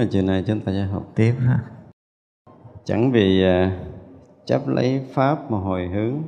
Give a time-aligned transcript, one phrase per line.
[0.00, 1.64] thưa chúng, chiều nay chúng ta sẽ học tiếp ha.
[2.84, 3.84] Chẳng vì à,
[4.44, 6.22] chấp lấy pháp mà hồi hướng.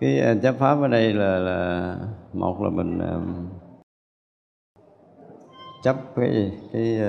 [0.00, 1.96] Cái à, chấp pháp ở đây là, là
[2.32, 3.20] một là mình à,
[5.82, 6.52] chấp cái gì?
[6.72, 7.00] Cái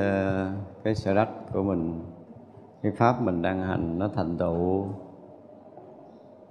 [0.83, 2.03] cái sở đắc của mình.
[2.83, 4.85] Cái pháp mình đang hành nó thành tựu.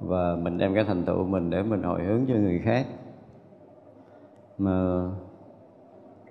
[0.01, 2.87] Và mình đem cái thành tựu mình để mình hồi hướng cho người khác.
[4.59, 5.09] Mà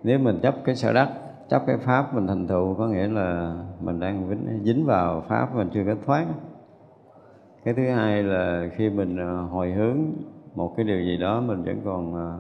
[0.03, 1.09] nếu mình chấp cái sở đắc
[1.49, 5.55] chấp cái pháp mình thành tựu có nghĩa là mình đang dính, dính vào pháp
[5.55, 6.25] mình chưa có thoát.
[7.63, 9.97] Cái thứ hai là khi mình à, hồi hướng
[10.55, 12.39] một cái điều gì đó mình vẫn còn à,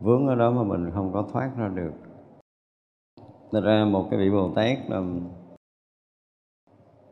[0.00, 1.92] vướng ở đó mà mình không có thoát ra được.
[3.52, 5.02] Thật ra một cái vị Bồ Tát là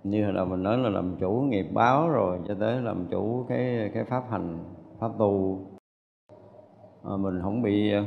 [0.05, 3.45] như hồi đầu mình nói là làm chủ nghiệp báo rồi cho tới làm chủ
[3.49, 4.59] cái cái pháp hành
[5.01, 5.61] pháp tu.
[7.05, 8.05] À, mình không bị à,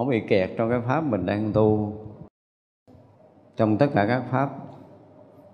[0.00, 1.92] không bị kẹt trong cái pháp mình đang tu.
[3.56, 4.50] Trong tất cả các pháp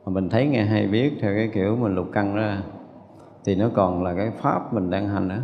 [0.05, 2.63] mà mình thấy nghe hay biết theo cái kiểu mình lục căn ra
[3.45, 5.37] thì nó còn là cái pháp mình đang hành đó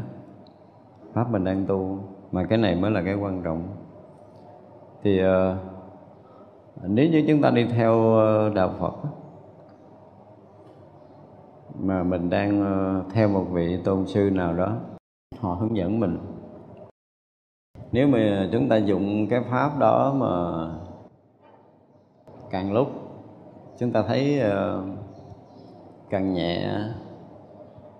[1.13, 1.99] pháp mình đang tu
[2.33, 3.69] mà cái này mới là cái quan trọng.
[5.03, 5.57] Thì uh,
[6.83, 8.95] nếu như chúng ta đi theo ờ, đạo Phật
[11.81, 14.77] mà mình đang uh, theo một vị tôn sư nào đó
[15.41, 16.19] họ hướng dẫn mình
[17.93, 20.29] nếu mà chúng ta dùng cái pháp đó mà
[22.51, 22.89] càng lúc
[23.79, 24.83] chúng ta thấy ờ,
[26.11, 26.71] càng nhẹ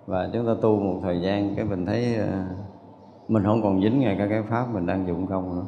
[0.05, 2.27] và chúng ta tu một thời gian cái mình thấy ờ,
[3.27, 5.65] mình không còn dính ngay cả cái pháp mình đang dụng không nữa.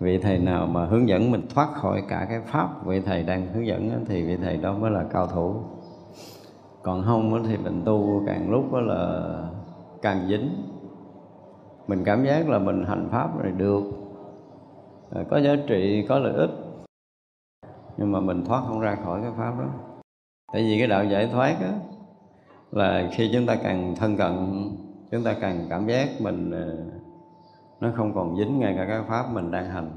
[0.00, 3.46] Vị thầy nào mà hướng dẫn mình thoát khỏi cả cái pháp vị thầy đang
[3.54, 5.54] hướng dẫn thì vị thầy đó mới là cao thủ.
[6.82, 9.32] Còn không thì mình tu càng lúc đó là
[10.02, 10.71] càng dính
[11.86, 13.82] mình cảm giác là mình hành pháp rồi được.
[15.14, 16.50] À, có giá trị có lợi ích.
[17.96, 19.68] Nhưng mà mình thoát không ra khỏi cái pháp đó.
[20.52, 21.72] Tại vì cái đạo giải thoát đó,
[22.70, 24.32] là khi chúng ta càng thân cận
[25.10, 26.66] chúng ta càng cảm giác mình à,
[27.80, 29.90] nó không còn dính ngay cả cái pháp mình đang hành.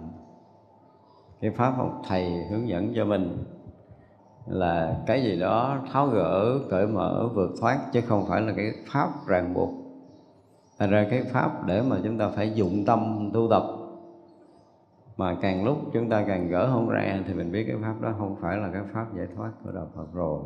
[1.41, 3.43] Cái pháp học thầy hướng dẫn cho mình
[4.45, 8.65] là cái gì đó tháo gỡ cởi mở vượt thoát chứ không phải là cái
[8.93, 9.84] pháp ràng buộc
[10.79, 13.63] thành ra cái pháp để mà chúng ta phải dụng tâm tu tập.
[15.17, 18.13] Mà càng lúc chúng ta càng gỡ không ra thì mình biết cái pháp đó
[18.17, 20.39] không phải là cái pháp giải thoát của đạo Phật rồi.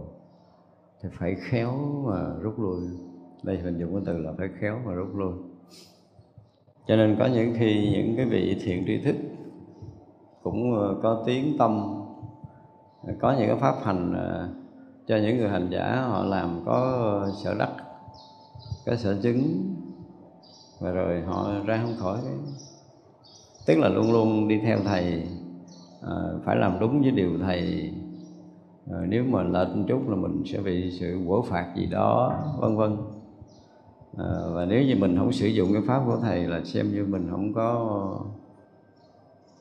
[1.01, 1.71] Thì phải khéo
[2.05, 2.81] mà rút lui.
[3.43, 5.33] Đây mình dùng cái từ là phải khéo mà rút lui.
[6.87, 9.15] Cho nên có những khi những cái vị thiện tri thức
[10.43, 12.03] cũng ờ, có tiếng tâm,
[13.19, 14.49] có những cái pháp hành ờ,
[15.07, 16.73] cho những người hành giả họ làm có
[17.23, 17.71] ờ, sở đắc,
[18.85, 19.75] có sở chứng
[20.79, 22.19] và rồi họ ra không khỏi.
[22.23, 22.33] Cái
[23.65, 25.23] tức là luôn luôn đi theo thầy
[26.01, 27.91] à, phải làm đúng với điều thầy.
[28.91, 32.33] À, nếu mà lệch một chút là mình sẽ bị sự quở phạt gì đó
[32.59, 32.97] vân vân.
[34.17, 37.05] À, và nếu như mình không sử dụng cái pháp của thầy là xem như
[37.05, 38.19] mình không có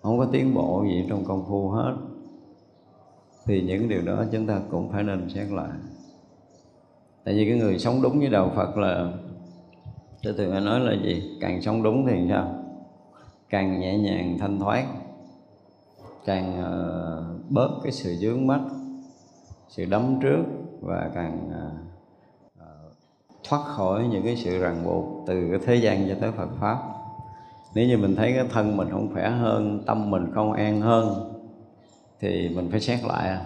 [0.03, 1.97] không có tiến bộ gì trong công phu hết.
[3.47, 5.71] Thì những điều đó chúng ta cũng phải nên xét lại.
[7.25, 9.13] Tại vì cái người sống đúng với đạo Phật là
[10.29, 11.39] thế thì phải nói là gì?
[11.41, 12.65] Càng sống đúng thì sao?
[13.51, 14.85] Càng nhẹ nhàng thanh thoát.
[16.25, 18.61] Càng uh, bớt cái sự dướng mắt
[19.69, 20.43] sự đấm trước
[20.81, 22.63] và càng uh,
[23.49, 26.79] thoát khỏi những cái sự ràng buộc từ cái thế gian cho tới Phật pháp.
[27.75, 31.33] Nếu như mình thấy cái thân mình không khỏe hơn tâm mình không an hơn
[32.21, 33.39] thì mình phải xét lại.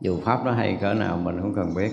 [0.00, 1.92] Dù pháp nó hay cỡ nào mình không cần biết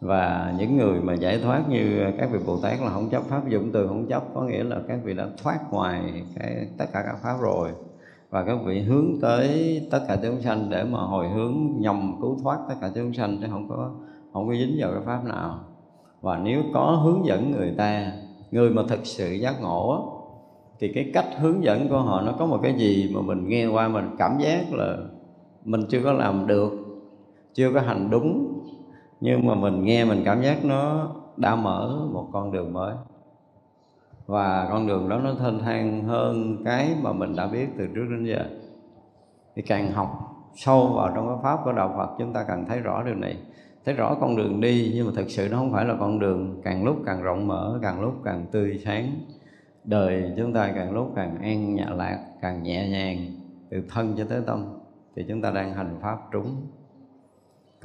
[0.00, 3.48] và những người mà giải thoát như các vị bồ tát là không chấp pháp
[3.48, 7.02] dụng từ, không chấp, có nghĩa là các vị đã thoát ngoài cái, tất cả
[7.06, 7.70] các pháp rồi.
[8.30, 12.38] Và các vị hướng tới tất cả chúng sanh để mà hồi hướng nhằm cứu
[12.42, 13.90] thoát tất cả chúng sanh chứ không có
[14.32, 15.60] không có dính vào cái pháp nào.
[16.20, 18.12] Và nếu có hướng dẫn người ta,
[18.50, 20.12] người mà thực sự giác ngộ
[20.78, 23.66] thì cái cách hướng dẫn của họ nó có một cái gì mà mình nghe
[23.66, 24.96] qua mình cảm giác là
[25.64, 26.72] mình chưa có làm được,
[27.54, 28.45] chưa có hành đúng
[29.20, 32.94] nhưng mà mình nghe mình cảm giác nó đã mở một con đường mới.
[34.26, 38.06] Và con đường đó nó thênh thang hơn cái mà mình đã biết từ trước
[38.10, 38.44] đến giờ.
[39.56, 40.08] Thì càng học
[40.54, 43.36] sâu vào trong cái pháp của đạo Phật, chúng ta càng thấy rõ điều này.
[43.84, 46.60] Thấy rõ con đường đi, nhưng mà thực sự nó không phải là con đường
[46.64, 49.12] càng lúc càng rộng mở, càng lúc càng tươi sáng.
[49.84, 53.18] Đời chúng ta càng lúc càng an nhã lạc, càng nhẹ nhàng,
[53.70, 54.64] từ thân cho tới tâm,
[55.16, 56.56] thì chúng ta đang hành pháp trúng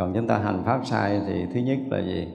[0.01, 2.27] còn chúng ta hành pháp sai thì thứ nhất là gì?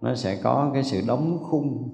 [0.00, 1.88] Nó sẽ có cái sự đóng khung.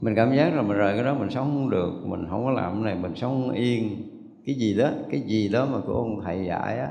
[0.00, 2.50] Mình cảm giác là mình rời cái đó mình sống không được mình không có
[2.50, 4.02] làm cái này mình sống không yên.
[4.46, 6.90] Cái gì đó cái gì đó mà của ông thầy dạy á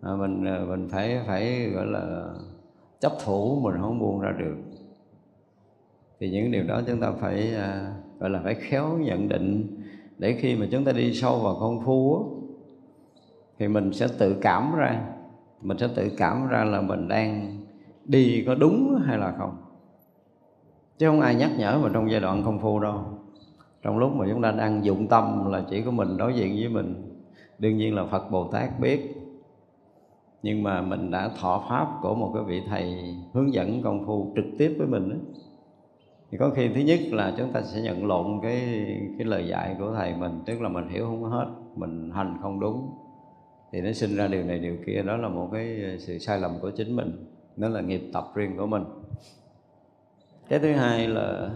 [0.00, 2.34] à, mình ờ, mình phải phải gọi là
[3.00, 4.56] chấp thủ mình không buông ra được.
[6.20, 9.80] Thì những điều đó chúng ta phải à, gọi là phải khéo nhận định.
[10.18, 12.33] Để khi mà chúng ta đi sâu vào công phu á,
[13.58, 15.00] thì mình sẽ tự cảm ra.
[15.62, 17.58] Mình sẽ tự cảm ra là mình đang
[18.04, 19.56] đi có đúng hay là không.
[20.98, 23.00] Chứ không ai nhắc nhở mình trong giai đoạn công phu đâu.
[23.82, 26.68] Trong lúc mà chúng ta đang dụng tâm là chỉ có mình đối diện với
[26.68, 26.94] mình.
[27.58, 29.14] Đương nhiên là phật bồ tát biết.
[30.42, 34.32] Nhưng mà mình đã thọ pháp của một cái vị thầy hướng dẫn công phu
[34.36, 35.16] trực tiếp với mình đó.
[36.30, 38.86] thì có khi thứ nhất là chúng ta sẽ nhận lộn cái
[39.18, 41.46] cái lời dạy của thầy mình, tức là mình hiểu không hết,
[41.76, 42.90] mình hành không đúng
[43.74, 45.02] thì nó sinh ra điều này, điều kia.
[45.02, 47.26] Đó là một cái ờ, sự sai lầm của chính mình.
[47.56, 48.84] Nó là nghiệp tập riêng của mình.
[50.48, 51.50] Cái thứ hai là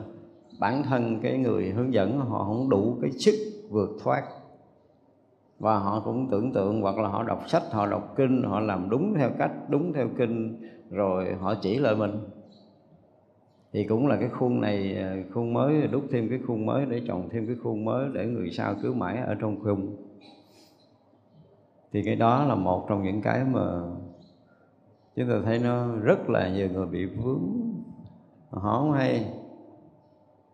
[0.61, 3.35] bản thân cái người hướng dẫn, họ không đủ cái sức
[3.71, 4.23] vượt thoát.
[5.59, 8.91] Và họ cũng tưởng tượng, hoặc là họ đọc sách, họ đọc kinh, họ làm
[8.91, 10.57] đúng theo cách, đúng theo kinh,
[10.91, 12.19] rồi họ chỉ lại mình.
[13.73, 17.03] Thì cũng là cái khuôn này ờ, khuôn mới, đúc thêm cái khuôn mới để
[17.07, 20.08] trồng thêm cái khuôn mới để người sau cứ mãi ở trong khung
[21.93, 23.81] thì cái đó là một trong những cái mà
[25.17, 27.73] chúng ta thấy nó rất là nhiều người bị vướng.
[28.51, 29.33] Họ không hay.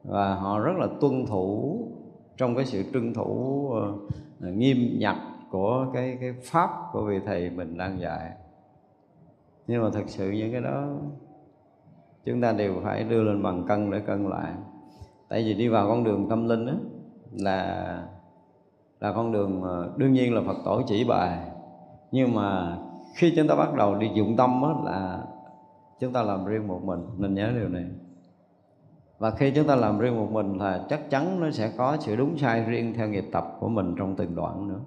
[0.05, 1.79] Và họ rất là tuân thủ
[2.37, 5.17] trong cái sự trưng thủ uh, nghiêm nhặt
[5.51, 8.31] của cái cái pháp của vị thầy mình đang dạy.
[9.67, 10.89] Nhưng mà thật sự những cái đó
[12.25, 14.53] chúng ta đều phải đưa lên bằng cân để cân lại.
[15.29, 16.73] Tại vì đi vào con đường tâm linh đó
[17.33, 18.09] là
[19.05, 19.63] là con đường
[19.97, 21.39] đương nhiên là Phật tổ chỉ bài.
[22.13, 22.79] Nhưng mà
[23.15, 25.25] khi chúng ta bắt đầu đi dụng tâm đó là
[26.01, 27.85] chúng ta làm riêng một mình, nên nhớ điều này.
[29.19, 32.17] Và khi chúng ta làm riêng một mình là chắc chắn nó sẽ có sự
[32.17, 34.81] đúng sai riêng theo nghiệp tập của mình trong từng đoạn nữa.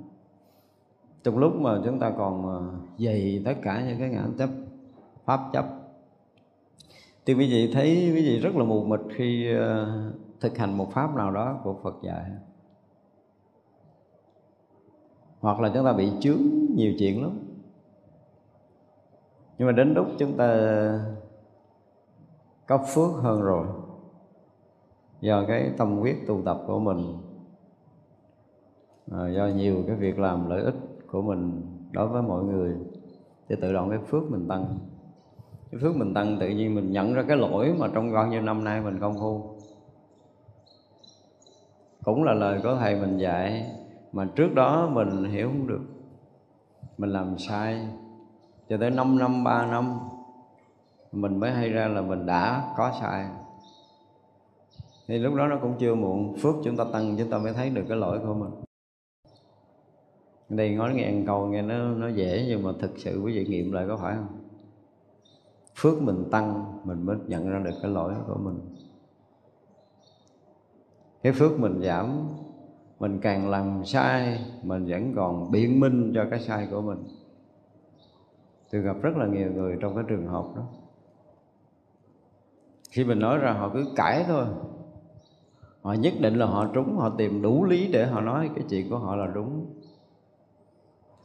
[1.24, 2.62] Trong lúc mà chúng ta còn ờ,
[2.98, 4.50] dày tất cả những cái ngã chấp,
[5.26, 5.66] pháp chấp.
[7.26, 9.88] Thì quý vị thấy quý vị rất là mù mịt khi ờ,
[10.40, 12.24] thực hành một pháp nào đó của Phật dạy
[15.40, 16.42] hoặc là chúng ta bị chướng
[16.76, 17.40] nhiều chuyện lắm.
[19.58, 20.50] Nhưng mà đến lúc chúng ta
[22.68, 23.68] có phước hơn rồi
[25.22, 27.18] do cái tâm quyết tu tập của mình
[29.12, 30.76] à, do nhiều cái việc làm lợi ích
[31.12, 32.76] của mình đối với mọi người
[33.50, 34.78] thì tự động cái phước mình tăng.
[35.72, 38.42] Cái phước mình tăng tự nhiên mình nhận ra cái lỗi mà trong bao nhiêu
[38.42, 39.58] năm nay mình không phu
[42.04, 43.72] cũng là lời có thầy mình dạy
[44.12, 45.82] mà trước đó mình hiểu không được.
[46.98, 47.88] Mình làm sai.
[48.70, 50.00] Cho tới 5 năm 3 năm,
[51.12, 53.30] mình mới hay ra là mình đã có sai.
[55.08, 56.36] Thì lúc đó nó cũng chưa muộn.
[56.38, 58.52] Phước chúng ta tăng, chúng ta mới thấy được cái lỗi của mình.
[60.50, 63.46] Đây nói nghe ăn câu nghe nó nó dễ, nhưng mà thực sự quý vị
[63.46, 64.28] nghiệm lại có phải không?
[65.76, 68.60] Phước mình tăng, mình mới nhận ra được cái lỗi của mình.
[71.24, 72.28] Cái phước mình giảm
[73.00, 76.98] mình càng làm sai, mình vẫn còn biện minh cho cái sai của mình.
[78.72, 80.62] Tôi gặp rất là nhiều người trong cái trường hợp đó.
[82.92, 84.46] Khi mình nói ra, họ cứ cãi thôi.
[85.82, 88.90] Họ nhất định là họ trúng, họ tìm đủ lý để họ nói cái chuyện
[88.90, 89.66] của họ là đúng.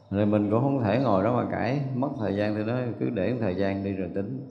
[0.09, 1.81] Rồi mình cũng không thể ngồi đó mà cãi.
[1.95, 4.47] Mất thời gian thì nó cứ để thời gian đi rồi tính.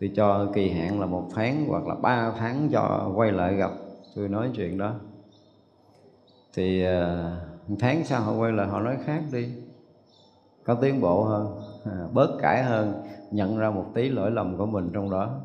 [0.00, 3.70] Tôi cho kỳ hạn là một tháng hoặc là ba tháng cho quay lại gặp.
[4.16, 4.94] Tôi nói chuyện đó
[6.54, 6.84] thì
[7.68, 9.48] một tháng sau họ quay lại họ nói khác đi.
[10.64, 14.66] Có tiến bộ hơn à, bớt cãi hơn, nhận ra một tí lỗi lầm của
[14.66, 15.40] mình trong đó.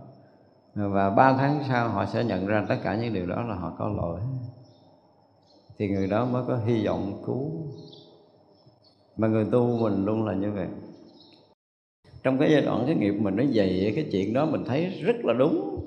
[0.75, 3.73] Và ba tháng sau họ sẽ nhận ra tất cả những điều đó là họ
[3.79, 4.19] có lỗi.
[5.77, 7.51] Thì người đó mới có hy vọng cứu.
[9.17, 10.67] Mà người tu mình luôn là như vậy.
[12.23, 15.15] Trong cái giai đoạn cái nghiệp mình nó dày, cái chuyện đó mình thấy rất
[15.23, 15.79] là đúng.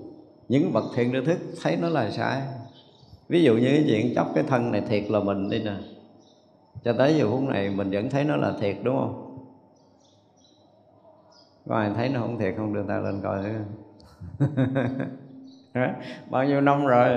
[0.48, 2.42] Những bậc thiện tri thức thấy nó là sai
[3.30, 5.74] ví dụ như cái chuyện chóc cái thân này thiệt là mình đi nè.
[6.84, 9.38] Cho tới giờ phút này mình vẫn thấy nó là thiệt, đúng không?
[11.68, 12.74] Có ai thấy nó không thiệt không?
[12.74, 13.50] Đưa tay lên coi thử.
[16.30, 17.08] Bao nhiêu năm rồi?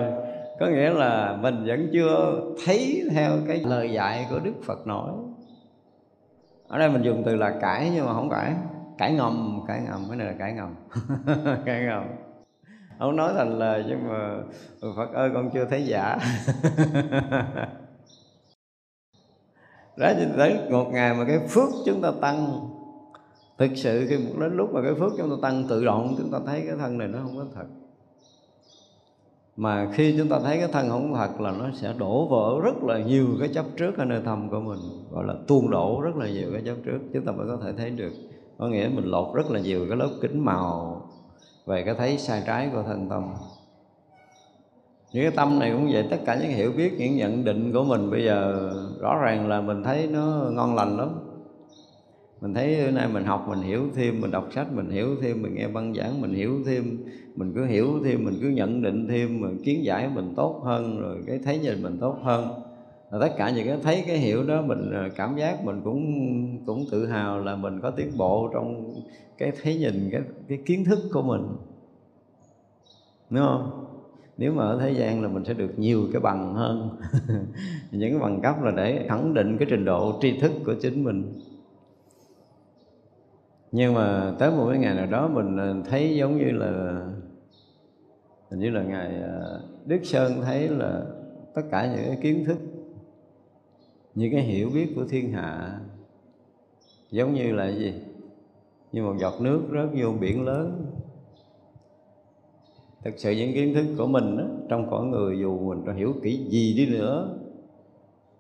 [0.59, 5.11] Có nghĩa là mình vẫn chưa thấy theo cái lời dạy của đức phật nổi
[6.67, 8.55] ở đây mình dùng từ là cãi nhưng mà không cãi
[8.97, 10.05] cãi ngầm cãi ngầm.
[10.07, 10.75] Cái này là cãi ngầm.
[11.65, 12.03] Cãi ngầm
[12.99, 14.37] không nói thành lời nhưng mà
[14.81, 16.17] ừ, phật ơi, con chưa thấy giả.
[19.97, 22.69] Đó cho tới một ngày mà cái phước chúng ta tăng.
[23.57, 26.31] Thực sự khi một đến lúc mà cái phước chúng ta tăng, tự động chúng
[26.31, 27.65] ta thấy cái thân này nó không có thật.
[29.55, 32.83] Mà khi chúng ta thấy cái thân không thật là nó sẽ đổ vỡ rất
[32.83, 34.79] là nhiều cái chấp trước ở nơi thầm của mình.
[35.11, 37.73] Gọi là tuôn đổ rất là nhiều cái chấp trước chúng ta mới có thể
[37.77, 38.11] thấy được.
[38.57, 41.01] Có nghĩa mình lột rất là nhiều cái lớp kính màu
[41.65, 43.23] về cái thấy sai trái của thân tâm.
[45.13, 47.83] Những cái tâm này cũng vậy, tất cả những hiểu biết, những nhận định của
[47.83, 51.09] mình bây giờ rõ ràng là mình thấy nó ngon lành lắm.
[52.41, 55.41] Mình thấy hôm nay mình học, mình hiểu thêm, mình đọc sách, mình hiểu thêm,
[55.41, 56.97] mình nghe băng giảng, mình hiểu thêm,
[57.35, 61.01] mình cứ hiểu thêm, mình cứ nhận định thêm, mình kiến giải mình tốt hơn,
[61.01, 62.47] rồi cái thấy nhìn mình tốt hơn
[63.13, 66.65] và tất cả những cái thấy cái hiểu đó, mình ờ, cảm giác mình cũng
[66.65, 68.93] cũng tự hào là mình có tiến bộ trong
[69.37, 71.41] cái thấy nhìn, cái cái kiến thức của mình.
[73.29, 73.85] Đúng không?
[74.37, 76.89] Nếu mà ở thế gian là mình sẽ được nhiều cái bằng hơn.
[77.91, 81.03] Những cái bằng cấp là để khẳng định cái trình độ tri thức của chính
[81.03, 81.33] mình.
[83.71, 87.01] Nhưng mà tới một cái ngày nào đó mình ờ, thấy giống như là,
[88.49, 91.01] hình như là ngày ờ, Đức Sơn thấy là
[91.53, 92.57] tất cả những cái kiến thức
[94.15, 95.79] những cái hiểu biết của thiên hạ
[97.11, 97.93] giống như là gì?
[98.91, 100.85] Như một giọt nước rớt vô biển lớn.
[103.03, 106.13] Thực sự những kiến thức của mình đó, trong cõi người dù mình có hiểu
[106.23, 107.39] kỹ gì đi nữa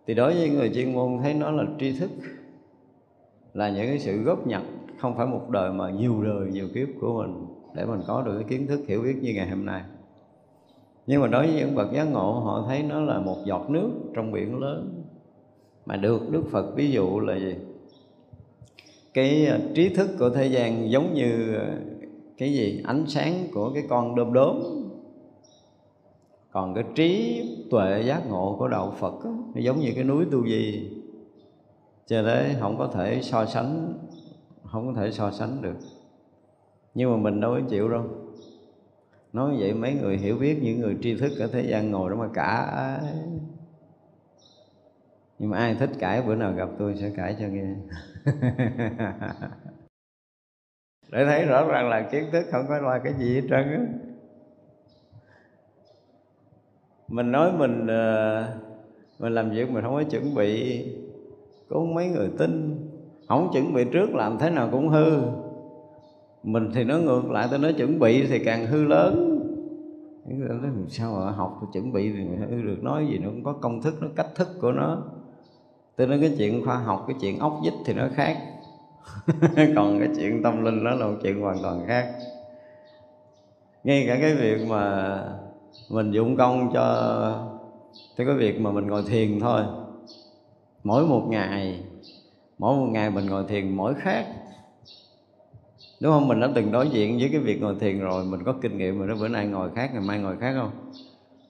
[0.07, 2.09] thì đối với người chuyên môn thấy nó là tri thức
[3.53, 4.61] là những cái sự góp nhặt
[4.99, 8.33] không phải một đời mà nhiều đời nhiều kiếp của mình để mình có được
[8.39, 9.81] cái kiến thức hiểu biết như ngày hôm nay.
[11.07, 13.91] Nhưng mà đối với những bậc giác ngộ họ thấy nó là một giọt nước
[14.13, 15.02] trong biển lớn
[15.85, 17.55] mà được đức phật ví dụ là gì?
[19.13, 21.77] Cái à, trí thức của thế gian giống như à,
[22.37, 22.81] cái gì?
[22.85, 24.59] Ánh sáng của cái con đom đóm
[26.51, 27.41] còn cái trí
[27.71, 30.89] tuệ giác ngộ của đạo phật đó, nó giống như cái núi tu di.
[32.07, 33.93] Cho nên không có thể so sánh
[34.63, 35.75] không có thể so sánh được.
[36.93, 38.03] Nhưng mà mình đâu có chịu đâu.
[39.33, 42.15] Nói vậy mấy người hiểu biết những người tri thức ở thế gian ngồi đó
[42.15, 42.99] mà cả
[45.43, 47.75] nhưng mà ai thích cãi, bữa nào gặp tôi sẽ cãi cho nghe.
[51.11, 53.85] Để thấy rõ ràng là kiến thức không có là cái gì hết trơn á.
[57.07, 58.47] Mình nói mình ờ,
[59.19, 60.85] mình làm việc mình không có chuẩn bị,
[61.69, 62.75] có mấy người tin.
[63.27, 65.21] Không chuẩn bị trước làm thế nào cũng hư.
[66.43, 69.39] Mình thì nó ngược lại, tôi nói chuẩn bị thì càng hư lớn.
[70.89, 72.83] Sao mà học, chuẩn bị thì hư được.
[72.83, 75.03] Nói gì nó cũng có công thức, nó cách thức của nó
[75.95, 78.37] tôi nói cái chuyện khoa học, cái chuyện ốc vít thì nó khác.
[79.75, 82.13] Còn cái chuyện tâm linh đó là một chuyện hoàn toàn khác.
[83.83, 85.17] Ngay cả cái việc mà
[85.89, 87.53] mình dụng công cho,
[88.15, 89.61] Tới cái việc mà mình ngồi thiền thôi.
[90.83, 91.83] Mỗi một ngày,
[92.57, 94.25] mỗi một ngày mình ngồi thiền mỗi khác.
[95.99, 96.27] Đúng không?
[96.27, 98.99] Mình đã từng đối diện với cái việc ngồi thiền rồi, mình có kinh nghiệm
[98.99, 100.71] rồi đó, bữa nay ngồi khác, ngày mai ngồi khác không?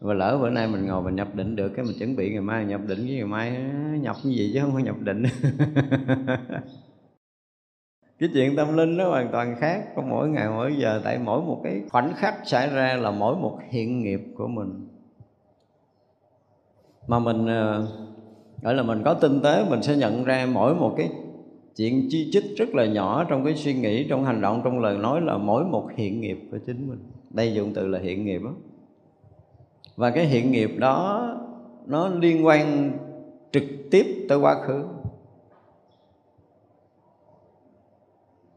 [0.04, 2.42] Và lỡ bữa nay mình ngồi mình nhập định được cái mình chuẩn bị ngày
[2.42, 3.58] mai, nhập định với ngày mai
[4.00, 5.24] nhập như gì chứ không có nhập định.
[8.20, 11.42] Cái chuyện tâm linh nó hoàn toàn khác có mỗi ngày, mỗi giờ, tại mỗi
[11.42, 14.88] một cái khoảnh khắc xảy ra là mỗi một hiện nghiệp của mình.
[17.08, 17.88] Mà mình ờ,
[18.62, 21.10] gọi là mình có tinh tế, mình sẽ nhận ra mỗi một cái
[21.76, 24.98] chuyện chi chích rất là nhỏ trong cái suy nghĩ, trong hành động, trong lời
[24.98, 27.00] nói là mỗi một hiện nghiệp của chính mình.
[27.30, 28.54] Đây dùng từ là hiện nghiệp đó
[29.96, 31.30] và cái hiện nghiệp đó,
[31.86, 32.92] nó liên quan
[33.52, 34.86] trực tiếp tới quá khứ.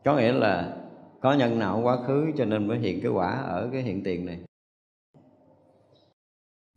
[0.04, 0.76] Có nghĩa là
[1.20, 4.26] có nhân nào quá khứ cho nên mới hiện cái quả ở cái hiện tiền
[4.26, 4.40] này.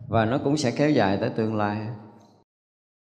[0.07, 1.87] Và nó cũng sẽ kéo dài tới tương lai.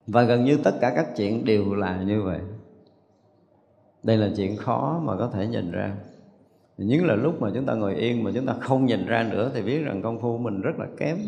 [0.06, 2.40] Và gần như tất cả các chuyện đều là như vậy.
[4.02, 5.96] Đây là chuyện khó mà có thể nhìn ra
[6.84, 9.50] những là lúc mà chúng ta ngồi yên mà chúng ta không nhìn ra nữa
[9.54, 11.18] thì biết rằng công phu mình rất là kém.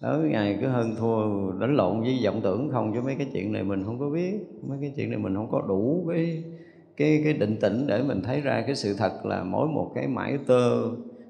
[0.00, 3.52] Đó ngày cứ hơn thua, đánh lộn với vọng tưởng không, chứ mấy cái chuyện
[3.52, 4.34] này mình không có biết.
[4.68, 6.44] Mấy cái chuyện này mình không có đủ cái
[6.96, 10.06] cái cái định tĩnh để mình thấy ra cái sự thật là mỗi một cái
[10.06, 10.80] mãi tơ.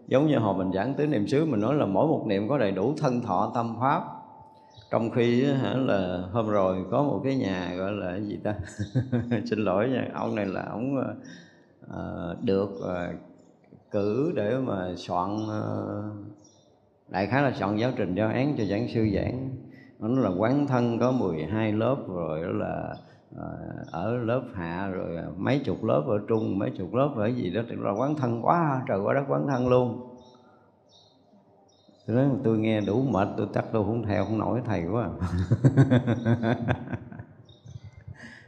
[0.08, 2.58] Giống như hồi mình giảng tới niệm xứ, mình nói là mỗi một niệm có
[2.58, 4.02] đầy đủ thân thọ tâm pháp.
[4.90, 8.54] Trong khi hả là hôm rồi có một cái nhà gọi là gì ta?
[9.44, 11.14] Xin lỗi nha, ông này là ông ờ,
[11.90, 13.20] uh, được uh,
[13.90, 16.14] cử để mà soạn uh,
[17.08, 19.50] đại khái là soạn giáo trình giáo án cho giảng sư giảng.
[19.98, 22.94] Nó là quán thân có 12 lớp rồi đó là
[23.90, 27.62] ở lớp hạ rồi mấy chục lớp ở trung mấy chục lớp ở gì đó.
[27.68, 30.16] Là quán thân quá trời quá đất quán thân luôn.
[32.06, 35.10] Tôi nói tôi nghe đủ mệt tôi chắc tôi không theo không nổi thầy quá.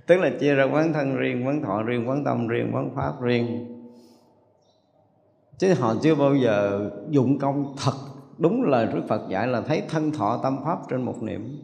[0.09, 3.23] tức là chia ra quán thân riêng, quán thọ riêng, quán tâm riêng, quán pháp
[3.23, 3.75] riêng.
[5.59, 7.93] Chứ họ chưa bao giờ dụng công thật.
[8.39, 11.61] Đúng lời Đức Phật dạy là thấy thân thọ tâm pháp trên một niệm.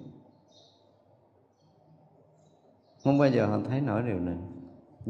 [3.04, 4.36] Không bao giờ họ thấy nổi điều này.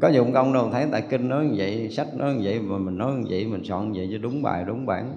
[0.01, 2.79] Có dụng công đâu, thấy tại kinh nói như vậy, sách nói như vậy, mà
[2.79, 5.17] mình nói như vậy, mình soạn như vậy cho đúng bài, đúng bản.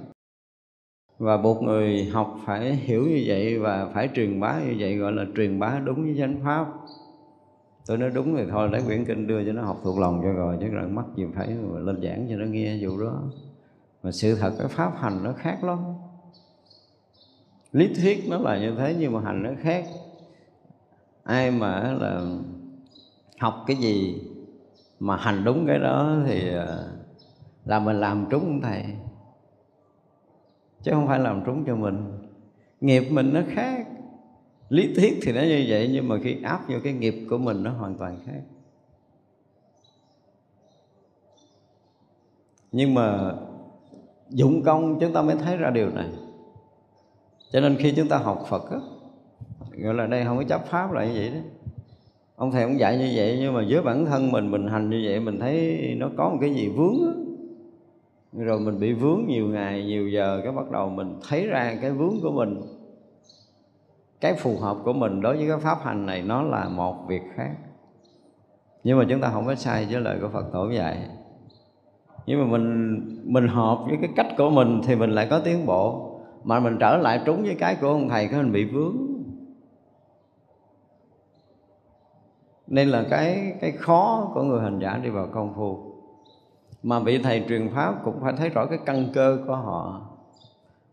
[1.17, 5.11] Và buộc người học phải hiểu như vậy và phải truyền bá như vậy, gọi
[5.11, 6.67] là truyền bá đúng với chánh pháp
[7.87, 10.31] tôi nói đúng thì thôi, lấy quyển kinh đưa cho nó học thuộc lòng cho
[10.31, 11.47] rồi, chứ rồi mắt gì phải
[11.79, 13.23] lên giảng cho nó nghe vụ đó.
[14.03, 15.79] Mà sự thật, cái pháp hành nó khác lắm.
[17.71, 19.85] Lý thuyết nó là như thế, nhưng mà hành nó khác.
[21.23, 22.21] Ai mà là
[23.39, 24.21] học cái gì
[24.99, 26.67] mà hành đúng cái đó thì à,
[27.65, 28.83] là mình làm trúng thầy,
[30.83, 32.19] chứ không phải làm trúng cho mình.
[32.81, 33.86] Nghiệp mình nó khác
[34.69, 37.63] lý thuyết thì nó như vậy, nhưng mà khi áp vô cái nghiệp của mình
[37.63, 38.41] nó hoàn toàn khác.
[42.71, 43.33] Nhưng mà
[44.29, 46.09] dụng công chúng ta mới thấy ra điều này.
[47.51, 48.77] Cho nên khi chúng ta học phật á,
[49.77, 51.39] gọi là đây không có chấp pháp là như vậy đó.
[52.35, 55.01] Ông thầy ông dạy như vậy, nhưng mà với bản thân mình mình hành như
[55.05, 57.13] vậy, mình thấy nó có một cái gì vướng á.
[58.33, 61.91] Rồi mình bị vướng nhiều ngày, nhiều giờ, cái bắt đầu mình thấy ra cái
[61.91, 62.61] vướng của mình
[64.21, 67.21] cái phù hợp của mình đối với cái pháp hành này nó là một việc
[67.35, 67.51] khác.
[68.83, 71.09] Nhưng mà chúng ta không có sai với lời của Phật tổ dạy
[72.27, 75.65] nhưng mà mình mình hợp với cái cách của mình thì mình lại có tiến
[75.65, 76.13] bộ.
[76.43, 78.97] Mà mình trở lại trúng với cái của ông thầy, cái mình bị vướng.
[82.67, 85.93] Nên là cái cái khó của người hành giả đi vào công phu.
[86.83, 90.06] Mà bị thầy truyền pháp cũng phải thấy rõ cái căn cơ của họ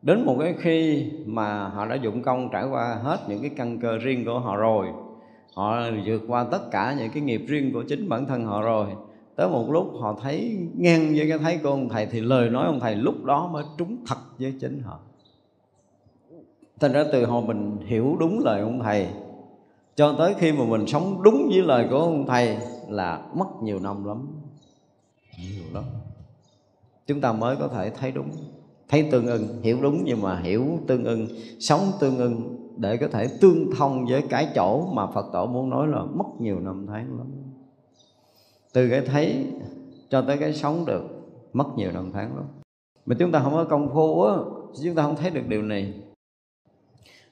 [0.05, 3.79] đến một cái khi mà họ đã dụng công trải qua hết những cái căn
[3.79, 4.87] cơ riêng của họ rồi,
[5.55, 8.87] họ vượt qua tất cả những cái nghiệp riêng của chính bản thân họ rồi,
[9.37, 12.67] tới một lúc họ thấy ngang với cái thấy của ông thầy thì lời nói
[12.67, 14.99] ông thầy lúc đó mới trúng thật với chính họ.
[16.81, 19.09] Thành ra từ hồi mình hiểu đúng lời ông thầy
[19.95, 22.57] cho tới khi mà mình sống đúng với lời của ông thầy
[22.89, 24.27] là mất nhiều năm lắm,
[25.39, 25.85] nhiều lắm.
[27.07, 28.31] Chúng ta mới có thể thấy đúng
[28.95, 31.27] thấy tương ưng, hiểu đúng nhưng mà hiểu tương ưng.
[31.59, 35.71] Sống tương ưng để có thể tương thông với cái chỗ mà phật tổ muốn
[35.71, 37.27] nói là mất nhiều năm tháng lắm.
[38.73, 39.47] Từ cái thấy
[40.09, 41.03] cho tới cái sống được,
[41.53, 42.45] mất nhiều năm tháng lắm.
[43.07, 44.35] Mà chúng ta không có công phu á,
[44.85, 45.95] chúng ta không thấy được điều này.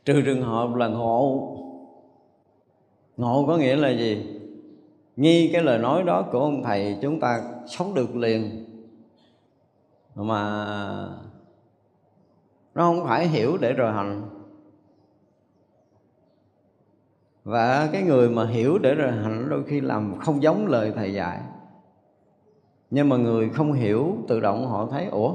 [0.04, 1.56] Trừ trường hợp là ngộ.
[3.16, 4.40] Ngộ có nghĩa là gì?
[5.16, 8.64] Nghi cái lời nói đó của ông thầy chúng ta sống được liền.
[10.14, 10.66] Mà
[12.74, 14.22] nó không phải hiểu để rồi hành.
[17.44, 21.14] Và cái người mà hiểu để rồi hành đôi khi làm không giống lời thầy
[21.14, 21.40] dạy.
[22.90, 25.34] Nhưng mà người không hiểu, tự động họ thấy, ủa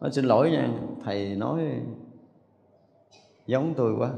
[0.00, 0.68] nó xin lỗi nha,
[1.04, 1.60] thầy nói
[3.46, 4.10] giống tôi quá.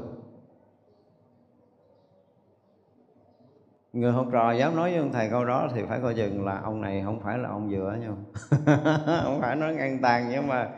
[3.93, 6.61] Người học trò dám nói với ông thầy câu đó thì phải coi chừng là
[6.63, 8.07] ông này không phải là ông dựa nha
[9.23, 10.69] không phải nói ngang tàn, nhưng mà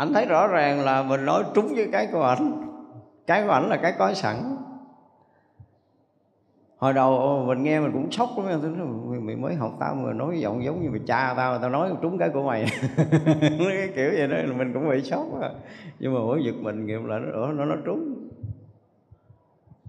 [0.00, 2.62] anh thấy rõ ràng là mình nói trúng với cái của ảnh.
[3.26, 4.56] Cái của ảnh là cái có sẵn.
[6.78, 10.12] Hồi đầu mình nghe mình cũng sốc lắm tôi nói mày mới học tao, mà
[10.12, 12.66] nói giọng giống như mày cha tao tao nói trúng cái của mày.
[13.58, 15.50] Cái kiểu vậy đó mình cũng bị sốc à.
[15.98, 18.28] nhưng mà mỗi giật mình nghiệm là nó nó nó trúng.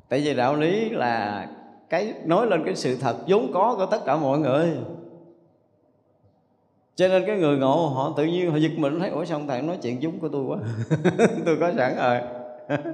[0.09, 1.47] Tại vì đạo lý là
[1.89, 4.77] cái, nói lên cái sự thật vốn có của tất cả mọi người
[6.95, 9.47] cho nên cái người ngộ, họ tự nhiên họ giật mình, thấy, ủa, sao ông
[9.47, 10.57] thầy nói chuyện giống của tôi quá?
[11.45, 12.19] Tôi có sẵn rồi.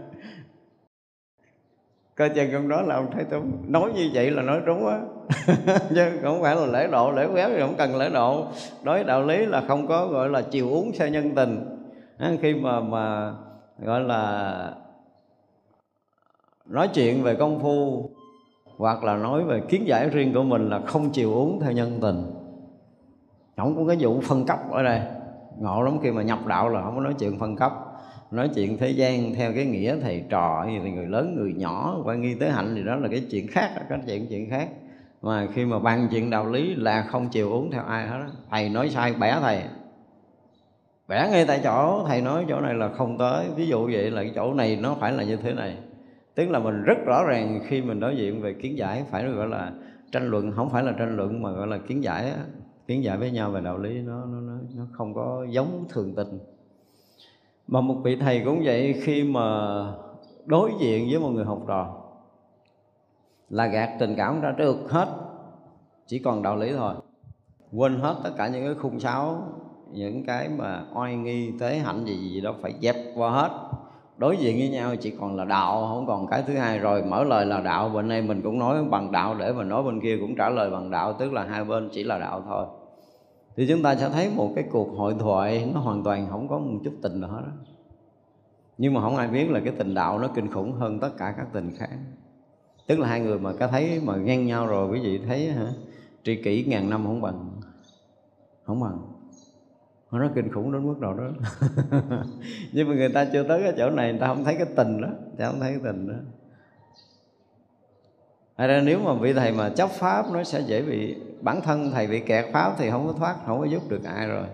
[2.16, 5.00] Coi chừng trong đó là ông thái tôi nói như vậy là nói trúng á
[5.96, 8.46] chứ không phải là lễ độ, lễ quéo thì không cần lễ độ.
[8.84, 11.66] Đối đạo lý là không có, gọi là, chiều uống theo nhân tình.
[12.42, 13.34] Khi mà mà,
[13.80, 14.72] gọi là,
[16.66, 18.10] nói chuyện về công phu
[18.78, 22.00] hoặc là nói về kiến giải riêng của mình là không chiều uống theo nhân
[22.02, 22.37] tình
[23.58, 25.02] không có cái vụ phân cấp ở đây.
[25.60, 27.74] Ngộ lắm, khi mà nhập đạo là không có nói chuyện phân cấp.
[28.32, 31.98] Nói chuyện thế gian theo cái nghĩa thầy trò gì thì người lớn, người nhỏ
[32.06, 34.70] quan nghi tới hạnh thì đó là cái chuyện khác cái chuyện chuyện khác.
[35.22, 38.18] Mà khi mà bàn chuyện đạo lý là không chiều uống theo ai hết
[38.52, 39.64] thầy nói sai, bẻ thầy.
[41.08, 43.46] Bẻ ngay tại chỗ, thầy nói chỗ này là không tới.
[43.56, 45.78] Ví dụ vậy là cái chỗ này nó phải là như thế này.
[46.36, 49.48] Tức là mình rất rõ ràng khi mình đối diện về kiến giải, phải gọi
[49.48, 49.72] là
[50.12, 52.34] tranh luận, không phải là tranh luận mà gọi là kiến giải
[52.88, 56.16] kiến giải với nhau về đạo lý nó nó nó, nó không có giống thường
[56.16, 56.40] tình.
[57.68, 59.78] Mà một vị thầy cũng vậy khi mà
[60.46, 62.04] đối diện với một người học trò
[63.50, 65.08] là gạt tình cảm ra trước hết
[66.08, 66.94] chỉ còn đạo lý thôi.
[67.74, 69.44] Quên hết tất cả những cái khung sáo
[69.92, 73.50] những cái mà oai nghi tế hạnh gì gì đó phải dẹp qua hết
[74.18, 76.80] đối diện với nhau chỉ còn là đạo, không còn cái thứ hai.
[76.80, 79.84] Rồi mở lời là đạo, bên đây mình cũng nói bằng đạo để mà nói
[79.84, 82.66] bên kia cũng trả lời bằng đạo, tức là hai bên chỉ là đạo thôi.
[83.56, 86.60] Thì chúng ta sẽ thấy một cái cuộc hội thoại nó hoàn toàn không có
[86.60, 87.52] một chút tình nào hết đó.
[88.78, 91.34] nhưng mà không ai biết là cái tình đạo nó kinh khủng hơn tất cả
[91.38, 91.90] các tình khác.
[92.88, 95.68] Tức là hai người mà có thấy mà ngang nhau rồi, quý vị thấy hả?
[96.24, 97.50] Tri kỷ ngàn năm không bằng.
[98.64, 99.17] Không bằng
[100.12, 101.24] nó kinh khủng đến mức độ đó.
[102.72, 105.02] Nhưng mà người ta chưa tới cái chỗ này người ta không thấy cái tình
[105.02, 105.08] đó.
[105.08, 106.16] Người ta không thấy cái tình đó.
[108.56, 111.92] Hay ra nếu mà vị thầy mà chấp pháp nó sẽ dễ bị bản thân
[111.92, 114.48] thầy bị kẹt pháp thì không có thoát không có giúp được ai rồi.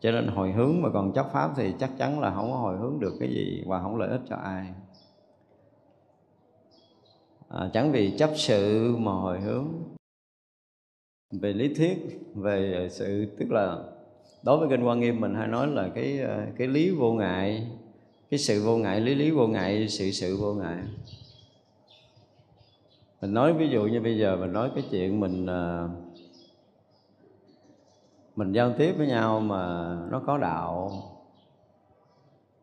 [0.00, 2.76] Cho nên hồi hướng mà còn chấp pháp thì chắc chắn là không có hồi
[2.76, 4.66] hướng được cái gì và không lợi ích cho ai.
[7.48, 9.66] À, chẳng vì chấp sự mà hồi hướng.
[11.40, 13.76] Về lý thuyết về sự tức là
[14.42, 17.66] đối với kinh quan nghiêm mình hay nói là cái ờ, cái lý vô ngại,
[18.30, 20.78] cái sự vô ngại, lý lý vô ngại, sự sự vô ngại.
[23.20, 25.88] Mình nói ví dụ như bây giờ mình nói cái chuyện mình ờ,
[28.36, 30.90] mình giao tiếp với nhau mà nó có đạo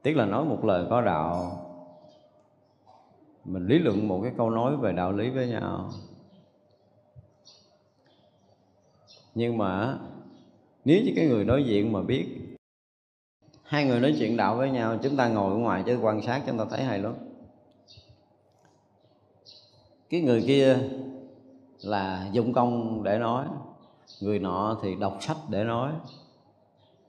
[0.06, 1.62] tức là nói một lời có đạo,
[3.46, 5.90] mình lý luận một cái câu nói về đạo lý với nhau.
[9.36, 9.98] Nhưng mà
[10.86, 12.26] nếu như cái người đối diện mà biết,
[13.64, 16.42] hai người nói chuyện đạo với nhau, chúng ta ngồi ở ngoài chứ quan sát
[16.48, 17.14] chúng ta thấy hay lắm.
[20.10, 20.78] Cái người kia
[21.82, 23.46] là dụng công để nói,
[24.22, 25.92] người nọ thì đọc sách để nói.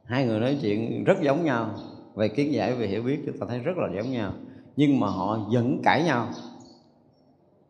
[0.04, 1.74] Hai người nói chuyện rất giống nhau,
[2.14, 4.32] về kiến giải, về hiểu biết, chúng ta thấy rất là giống nhau.
[4.76, 6.28] Nhưng mà họ vẫn cãi nhau.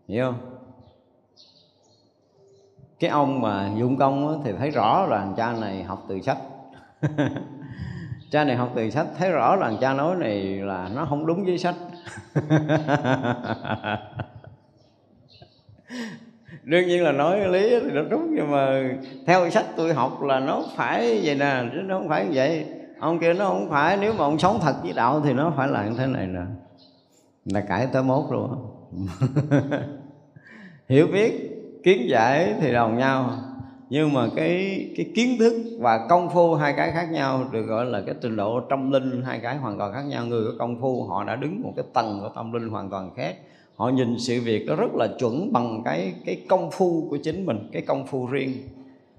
[0.09, 0.56] Hiểu không?
[3.01, 6.39] Cái ông mà dụng công thì thấy rõ là cha này học từ sách.
[8.31, 11.45] Cha này học từ sách thấy rõ là cha nói này là nó không đúng
[11.45, 11.75] với sách.
[16.63, 18.91] Đương nhiên là nói lý thì nó đúng nhưng mà
[19.27, 22.67] theo sách tôi học là nó phải vậy nè chứ nó không phải như vậy.
[23.01, 25.69] Ông kia nó không phải nếu mà ông sống thật với đạo thì nó phải
[25.69, 26.41] là như thế này nè.
[27.45, 28.71] Là cãi tới mốt luôn
[30.89, 31.56] hiểu biết
[31.87, 33.31] kiến giải thì đồng nhau.
[33.91, 37.87] Nhưng mà cái cái kiến thức và công phu hai cái khác nhau được gọi
[37.87, 40.27] là cái trình độ tâm linh hai cái hoàn toàn khác nhau.
[40.27, 43.11] Người có công phu, họ đã đứng một cái tầng của tâm linh hoàn toàn
[43.17, 43.37] khác.
[43.77, 47.47] Họ nhìn sự việc nó rất là chuẩn bằng cái cái công phu của chính
[47.47, 48.53] mình, cái công phu riêng.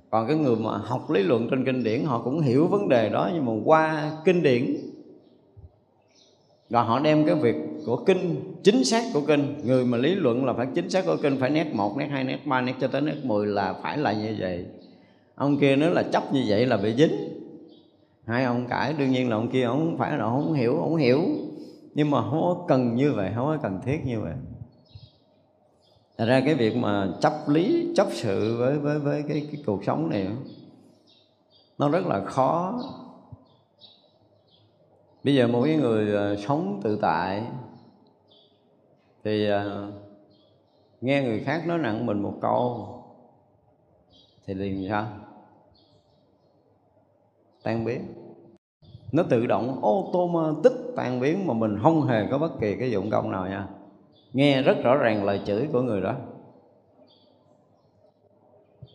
[0.09, 3.09] Còn cái người mà học lý luận trên kinh điển, họ cũng hiểu vấn đề
[3.09, 4.75] đó, nhưng mà qua kinh điển
[6.69, 9.55] và họ đem cái việc của kinh chính xác của kinh.
[9.63, 12.23] Người mà lý luận là phải chính xác của kinh phải nét một nét hai
[12.23, 14.65] nét ba nét cho tới nét mười là phải là như vậy.
[15.35, 17.15] Ông kia nếu là chấp như vậy là bị dính.
[18.25, 20.95] Hai ông cãi đương nhiên là ông kia ông phải là ông không hiểu ông
[20.95, 21.21] hiểu.
[21.93, 24.33] Nhưng mà không có cần như vậy không có cần thiết như vậy.
[26.17, 29.83] Thật ra cái việc mà chấp lý chấp sự với với với cái, cái cuộc
[29.85, 30.27] sống này
[31.77, 32.81] nó rất là khó
[35.27, 37.43] bây giờ một cái người ờ, sống tự tại
[39.23, 39.91] thì ờ,
[41.01, 42.87] nghe người khác nói nặng mình một câu
[44.45, 45.07] thì liền sao?
[47.63, 48.01] Tan biến.
[49.11, 52.75] Nó tự động ô tô tích tan biến mà mình không hề có bất kỳ
[52.75, 53.67] cái dụng công nào nha.
[54.33, 56.15] Nghe rất rõ ràng lời chửi của người đó.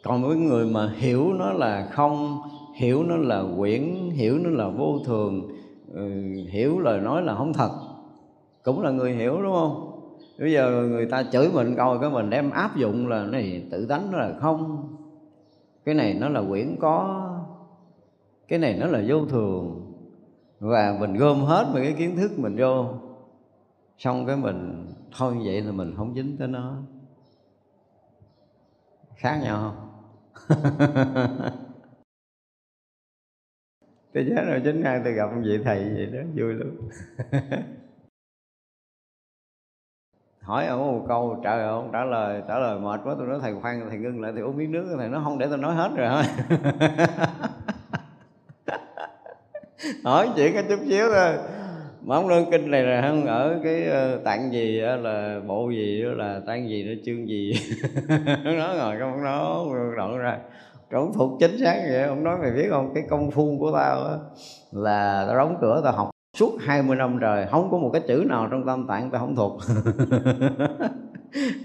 [0.02, 2.42] Còn với người mà hiểu nó là không,
[2.74, 5.51] hiểu nó là quyển, hiểu nó là vô thường
[5.94, 6.10] Ừ,
[6.50, 7.70] hiểu lời nói là không thật.
[8.64, 9.88] Cũng là người hiểu, đúng không?
[10.38, 13.86] Bây giờ người ta chửi mình câu cái mình đem áp dụng là này, tự
[13.86, 14.88] tánh nó là không.
[15.84, 17.28] Cái này nó là quyển có,
[18.48, 19.92] cái này nó là vô thường.
[20.60, 22.86] Và mình gom hết mấy cái kiến thức mình vô.
[23.98, 24.86] Xong cái mình,
[25.18, 26.76] thôi vậy là mình không dính tới nó.
[29.16, 29.74] Khác nhau
[30.48, 30.58] không?
[34.14, 36.70] tôi chết rồi chính ngay, tôi gặp vị thầy vậy đó, vui lắm.
[40.42, 43.38] Hỏi ông một câu trời ơi ông, trả lời trả lời mệt quá, tôi nói,
[43.42, 44.94] thầy khoan, thầy ngưng lại thì uống miếng nước.
[44.98, 46.22] Thầy nó không, để tôi nói hết rồi thôi.
[50.04, 51.34] Hỏi chuyện cái chút xíu thôi.
[52.04, 56.02] Mà ông đơn kinh này là không ở cái ờ, tạng gì là bộ gì
[56.02, 57.52] là tạng gì nó chương gì
[58.44, 59.64] nó nói rồi không, nó
[59.96, 60.38] đoạn ra
[60.98, 62.94] ông thuộc chính xác vậy ông nói mày biết không?
[62.94, 64.18] Cái công phu của tao đó,
[64.72, 68.24] là tao đóng cửa tao học suốt 20 năm trời không có một cái chữ
[68.28, 69.58] nào trong tâm tạng tao không thuộc.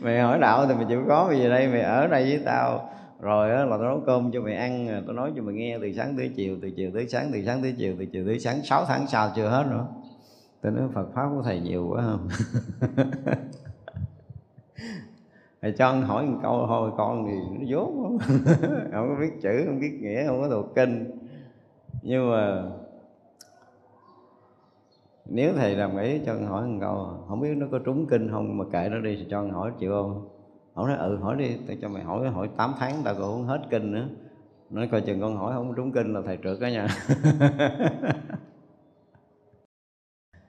[0.01, 2.89] Mày hỏi đạo thì mày chịu có vì đây mày ở đây với tao.
[3.21, 5.91] Rồi đó, là tao nấu cơm cho mày ăn tao nói cho mày nghe từ
[5.93, 8.61] sáng tới chiều từ chiều tới sáng từ sáng tới chiều từ chiều tới sáng
[8.63, 9.87] 6 tháng sau chưa hết nữa.
[10.61, 12.27] Tôi nói phật pháp của thầy nhiều quá không?
[15.61, 17.89] thầy cho anh hỏi một câu thôi, con thì nó dốt
[18.93, 21.11] không có biết chữ, không biết nghĩa, không có thuộc kinh.
[22.01, 22.63] Nhưng mà
[25.25, 28.31] nếu thầy làm ý cho anh hỏi một câu, không biết nó có trúng kinh
[28.31, 30.27] không, mà kệ nó đi thì cho anh hỏi, chịu không?
[30.73, 33.45] Ông nói ừ hỏi đi, tao cho mày hỏi hỏi 8 tháng, tao còn không
[33.45, 34.07] hết kinh nữa.
[34.69, 36.87] Nói coi chừng con hỏi không trúng kinh là thầy trượt đó nha.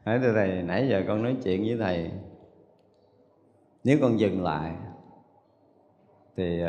[0.04, 2.10] Nói thưa thầy, nãy giờ con nói chuyện với thầy.
[3.84, 4.72] Nếu con dừng lại
[6.38, 6.68] thì uh,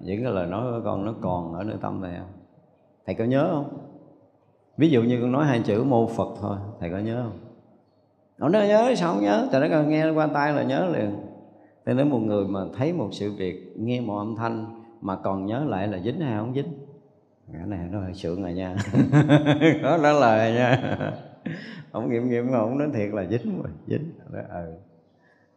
[0.00, 2.32] những cái lời nói của con nó còn ở nơi tâm thầy không?
[3.06, 3.78] Thầy có nhớ không?
[4.76, 7.38] Ví dụ như con nói hai chữ mô phật thôi thầy có nhớ không?
[8.38, 9.48] Ông nói nhớ sao không nhớ?
[9.52, 11.16] Thầy nó nghe qua tay là nhớ liền.
[11.86, 15.46] Thế nếu một người mà thấy một sự việc nghe một âm thanh mà còn
[15.46, 16.72] nhớ lại là dính hay không dính?
[17.52, 18.76] Cái này nó hơi sượng rồi nha.
[19.82, 20.98] Đó là lời nha.
[21.92, 24.10] Ông nghiệm nghiệm mà ông nói thiệt là dính rồi dính.
[24.32, 24.74] Đó, ừ.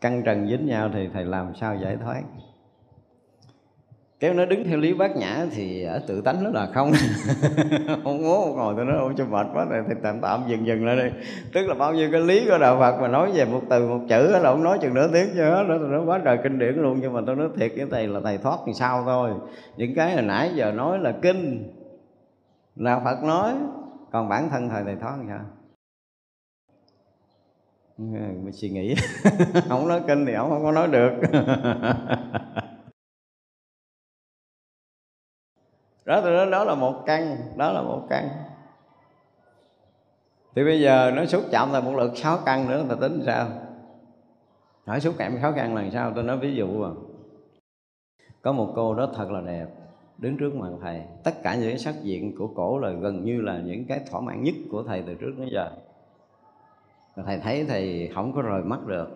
[0.01, 2.21] căng trần dính nhau thì thầy làm sao giải thoát?
[4.19, 6.91] Kéo nó đứng theo lý bát nhã thì ở tự tánh nó là không.
[8.03, 10.86] Không muốn ngồi tôi nói ôi cho mệt quá này thì tạm tạm dừng dừng
[10.86, 11.10] lại đi.
[11.53, 13.99] Tức là bao nhiêu cái lý của đạo phật mà nói về một từ, một
[14.10, 16.60] chữ là ông nói chừng nửa tiếng cho hết đó, tôi nói, quá trời kinh
[16.60, 16.97] điển luôn.
[17.01, 19.32] Nhưng mà tôi nói thiệt với thầy là thầy thoát thì sao thôi.
[19.77, 21.73] Những cái hồi nãy giờ nói là kinh,
[22.75, 23.53] là phật nói.
[24.12, 25.45] Còn bản thân thầy thầy thoát thì sao?
[28.43, 28.95] Mình suy nghĩ.
[29.69, 31.12] Không nói kinh thì ông không có nói được.
[36.09, 38.29] đó tôi nói đó là một căn, đó là một căn.
[40.55, 43.47] Thì bây giờ nó xúc chạm là một lượt sáu căn nữa là tính sao?
[44.85, 46.11] Hỏi xúc chạm sáu căn là sao?
[46.15, 46.89] Tôi nói ví dụ mà
[48.41, 49.67] có một cô đó thật là đẹp,
[50.17, 51.01] đứng trước mặt thầy.
[51.23, 54.43] Tất cả những sắc diện của cổ là gần như là những cái thỏa mãn
[54.43, 55.71] nhất của thầy từ trước đến giờ.
[57.25, 59.07] Thầy thấy thầy không có rời mắt được,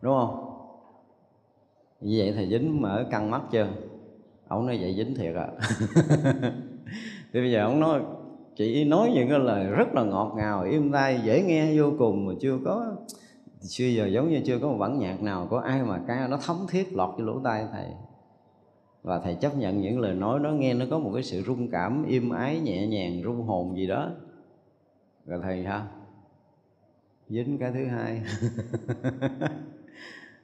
[0.00, 0.44] đúng không?
[2.00, 3.68] Như vậy thầy dính mở căn mắt chưa?
[4.48, 5.48] Ông nói vậy dính thiệt à.
[7.32, 8.00] Thì bây giờ ông nói,
[8.56, 12.26] chị nói những cái lời rất là ngọt ngào, im tai, dễ nghe vô cùng
[12.26, 12.96] mà chưa có,
[13.60, 16.38] xưa giờ giống như chưa có một bản nhạc nào có ai mà ca nó
[16.46, 17.86] thấm thiết lọt vô lỗ tai thầy.
[19.02, 21.70] Và thầy chấp nhận những lời nói đó, nghe nó có một cái sự rung
[21.70, 24.10] cảm, im ái, nhẹ nhàng, rung hồn gì đó.
[25.26, 25.86] Rồi thầy sao
[27.28, 28.22] dính cái thứ hai.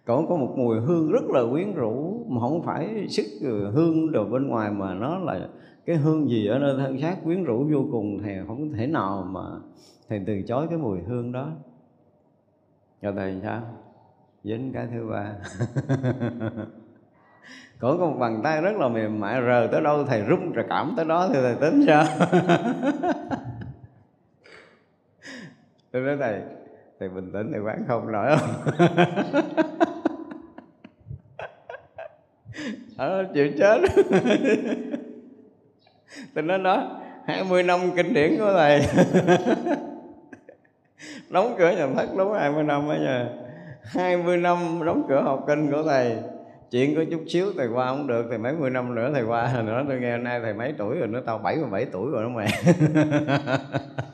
[0.06, 4.12] cổ có một mùi hương rất là quyến rũ mà không phải sức ừ, hương
[4.12, 5.48] đồ bên ngoài mà nó là
[5.86, 9.28] cái hương gì ở nơi thân xác quyến rũ vô cùng thì không thể nào
[9.30, 9.40] mà
[10.08, 11.48] thầy từ chối cái mùi hương đó.
[13.02, 13.62] Rồi thầy, sao?
[14.44, 15.34] Dính cái thứ ba.
[17.80, 20.64] Cổ có một bàn tay rất là mềm mại, rờ tới đâu thầy rung rồi
[20.68, 22.04] cảm tới đó thì thầy tính sao?
[25.90, 26.42] Tôi nói thầy
[27.00, 28.50] thầy bình tĩnh, thầy quán không nổi không?
[32.96, 33.80] Ờ, ở chịu chết.
[36.35, 38.87] Tôi nói đó 20 năm kinh điển của thầy.
[41.31, 43.29] Đóng cửa nhà thất đúng 20 năm ấy nha
[43.83, 46.16] 20 năm đóng cửa học kinh của thầy.
[46.71, 49.62] Chuyện có chút xíu thầy qua không được thì mấy mươi năm nữa thầy qua.
[49.64, 52.29] Nữa tôi nghe nay thầy mấy tuổi rồi, nó tao bảy bảy tuổi rồi đó
[52.29, 52.48] mày.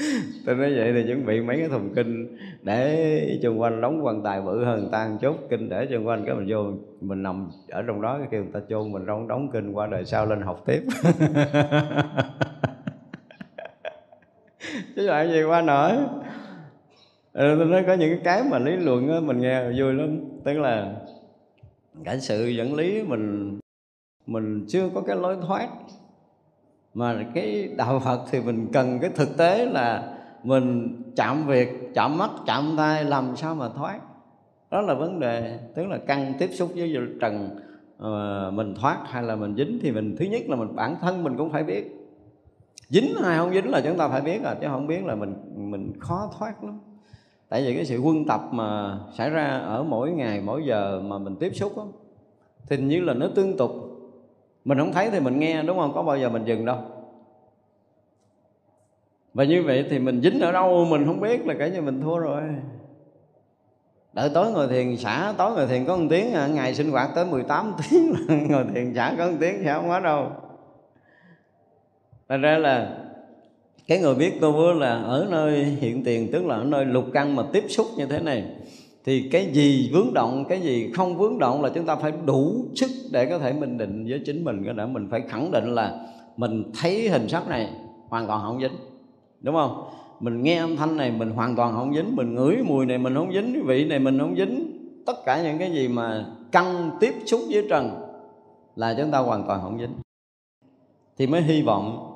[0.46, 4.22] tôi nói vậy thì chuẩn bị mấy cái thùng kinh để xung quanh đóng quan
[4.22, 6.64] tài bự hơn tan chốt kinh để xung quanh cái mình vô
[7.00, 9.86] mình nằm ở trong đó cái kêu người ta chôn mình đóng đóng kinh qua
[9.86, 10.82] đời sau lên học tiếp.
[14.96, 15.92] Chứ lại gì qua nổi.
[17.32, 20.20] Ờ, tôi nói có những cái mà lý luận đó, mình nghe vui lắm.
[20.44, 20.94] Tức là
[22.04, 23.58] cả sự dẫn lý mình
[24.26, 25.68] mình chưa có cái lối thoát
[26.94, 32.18] mà cái đạo Phật thì mình cần cái thực tế là mình chạm việc chạm
[32.18, 34.00] mắt chạm tay làm sao mà thoát.
[34.70, 37.48] Đó là vấn đề tức là căn tiếp xúc với trần
[37.96, 41.24] uh, mình thoát hay là mình dính thì mình thứ nhất là mình bản thân
[41.24, 41.96] mình cũng phải biết.
[42.88, 45.34] Dính hay không dính là chúng ta phải biết rồi chứ không biết là mình
[45.56, 46.78] mình khó thoát lắm.
[47.48, 51.18] Tại vì cái sự quân tập mà xảy ra ở mỗi ngày mỗi giờ mà
[51.18, 51.86] mình tiếp xúc đó,
[52.68, 53.89] thì như là nó tương tục
[54.64, 55.92] mình không thấy thì mình nghe đúng không?
[55.94, 56.78] Có bao giờ mình dừng đâu.
[59.34, 62.00] Và như vậy thì mình dính ở đâu mình không biết là cái như mình
[62.02, 62.42] thua rồi.
[64.12, 67.10] Đợi tối ngồi thiền xả tối ngồi thiền có một tiếng à, ngày sinh hoạt
[67.14, 68.14] tới 18 tiếng
[68.48, 70.30] ngồi thiền xả có một tiếng thì không hết đâu.
[72.28, 72.96] Thành ra là
[73.86, 77.36] cái người biết tu là ở nơi hiện tiền tức là ở nơi lục căn
[77.36, 78.44] mà tiếp xúc như thế này
[79.04, 82.64] thì cái gì vướng động, cái gì không vướng động là chúng ta phải đủ
[82.74, 84.62] sức để có thể mình định với chính mình.
[84.64, 87.70] Cái đã mình phải khẳng định là mình thấy hình sắc này
[88.08, 88.76] hoàn toàn không dính,
[89.40, 89.84] đúng không?
[90.20, 93.14] Mình nghe âm thanh này mình hoàn toàn không dính, mình ngửi mùi này mình
[93.14, 94.76] không dính, vị này mình không dính.
[95.06, 97.90] Tất cả những cái gì mà căng tiếp xúc với trần
[98.76, 99.92] là chúng ta hoàn toàn không dính.
[101.18, 102.06] Thì mới hy vọng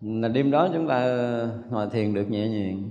[0.00, 2.82] là đêm đó chúng ta ờ, ngồi thiền được nhẹ nhàng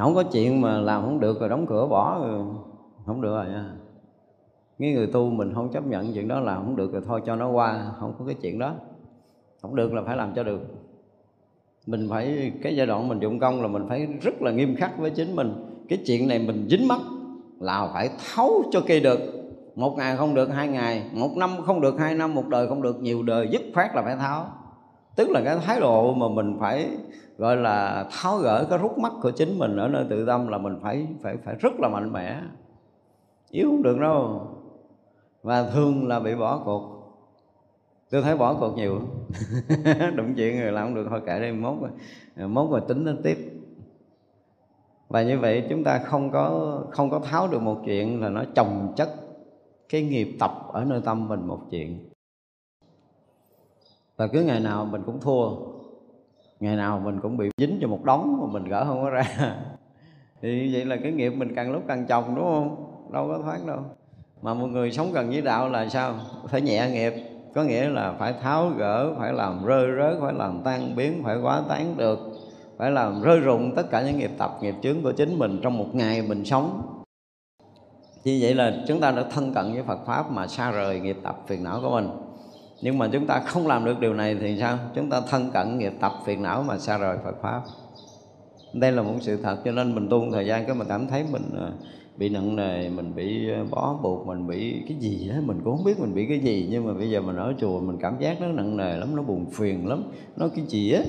[0.00, 2.44] không có chuyện mà làm không được rồi đóng cửa bỏ rồi.
[3.06, 3.64] Không được rồi nha.
[4.78, 7.36] Cái người tu mình không chấp nhận chuyện đó làm không được rồi, thôi cho
[7.36, 8.74] nó qua, không có cái chuyện đó.
[9.62, 10.60] Không được là phải làm cho được.
[11.86, 14.98] Mình phải, cái giai đoạn mình dụng công là mình phải rất là nghiêm khắc
[14.98, 15.52] với chính mình.
[15.88, 17.00] Cái chuyện này mình dính mắt
[17.60, 19.20] là phải tháo cho kỳ được.
[19.74, 21.10] Một ngày không được, hai ngày.
[21.14, 23.00] Một năm không được, hai năm, một đời không được.
[23.00, 24.46] Nhiều đời dứt khoát là phải tháo
[25.16, 26.88] tức là cái thái độ mà mình phải,
[27.38, 30.58] gọi là, tháo gỡ cái rút mắt của chính mình ở nơi tự tâm là
[30.58, 32.40] mình phải phải phải rất là mạnh mẽ.
[33.50, 34.46] Yếu không được đâu.
[35.42, 37.00] Và thường là bị bỏ cuộc.
[38.10, 39.00] Tôi thấy bỏ cuộc nhiều.
[40.16, 41.76] Đụng chuyện rồi làm không được, thôi kệ đi, mốt
[42.36, 43.60] mốt rồi tính đến tiếp.
[45.08, 48.44] Và như vậy chúng ta không có không có tháo được một chuyện là nó
[48.54, 49.08] chồng chất
[49.88, 52.09] cái nghiệp tập ở nơi tâm mình một chuyện
[54.20, 55.50] và cứ ngày nào mình cũng thua,
[56.60, 59.24] ngày nào mình cũng bị dính cho một đống mà mình gỡ không có ra.
[60.42, 62.92] Thì vậy là cái nghiệp mình càng lúc càng chồng, đúng không?
[63.12, 63.78] Đâu có thoát đâu.
[64.42, 66.14] Mà một người sống gần với đạo là sao?
[66.48, 67.12] Phải nhẹ nghiệp,
[67.54, 71.36] có nghĩa là phải tháo gỡ, phải làm rơi rớt phải làm tan biến, phải
[71.42, 72.18] quá tán được,
[72.78, 75.78] phải làm rơi rụng tất cả những nghiệp tập, nghiệp chướng của chính mình trong
[75.78, 76.82] một ngày mình sống.
[78.24, 81.16] Như vậy là chúng ta đã thân cận với Phật pháp mà xa rời nghiệp
[81.22, 82.29] tập phiền não của mình
[82.82, 84.78] nhưng mà chúng ta không làm được điều này thì sao?
[84.94, 87.62] Chúng ta thân cận nghiệp tập phiền não mà xa rời Phật pháp.
[88.72, 91.06] Đây là một sự thật, cho nên mình tu một thời gian cái mình cảm
[91.06, 91.70] thấy mình à,
[92.16, 95.76] bị nặng nề, mình bị à, bó buộc, mình bị cái gì đó mình cũng
[95.76, 98.18] không biết mình bị cái gì, nhưng mà bây giờ mình ở chùa, mình cảm
[98.18, 100.04] giác nó nặng nề lắm, nó buồn phiền lắm.
[100.36, 101.02] Nó cái gì á?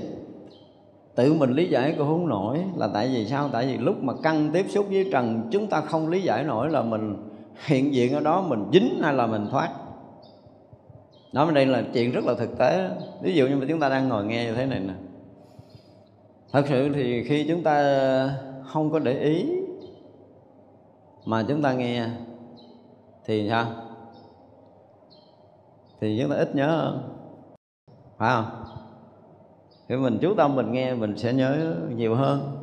[1.15, 2.59] Tự mình lý giải cũng không nổi.
[2.75, 3.49] Là tại vì sao?
[3.51, 6.69] Tại vì lúc mà căng tiếp xúc với trần, chúng ta không lý giải nổi
[6.69, 7.15] là mình
[7.65, 9.69] hiện diện ở đó, mình dính hay là mình thoát
[11.33, 12.89] nói đây là chuyện rất là thực tế.
[13.21, 14.93] Ví dụ như mà chúng ta đang ngồi nghe như thế này nè.
[16.51, 17.75] Thật sự thì khi chúng ta
[18.65, 19.45] không có để ý
[21.25, 22.07] mà chúng ta nghe,
[23.25, 23.65] thì sao?
[26.01, 27.01] Thì chúng ta ít nhớ hơn.
[28.17, 28.63] Phải không?
[29.89, 32.57] Khi mình chú tâm mình nghe, mình sẽ nhớ nhiều hơn.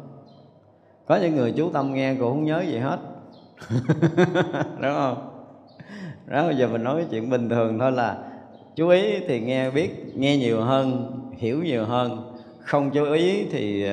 [1.07, 2.99] Có những người chú tâm nghe cũng không nhớ gì hết.
[4.81, 5.31] Đúng không?
[6.27, 8.19] Đó, bây giờ mình nói cái chuyện bình thường thôi là
[8.79, 12.35] chú ý thì nghe biết nghe nhiều hơn hiểu nhiều hơn.
[12.61, 13.91] Không chú ý thì uh,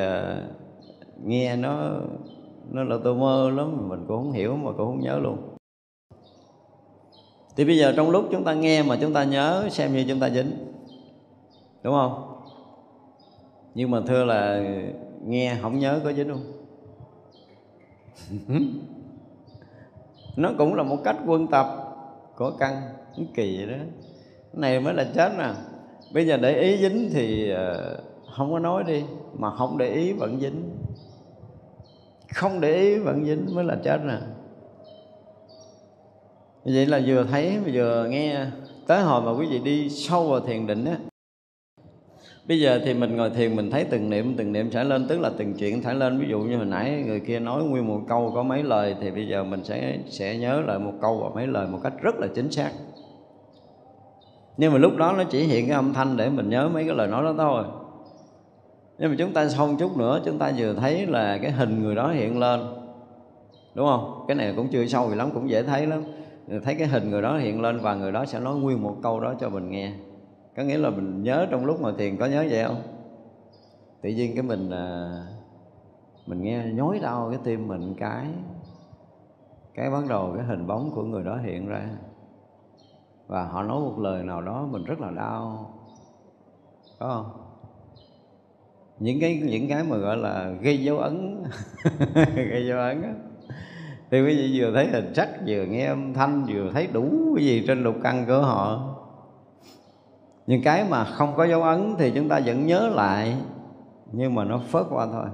[1.26, 1.92] nghe nó
[2.72, 5.38] nó là tôi mơ lắm mình cũng không hiểu mà cũng không nhớ luôn.
[7.56, 10.20] Thì bây giờ trong lúc chúng ta nghe mà chúng ta nhớ xem như chúng
[10.20, 10.52] ta dính
[11.84, 12.42] đúng không?
[13.76, 14.64] Nhưng mà thưa là
[15.26, 16.44] nghe không nhớ có dính không?
[20.36, 21.68] Nó cũng là một cách quân tập
[22.36, 22.82] của căn
[23.34, 23.84] kỳ vậy đó
[24.56, 25.50] này mới là chết nè
[26.14, 27.98] bây giờ để ý dính thì ờ,
[28.38, 29.04] không có nói đi,
[29.38, 30.70] mà không để ý vẫn dính.
[32.36, 34.18] Không để ý vẫn dính mới là chết nè.
[36.66, 38.46] Vậy là vừa thấy, vừa nghe,
[38.88, 40.98] tới hồi mà quý vị đi sâu vào thiền định á,
[42.48, 45.20] bây giờ thì mình ngồi thiền mình thấy từng niệm từng niệm sẽ lên, tức
[45.20, 46.20] là từng chuyện thải lên.
[46.20, 49.12] Ví dụ như hồi nãy người kia nói nguyên một câu có mấy lời, thì
[49.12, 52.16] bây giờ mình sẽ sẽ nhớ lại một câu và mấy lời một cách rất
[52.16, 52.72] là chính xác
[54.58, 56.96] nhưng mà lúc đó nó chỉ hiện cái âm thanh để mình nhớ mấy cái
[56.96, 57.64] lời nói đó thôi.
[58.98, 61.84] Nhưng mà chúng ta sau một chút nữa, chúng ta vừa thấy là cái hình
[61.84, 62.60] người đó hiện lên.
[63.76, 64.26] Đúng không?
[64.28, 66.04] Cái này cũng chưa sâu gì lắm, cũng dễ thấy lắm.
[66.64, 69.20] Thấy cái hình người đó hiện lên và người đó sẽ nói nguyên một câu
[69.20, 69.94] đó cho mình nghe.
[70.58, 72.82] Có nghĩa là mình nhớ trong lúc mà thiền, có nhớ vậy không?
[74.02, 75.10] Tự nhiên cái mình à,
[76.26, 78.26] mình nghe nhói đau cái tim mình, cái
[79.74, 81.90] cái bắt đầu cái hình bóng của người đó hiện ra
[83.28, 85.74] và họ nói một lời nào đó mình rất là đau.
[87.00, 87.42] Có không?
[89.00, 91.44] Những cái những cái mà gọi là gây dấu ấn.
[92.36, 93.10] Gây dấu ấn đó.
[94.12, 97.46] thì quý vị vừa thấy hình sắc vừa nghe âm thanh vừa thấy đủ cái
[97.46, 98.96] gì trên lục căn của họ.
[100.48, 103.38] Những cái mà không có dấu ấn thì chúng ta vẫn nhớ lại.
[104.12, 105.26] Nhưng mà nó phớt qua thôi.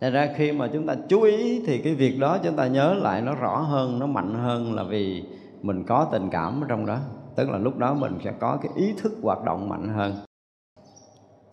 [0.00, 2.94] Thật ra khi mà chúng ta chú ý thì cái việc đó chúng ta nhớ
[2.94, 5.24] lại nó rõ hơn, nó mạnh hơn là vì
[5.62, 6.98] mình có tình cảm ở trong đó.
[7.36, 10.14] Tức là lúc đó mình sẽ có cái ý thức hoạt động mạnh hơn.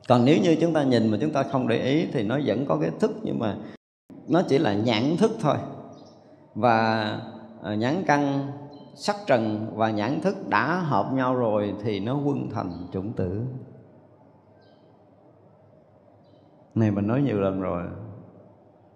[0.08, 2.66] Còn nếu như chúng ta nhìn mà chúng ta không để ý thì nó vẫn
[2.66, 3.58] có cái thức, nhưng mà
[4.28, 5.56] nó chỉ là nhãn thức thôi.
[6.56, 7.06] Và
[7.62, 8.52] ờ, nhãn căn,
[8.96, 13.42] sắc trần và nhãn thức đã hợp nhau rồi thì nó quân thành chủng tử.
[16.76, 17.84] Này mình nói nhiều lần rồi,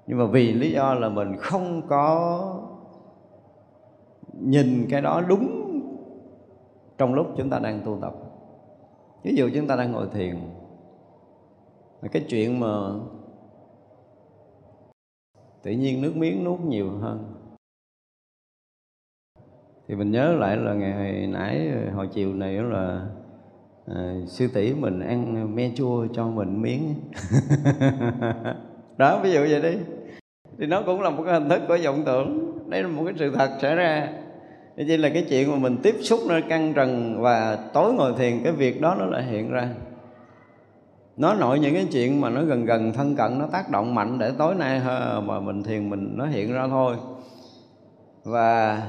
[0.08, 2.40] nhưng mà vì lý do là mình không có
[4.40, 5.60] nhìn cái đó đúng
[6.98, 8.14] trong lúc chúng ta đang tu tập.
[9.24, 10.36] Ví dụ chúng ta đang ngồi thiền
[12.12, 12.68] cái chuyện mà
[15.64, 17.34] tự nhiên nước miếng nuốt nhiều hơn
[19.88, 23.08] thì mình nhớ lại là ngày nãy ờ, hồi chiều này là
[23.88, 26.96] à, sư tỷ mình ăn me chua cho mình miếng.
[28.98, 29.78] Đó ví dụ vậy đi.
[30.58, 32.60] Thì nó cũng là một cái hình thức của vọng tưởng.
[32.70, 34.23] Đấy là một cái sự thật xảy ra.
[34.78, 38.14] Thế chỉ là cái chuyện mà mình tiếp xúc nó căng trần và tối ngồi
[38.18, 39.70] thiền cái việc đó nó lại hiện ra.
[41.18, 44.20] Nó nội những cái chuyện mà nó gần gần thân cận nó tác động mạnh
[44.20, 44.82] để tối nay
[45.24, 46.96] mà mình thiền mình nó hiện ra thôi.
[48.24, 48.82] Và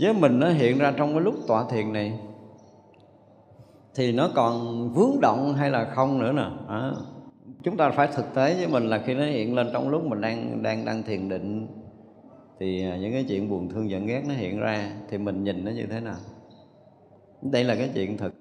[0.00, 2.18] với mình nó hiện ra trong cái lúc tọa thiền này
[3.94, 6.46] thì nó còn vướng động hay là không nữa nè.
[6.68, 6.92] À,
[7.62, 10.20] chúng ta phải thực tế với mình là khi nó hiện lên trong lúc mình
[10.20, 11.66] đang đang đang thiền định
[12.58, 15.64] thì à, những cái chuyện buồn thương giận ghét nó hiện ra thì mình nhìn
[15.64, 16.16] nó như thế nào?
[17.42, 18.34] Đây là cái chuyện thực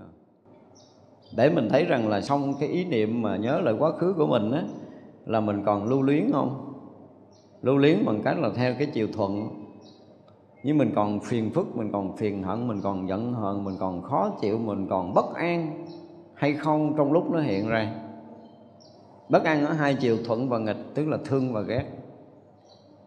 [1.36, 4.28] để mình thấy rằng là xong cái ý niệm mà nhớ lại quá khứ của
[4.28, 4.64] mình á,
[5.26, 6.74] là mình còn lưu luyến không?
[7.61, 9.49] Lưu luyến bằng cách là theo cái chiều thuận.
[10.64, 14.01] Nhưng mình còn phiền phức, mình còn phiền hận, mình còn giận hờn, mình còn
[14.01, 15.86] khó chịu, mình còn bất an
[16.34, 17.93] hay không trong lúc nó hiện ra.
[19.30, 21.86] Bất an ở hai chiều thuận và nghịch, tức là thương và ghét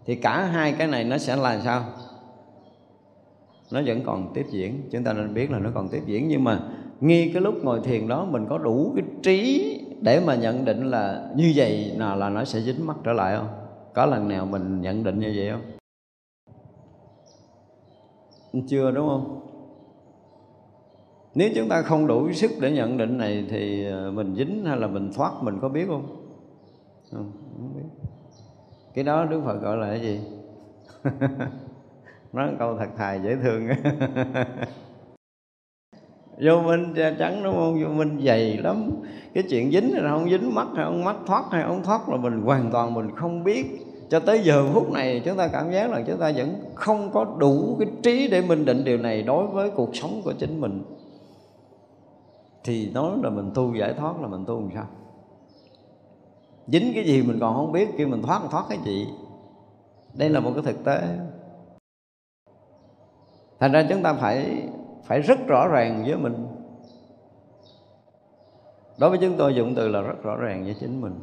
[0.07, 1.85] thì cả hai cái này nó sẽ là sao?
[3.73, 4.83] Nó vẫn còn tiếp diễn.
[4.93, 6.29] Chúng ta nên biết là nó còn tiếp diễn.
[6.29, 6.61] Nhưng mà
[7.01, 10.91] nghi cái lúc ngồi thiền đó mình có đủ cái trí để mà nhận định
[10.91, 13.49] là như vậy nào là nó sẽ dính mắt trở lại không?
[13.95, 15.63] Có lần nào mình nhận định như vậy không?
[18.69, 19.41] Chưa đúng không?
[21.35, 24.77] Nếu chúng ta không đủ sức để nhận định này thì ờ, mình dính hay
[24.77, 26.07] là mình thoát mình có biết không?
[27.13, 27.33] Không,
[28.97, 30.21] cái đó đức phật gọi là cái gì?
[32.33, 33.69] Nói câu thật thà dễ thương.
[36.43, 37.83] Vô minh da trắng đúng không?
[37.83, 38.91] Vô minh dày lắm.
[39.35, 42.17] Cái chuyện dính là không dính, mắt hay không mắt thoát hay không thoát là
[42.17, 43.67] mình hoàn toàn mình không biết.
[44.09, 47.25] Cho tới giờ phút này chúng ta cảm giác là chúng ta vẫn không có
[47.39, 50.83] đủ cái trí để minh định điều này đối với cuộc sống của chính mình.
[52.65, 54.87] Thì nói là mình tu giải thoát là mình tu làm sao?
[56.67, 59.09] Dính cái gì mình còn không biết, kêu mình thoát thoát cái gì.
[60.15, 61.19] Đây là một cái thực tế.
[63.61, 64.69] Thành ra chúng ta phải
[65.05, 66.47] phải rất rõ ràng với mình.
[68.99, 71.21] Đối với chúng tôi, dụng từ là rất rõ ràng với chính mình.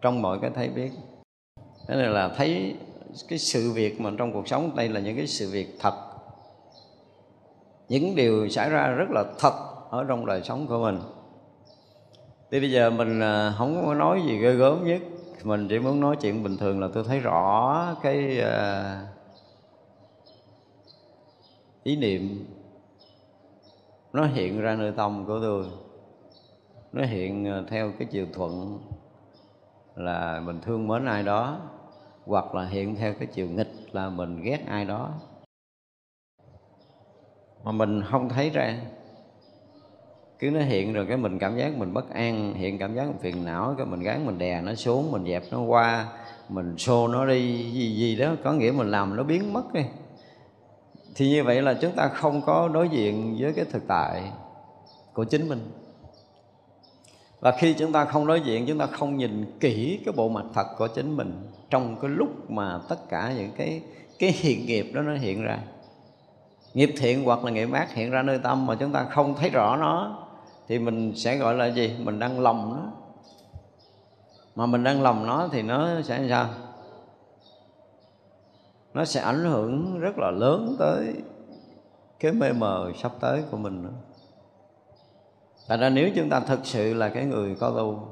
[0.00, 0.92] Trong mọi cái thấy biết.
[1.88, 2.76] Thế này là thấy
[3.28, 5.94] cái sự việc mà trong cuộc sống đây là những cái sự việc thật.
[7.88, 9.52] Những điều xảy ra rất là thật
[9.90, 10.98] ở trong đời sống của mình
[12.50, 15.02] thì bây giờ mình à, không có nói gì ghê gớm nhất.
[15.44, 19.00] Mình chỉ muốn nói chuyện bình thường là tôi thấy rõ cái à,
[21.82, 22.46] ý niệm.
[24.12, 25.66] Nó hiện ra nơi tâm của tôi.
[26.92, 28.78] Nó hiện à, theo cái chiều thuận
[29.94, 31.58] là mình thương mến ai đó,
[32.24, 35.10] hoặc là hiện theo cái chiều nghịch là mình ghét ai đó.
[37.64, 38.76] Mà mình không thấy ra
[40.38, 43.18] cứ nó hiện rồi cái mình cảm giác mình bất an, hiện cảm giác mình
[43.20, 46.06] phiền não, cái mình gắng mình đè nó xuống, mình dẹp nó qua,
[46.48, 48.30] mình xô nó đi, gì gì đó.
[48.44, 49.82] Có nghĩa mình làm nó biến mất đi.
[51.14, 54.22] Thì như vậy là chúng ta không có đối diện với cái thực tại
[55.12, 55.70] của chính mình.
[57.40, 60.44] Và khi chúng ta không đối diện, chúng ta không nhìn kỹ cái bộ mặt
[60.54, 63.80] thật của chính mình trong cái lúc mà tất cả những cái
[64.18, 65.58] cái hiện nghiệp đó nó hiện ra.
[66.74, 69.50] Nghiệp thiện hoặc là nghiệp ác hiện ra nơi tâm mà chúng ta không thấy
[69.50, 70.25] rõ nó
[70.68, 71.96] thì mình sẽ gọi là gì?
[71.98, 72.92] Mình đang lòng nó
[74.54, 76.48] mà mình đang lòng nó thì nó sẽ làm sao?
[78.94, 81.14] Nó sẽ ảnh hưởng rất là lớn tới
[82.20, 83.92] cái mê mờ sắp tới của mình nữa.
[85.68, 88.08] Tại ra nếu chúng ta thực sự là cái người có tu,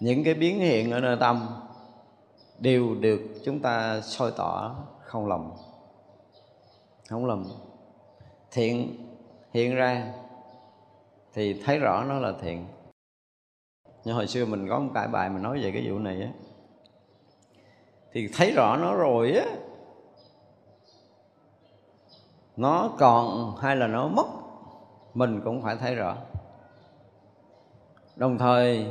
[0.00, 1.48] Những cái biến hiện ở nơi tâm
[2.58, 5.52] Đều được chúng ta soi tỏ không lầm
[7.08, 7.44] Không lầm
[8.50, 8.96] Thiện
[9.52, 10.12] hiện ra
[11.34, 12.66] Thì thấy rõ nó là thiện.
[14.04, 16.28] Nhưng hồi xưa mình có một cái bài mình nói về cái vụ này á,
[18.12, 19.46] Thì thấy rõ nó rồi á,
[22.56, 24.26] Nó còn hay là nó mất,
[25.14, 26.16] mình cũng phải thấy rõ.
[28.16, 28.86] Đồng thời,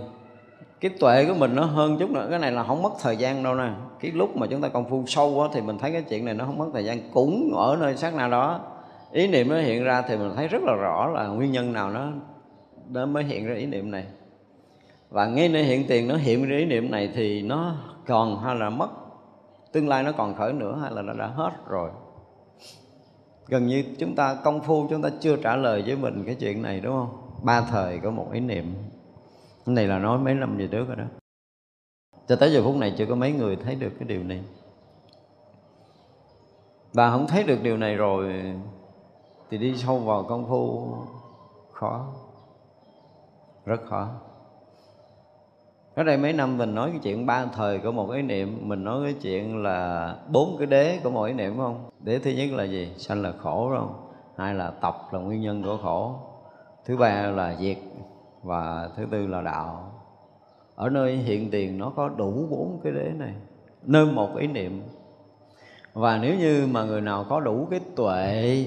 [0.79, 3.43] cái tuệ của mình nó hơn chút nữa, cái này là không mất thời gian
[3.43, 3.71] đâu nè.
[3.99, 6.33] Cái lúc mà chúng ta công phu sâu quá thì mình thấy cái chuyện này
[6.33, 8.59] nó không mất thời gian, cũng ở nơi sát nào đó
[9.11, 11.91] ý niệm nó hiện ra thì mình thấy rất là rõ là nguyên nhân nào
[11.91, 12.11] nó
[12.89, 14.05] nó mới hiện ra ý niệm này.
[15.09, 17.75] Và ngay nơi hiện tiền nó hiện ra ý niệm này thì nó
[18.07, 18.89] còn hay là mất,
[19.71, 21.89] tương lai nó còn khởi nữa hay là nó đã hết rồi.
[23.47, 26.61] Gần như chúng ta, công phu chúng ta chưa trả lời với mình cái chuyện
[26.61, 27.17] này, đúng không?
[27.43, 28.73] Ba thời có một ý niệm.
[29.65, 31.03] Cái này là nói mấy năm về trước rồi đó.
[32.27, 34.41] Cho tới giờ phút này chưa có mấy người thấy được cái điều này.
[36.93, 38.33] Và không thấy được điều này rồi
[39.49, 40.93] thì đi sâu vào công phu
[41.71, 42.05] khó,
[43.65, 44.07] rất khó.
[45.95, 48.83] Ở đây mấy năm mình nói cái chuyện ba thời của một ý niệm, mình
[48.83, 51.89] nói cái chuyện là bốn cái đế của một ý niệm không?
[51.99, 52.93] Đế thứ nhất là gì?
[52.97, 54.11] Sanh là khổ không?
[54.37, 56.15] Hai là tập là nguyên nhân của khổ.
[56.85, 57.77] Thứ ba là diệt
[58.43, 59.91] và thứ tư là đạo.
[60.75, 63.33] Ở nơi hiện tiền nó có đủ bốn cái đế này,
[63.83, 64.83] nơi một ý niệm.
[65.93, 68.65] Và nếu như mà người nào có đủ cái tuệ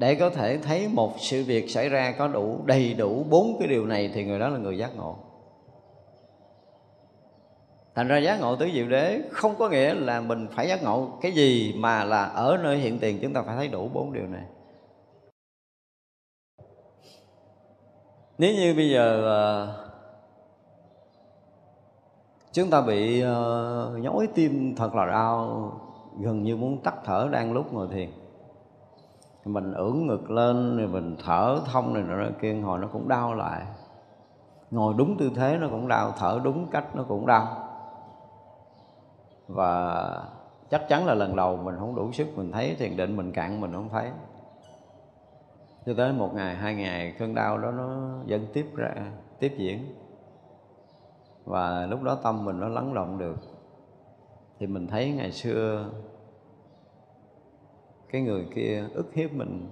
[0.00, 3.68] để có thể thấy một sự việc xảy ra có đủ đầy đủ bốn cái
[3.68, 5.16] điều này thì người đó là người giác ngộ.
[7.94, 11.08] Thành ra giác ngộ tứ diệu đế không có nghĩa là mình phải giác ngộ
[11.20, 14.26] cái gì mà là ở nơi hiện tiền chúng ta phải thấy đủ bốn điều
[14.26, 14.44] này.
[18.38, 19.06] Nếu như bây giờ
[19.62, 19.90] uh,
[22.52, 25.72] chúng ta bị uh, nhói tim thật là đau
[26.20, 28.19] gần như muốn tắt thở đang lúc ngồi thiền
[29.44, 33.34] mình ưỡn ngực lên rồi mình thở thông này nọ kia hồi nó cũng đau
[33.34, 33.62] lại.
[34.70, 37.46] Ngồi đúng tư thế nó cũng đau, thở đúng cách nó cũng đau.
[39.48, 40.04] Và
[40.70, 43.60] chắc chắn là lần đầu mình không đủ sức, mình thấy thiền định mình cạn
[43.60, 44.10] mình không thấy.
[45.86, 47.88] Cho tới một ngày, hai ngày, cơn đau đó nó
[48.26, 48.94] vẫn tiếp ra,
[49.38, 49.94] tiếp diễn.
[51.44, 53.36] Và lúc đó tâm mình nó lắng động được.
[54.58, 55.84] Thì mình thấy ngày xưa
[58.12, 59.68] cái người kia ức hiếp mình.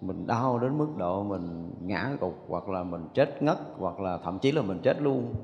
[0.00, 4.18] Mình đau đến mức độ mình ngã gục, hoặc là mình chết ngất, hoặc là
[4.24, 5.34] thậm chí là mình chết luôn.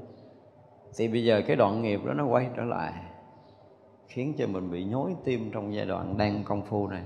[0.97, 2.93] Thì bây giờ cái đoạn nghiệp đó nó quay trở lại,
[4.07, 7.03] khiến cho mình bị nhói tim trong giai đoạn đang công phu này.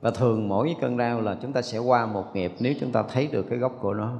[0.00, 2.92] Và thường mỗi cái cơn đau là chúng ta sẽ qua một nghiệp nếu chúng
[2.92, 4.12] ta thấy được cái gốc của nó.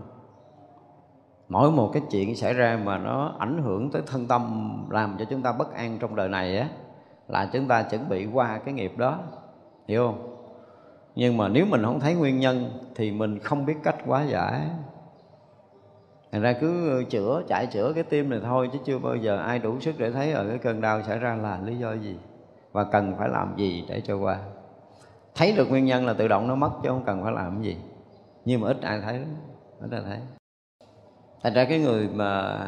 [1.48, 5.24] Mỗi một cái chuyện xảy ra mà nó ảnh hưởng tới thân tâm, làm cho
[5.24, 6.68] chúng ta bất an trong đời này á
[7.32, 9.18] là chúng ta chuẩn bị qua cái nghiệp đó,
[9.88, 10.36] hiểu không?
[11.14, 14.60] Nhưng mà nếu mình không thấy nguyên nhân thì mình không biết cách hóa giải.
[16.32, 19.58] Thành ra cứ chữa chạy chữa cái tim này thôi chứ chưa bao giờ ai
[19.58, 22.16] đủ sức để thấy ở cái cơn đau xảy ra là lý do gì
[22.72, 24.38] và cần phải làm gì để cho qua.
[25.34, 27.76] Thấy được nguyên nhân là tự động nó mất chứ không cần phải làm gì.
[28.44, 29.36] Nhưng mà ít ai thấy lắm,
[29.80, 30.18] ít ai thấy.
[31.42, 32.58] Thành ra cái người mà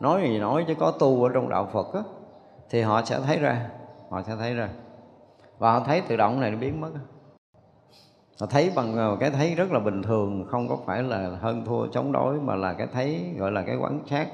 [0.00, 2.00] nói gì nói chứ có tu ở trong đạo phật á,
[2.70, 3.70] thì họ sẽ thấy ra
[4.10, 4.68] họ sẽ thấy rồi.
[5.58, 6.90] Và họ thấy tự động này nó biến mất
[8.40, 11.64] họ thấy bằng ờ, cái thấy rất là bình thường, không có phải là hơn
[11.64, 14.28] thua chống đối, mà là cái thấy gọi là cái quán sát,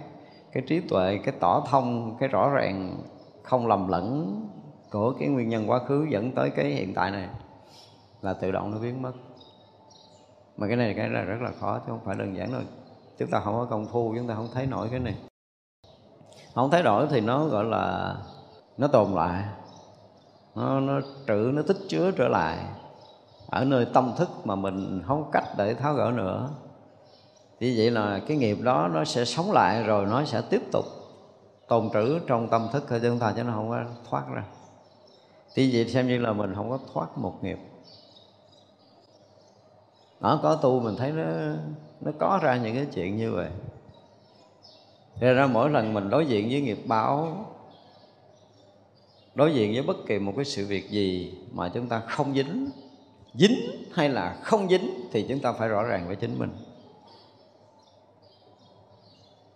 [0.53, 2.97] cái trí tuệ, cái tỏ thông, cái rõ ràng,
[3.43, 4.41] không lầm lẫn
[4.93, 7.29] của cái nguyên nhân quá khứ dẫn tới cái hiện tại này
[8.23, 9.13] là tự động nó biến mất.
[10.57, 12.61] Mà cái này cái là rất là khó, chứ không phải đơn giản đâu.
[13.19, 15.15] Chúng ta không có công phu, chúng ta không thấy nổi cái này.
[16.55, 18.17] Không thấy nổi thì nó gọi là,
[18.77, 19.45] nó tồn lại
[20.57, 22.59] nó, nó trữ nó tích chứa trở lại.
[23.51, 26.49] Ở nơi tâm thức mà mình không có cách để tháo gỡ nữa.
[27.61, 30.85] Thì vậy là cái nghiệp đó nó sẽ sống lại rồi nó sẽ tiếp tục
[31.69, 34.45] tồn trữ trong tâm thức của chúng ta cho nó không có thoát ra.
[35.55, 37.59] Thì vậy xem như là mình không có thoát một nghiệp.
[40.21, 41.25] Nó có tu mình thấy nó
[42.01, 43.51] nó có ra những cái chuyện như vậy.
[45.21, 47.47] Thế ra mỗi lần mình đối diện với nghiệp báo
[49.37, 52.71] Đối diện với bất kỳ một cái sự việc gì mà chúng ta không dính
[53.35, 56.51] Dính hay là không dính thì chúng ta phải rõ ràng với chính mình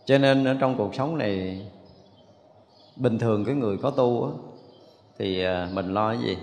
[0.04, 1.62] Cho nên ở trong cuộc sống này
[2.96, 4.30] Bình thường cái người có tu á,
[5.18, 6.38] Thì à, mình lo cái gì?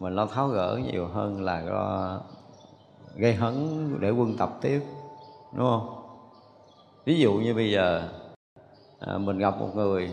[0.00, 2.20] Mình lo tháo gỡ nhiều hơn là lo
[3.16, 4.80] gây hấn để quân tập tiếp
[5.52, 5.96] Đúng không?
[7.04, 8.08] ví dụ như bây giờ
[8.98, 10.10] à, mình gặp một người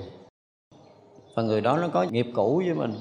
[1.36, 2.93] và người đó nó có nghiệp cũ với mình.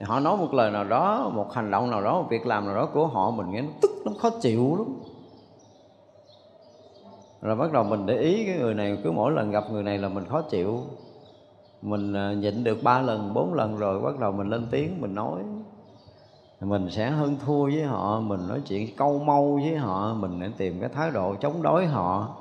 [0.00, 2.66] Thì họ nói một lời nào đó, một hành động nào đó, một việc làm
[2.66, 4.86] nào đó của họ, mình nghe nó tức, nó khó chịu lắm.
[7.42, 9.98] Rồi bắt đầu mình để ý cái người này, cứ mỗi lần gặp người này
[9.98, 10.80] là mình khó chịu.
[11.82, 15.14] Mình à, nhịn được ba lần, bốn lần rồi bắt đầu mình lên tiếng, mình
[15.14, 15.40] nói.
[16.60, 20.48] Mình sẽ hơn thua với họ, mình nói chuyện câu mâu với họ, mình để
[20.56, 22.36] tìm cái thái độ chống đối họ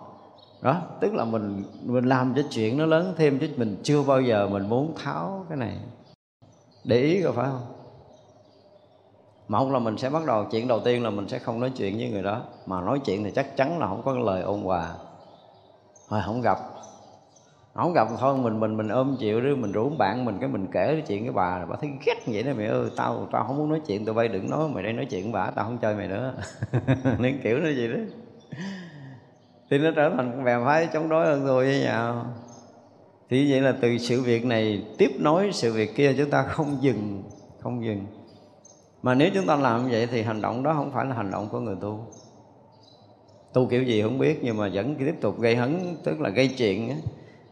[0.64, 4.22] đó, tức là mình mình làm cho chuyện nó lớn thêm chứ mình chưa bao
[4.22, 5.78] giờ mình muốn tháo cái này.
[6.84, 7.66] Để ý rồi phải không?
[9.48, 11.98] Một là mình sẽ bắt đầu, chuyện đầu tiên là mình sẽ không nói chuyện
[11.98, 12.42] với người đó.
[12.66, 14.90] Mà nói chuyện thì chắc chắn là không có lời ôn hòa.
[16.08, 16.58] Hồi không gặp.
[17.74, 20.68] Không gặp thôi, mình mình mình ôm chịu đi mình rủ bạn mình, cái mình
[20.72, 22.90] kể cái chuyện cái bà là bà thấy ghét vậy đó mẹ ơi.
[22.98, 25.52] Tao tao không muốn nói chuyện, tụi bay đừng nói, mày đây nói chuyện bà,
[25.52, 26.34] tao không chơi mày nữa.
[27.20, 28.00] Nên kiểu nó gì đó
[29.74, 32.26] thì nó trở thành bè phái chống đối hơn tôi với nhau.
[33.30, 36.78] Thì vậy là từ sự việc này tiếp nối sự việc kia, chúng ta không
[36.82, 37.24] dừng
[37.60, 38.06] không dừng.
[39.04, 41.32] Mà nếu chúng ta làm như vậy thì hành động đó không phải là hành
[41.32, 42.06] động của người tu.
[43.54, 46.48] Tu kiểu gì không biết, nhưng mà vẫn tiếp tục gây hấn, tức là gây
[46.48, 46.90] chuyện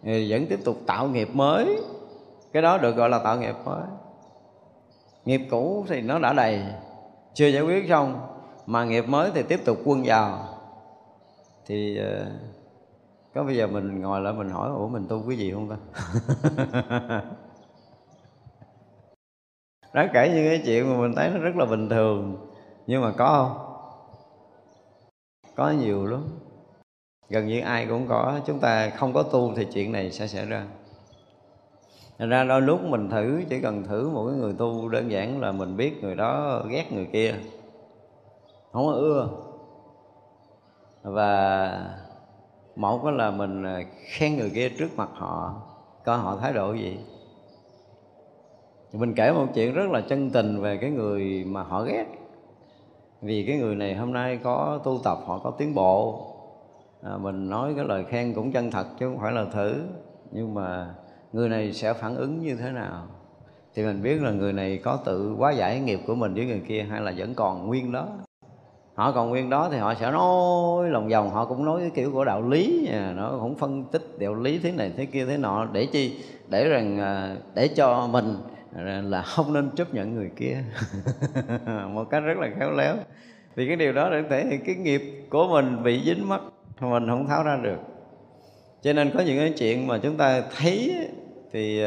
[0.06, 1.78] ừ, vẫn tiếp tục tạo nghiệp mới.
[2.54, 3.84] Cái đó được gọi là tạo nghiệp mới.
[5.26, 6.62] Nghiệp cũ thì nó đã đầy,
[7.34, 8.20] chưa giải quyết xong.
[8.66, 10.51] Mà nghiệp mới thì tiếp tục quân vào
[11.66, 12.32] thì ờ,
[13.34, 15.78] có bây giờ mình ngồi lại mình hỏi, ủa, mình tu cái gì không ta?
[19.94, 22.48] Nó kể những cái chuyện mà mình thấy nó rất là bình thường,
[22.88, 23.68] nhưng mà có không?
[25.56, 26.24] Có nhiều lắm.
[27.30, 30.46] Gần như ai cũng có, chúng ta không có tu thì chuyện này sẽ xảy
[30.46, 30.66] ra.
[32.18, 35.42] Thành ra đôi lúc mình thử, chỉ cần thử một cái người tu đơn giản
[35.42, 37.36] là mình biết người đó ghét người kia.
[38.72, 39.30] Không có ưa
[41.04, 41.98] và
[42.76, 43.64] một cái là mình
[44.06, 45.62] khen người kia trước mặt họ
[46.06, 47.00] coi họ thái độ gì.
[48.94, 52.06] Mình kể một chuyện rất là chân tình về cái người mà họ ghét.
[53.22, 56.28] Vì cái người này hôm nay có tu tập họ có tiến bộ.
[57.04, 59.76] À, mình nói cái lời khen cũng chân thật chứ không phải là thử.
[60.32, 60.94] Nhưng mà
[61.34, 63.06] người này sẽ phản ứng như thế nào?
[63.74, 66.62] Thì mình biết là người này có tự quá giải nghiệp của mình với người
[66.68, 68.08] kia hay là vẫn còn nguyên đó
[68.96, 72.12] họ còn nguyên đó thì họ sẽ nói lòng vòng, họ cũng nói cái kiểu
[72.12, 72.88] của đạo lý.
[72.92, 76.24] À, nó cũng phân tích đạo lý thế này thế kia thế nọ, để chi?
[76.50, 78.36] Để rằng à, để cho mình
[78.76, 80.58] à, là không nên chấp nhận người kia.
[81.94, 82.96] Một cách rất là khéo léo.
[83.56, 86.42] Thì cái điều đó để thể hiện cái nghiệp của mình bị dính mắc,
[86.82, 87.80] mình không tháo ra được.
[88.82, 90.96] Cho nên có những cái chuyện mà chúng ta thấy
[91.54, 91.84] thì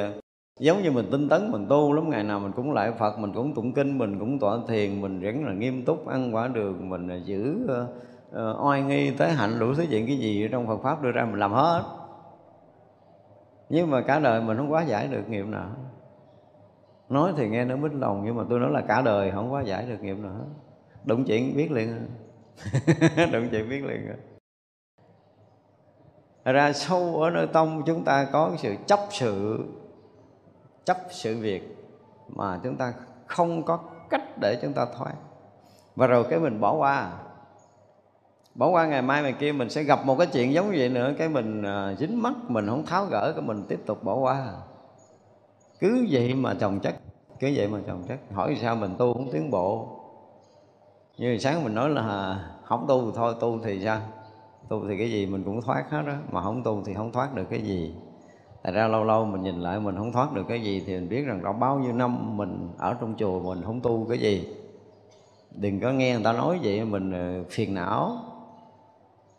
[0.59, 3.33] giống như mình tinh tấn mình tu lắm ngày nào mình cũng lại phật mình
[3.33, 6.89] cũng tụng kinh mình cũng tọa thiền mình rắn là nghiêm túc ăn quả đường
[6.89, 11.03] mình giữ uh, oai nghi tới hạnh đủ thứ chuyện cái gì trong phật pháp
[11.03, 11.83] đưa ra mình làm hết.
[13.69, 15.71] Nhưng mà cả đời mình không quá giải được nghiệp nào
[17.09, 19.63] nói thì nghe nó mít lòng nhưng mà tôi nói là cả đời không quá
[19.63, 20.45] giải được nghiệp nào hết.
[21.05, 22.01] Đụng chuyện biết liền à.
[23.33, 24.17] đụng chuyện biết liền rồi
[26.55, 29.65] ra sâu ở nơi tông chúng ta có sự chấp sự
[30.85, 31.77] chấp sự việc
[32.29, 32.93] mà chúng ta
[33.27, 33.79] không có
[34.11, 35.15] cách để chúng ta thoát.
[35.97, 37.13] Và rồi cái mình bỏ qua.
[38.55, 40.89] Bỏ qua ngày mai ngày kia mình sẽ gặp một cái chuyện giống như vậy
[40.89, 41.13] nữa.
[41.19, 44.53] Cái mình uh, dính mắt mình không tháo gỡ cái mình tiếp tục bỏ qua.
[45.81, 46.95] Cứ vậy mà chồng chất
[47.41, 48.19] cứ vậy mà chồng chất.
[48.33, 49.89] Hỏi sao mình tu không tiến bộ?
[51.19, 54.01] Như sáng mình nói là không tu thì thôi tu thì sao?
[54.69, 57.35] Tu thì cái gì mình cũng thoát hết đó mà không tu thì không thoát
[57.35, 57.95] được cái gì
[58.65, 61.09] tại ra lâu lâu mình nhìn lại mình không thoát được cái gì thì mình
[61.09, 64.49] biết rằng đã bao nhiêu năm mình ở trong chùa mình không tu cái gì.
[65.51, 68.17] Đừng có nghe người ta nói vậy mình ờ, phiền não.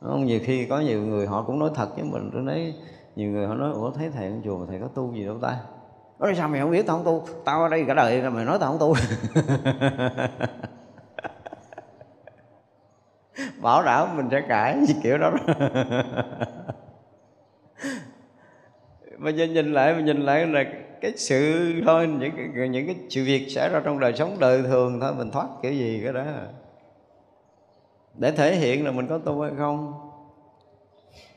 [0.01, 0.25] Không?
[0.25, 2.73] Nhiều khi có nhiều người họ cũng nói thật với mình, tôi nói,
[3.15, 5.37] nhiều người họ nói, ủa, thấy thầy trong chùa mà thầy có tu gì đâu
[5.41, 5.57] ta?
[6.19, 7.23] Nói, sao mày không biết, tao không tu.
[7.45, 8.95] Tao ở đây cả đời mày nói tao không tu.
[13.61, 15.31] Bảo đảm mình sẽ cãi, kiểu đó.
[19.17, 20.63] mà giờ nhìn lại mình nhìn lại là
[21.01, 24.61] cái sự thôi những cái, những cái sự việc xảy ra trong đời sống đời
[24.61, 26.23] thường thôi mình thoát kiểu gì cái đó.
[28.13, 29.93] Để thể hiện là mình có tu hay không?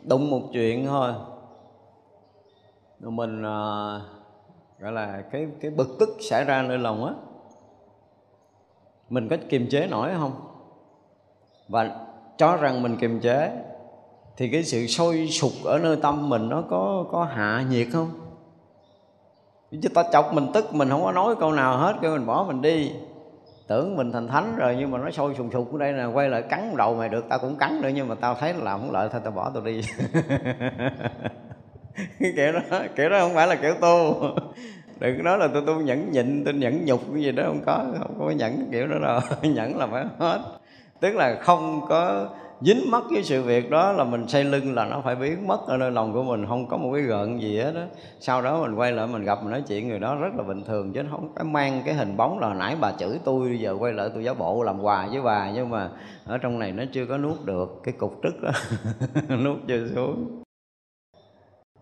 [0.02, 1.12] Đụng một chuyện thôi.
[3.00, 4.00] Rồi mình à,
[4.78, 7.12] gọi là cái cái bực tức xảy ra nơi lòng á.
[9.08, 10.32] Mình có kiềm chế nổi không?
[11.68, 12.06] Và
[12.36, 13.64] cho rằng mình kiềm chế
[14.38, 18.10] thì cái sự sôi sục ở nơi tâm mình nó có có hạ nhiệt không?
[19.82, 22.44] Chứ ta chọc mình tức, mình không có nói câu nào hết cái mình bỏ
[22.48, 22.92] mình đi.
[23.68, 26.28] Tưởng mình thành thánh rồi nhưng mà nó sôi sùng sục ở đây là quay
[26.28, 28.80] lại cắn đầu mày được, tao cũng cắn nữa nhưng mà tao thấy là làm
[28.80, 29.80] không lợi, thôi tao bỏ tao đi.
[32.18, 32.60] Kiểu đó
[32.96, 34.14] kiểu đó không phải là kiểu tu.
[34.98, 37.84] Đừng nói là tôi tu nhẫn nhịn, tôi nhẫn nhục cái gì đó không có
[37.98, 39.20] không có nhẫn kiểu đó đâu.
[39.52, 40.40] Nhẫn là phải hết.
[41.00, 42.28] Tức là không có
[42.60, 45.58] dính mất cái sự việc đó là mình xây lưng là nó phải biến mất
[45.66, 47.82] ở nơi lòng của mình không có một cái gợn gì hết đó
[48.20, 50.64] sau đó mình quay lại mình gặp mình nói chuyện người đó rất là bình
[50.64, 53.92] thường chứ không phải mang cái hình bóng là nãy bà chửi tôi giờ quay
[53.92, 55.90] lại tôi giáo bộ làm quà với bà nhưng mà
[56.26, 58.50] ở trong này nó chưa có nuốt được cái cục tức đó
[59.44, 60.42] nuốt chưa xuống.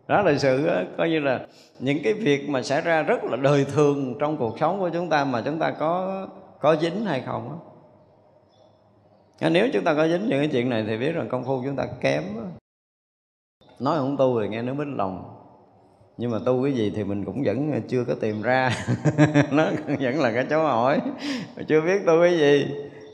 [0.09, 1.47] Đó là sự đó, coi như là
[1.79, 5.09] những cái việc mà xảy ra rất là đời thường trong cuộc sống của chúng
[5.09, 6.27] ta mà chúng ta có
[6.61, 7.76] có dính hay không đó
[9.41, 11.77] nếu chúng ta có dính những cái chuyện này thì biết rằng công phu chúng
[11.77, 12.23] ta kém
[13.79, 15.33] nói không tu thì nghe nó mít lòng.
[16.19, 18.71] Nhưng mà tu cái gì thì mình cũng vẫn chưa có tìm ra.
[19.51, 19.65] Nó
[20.01, 21.01] vẫn là cái cháu hỏi.
[21.69, 22.67] Chưa biết tu cái gì.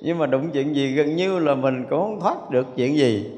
[0.02, 3.30] Nhưng mà đụng chuyện gì gần như là mình cũng không thoát được chuyện gì.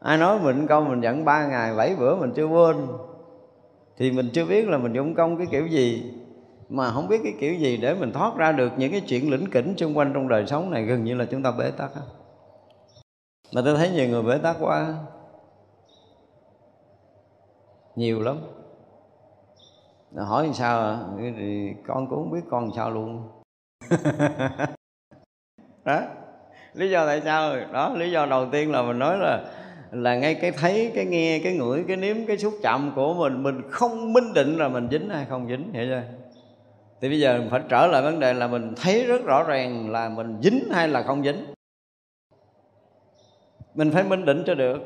[0.00, 2.76] Ai nói mình công mình dẫn ba ngày, bảy bữa mình chưa quên.
[3.98, 6.02] Thì mình chưa biết là mình dụng công cái kiểu gì
[6.68, 9.50] mà không biết cái kiểu gì để mình thoát ra được những cái chuyện lĩnh
[9.50, 11.90] kỉnh xung quanh trong đời sống này, gần như là chúng ta bế tắc
[13.54, 14.94] mà tôi thấy nhiều người bế tắc quá
[17.96, 18.38] nhiều lắm.
[20.16, 20.98] Hỏi làm sao à?
[21.18, 23.28] thì con cũng không biết con làm sao luôn.
[25.84, 26.00] Đó.
[26.74, 27.56] Lý do tại sao?
[27.72, 29.44] Đó, lý do đầu tiên là mình nói là
[29.90, 33.42] là ngay cái thấy, cái nghe, cái ngửi, cái nếm, cái xúc chạm của mình
[33.42, 36.02] mình không minh định là mình dính hay không dính, hiểu chưa?
[37.04, 40.08] Thì bây giờ phải trở lại vấn đề là mình thấy rất rõ ràng là
[40.08, 41.44] mình dính hay là không dính.
[43.74, 44.78] Mình phải minh định cho được.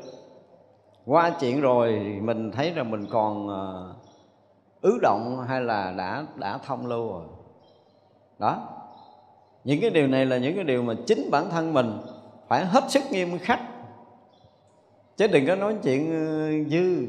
[1.05, 1.91] Qua chuyện rồi
[2.21, 3.93] mình thấy rằng mình còn ờ,
[4.81, 7.25] ứ động hay là đã đã thông lưu rồi.
[8.39, 8.67] Đó.
[9.63, 11.91] Những cái điều này là những cái điều mà chính bản thân mình
[12.47, 13.59] phải hết sức nghiêm khắc.
[15.17, 17.07] Chứ đừng có nói chuyện ờ, dư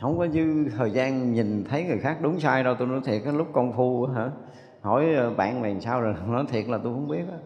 [0.00, 3.22] không có dư thời gian nhìn thấy người khác đúng sai đâu tôi nói thiệt
[3.24, 4.30] cái lúc công phu hả?
[4.80, 6.14] Hỏi ờ, bạn mày sao rồi?
[6.28, 7.38] Nói thiệt là tôi không biết á.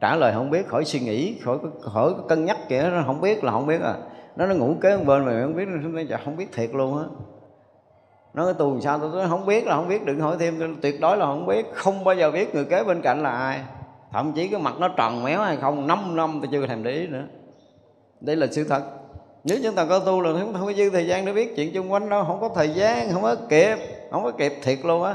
[0.00, 3.44] Trả lời không biết, khỏi suy nghĩ, khỏi khỏi cân nhắc kìa, nó không biết
[3.44, 3.94] là không biết à.
[4.36, 5.64] Nó nó ngủ kế bên mày không biết,
[6.08, 7.04] nó không biết thiệt luôn á.
[8.34, 8.98] Nó cái tu sao?
[8.98, 11.66] Tôi nói, không biết là không biết, đừng hỏi thêm tuyệt đối là không biết.
[11.74, 13.60] Không bao giờ biết người kế bên cạnh là ai.
[14.12, 16.90] Thậm chí cái mặt nó tròn méo hay không, năm năm tôi chưa thèm để
[16.90, 17.24] ý nữa.
[18.20, 18.82] Đây là sự thật
[19.48, 21.56] nếu chúng ta có tu là chúng ta không có dư thời gian để biết
[21.56, 23.76] chuyện xung quanh đâu, không có thời gian, không có kịp,
[24.10, 25.14] không có kịp thiệt luôn á.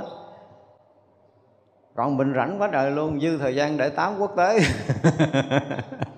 [1.95, 4.59] Còn mình rảnh quá trời luôn, dư thời gian để tám quốc tế.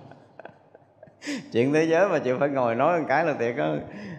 [1.51, 3.67] chuyện thế giới mà chịu phải ngồi nói một cái là thiệt á.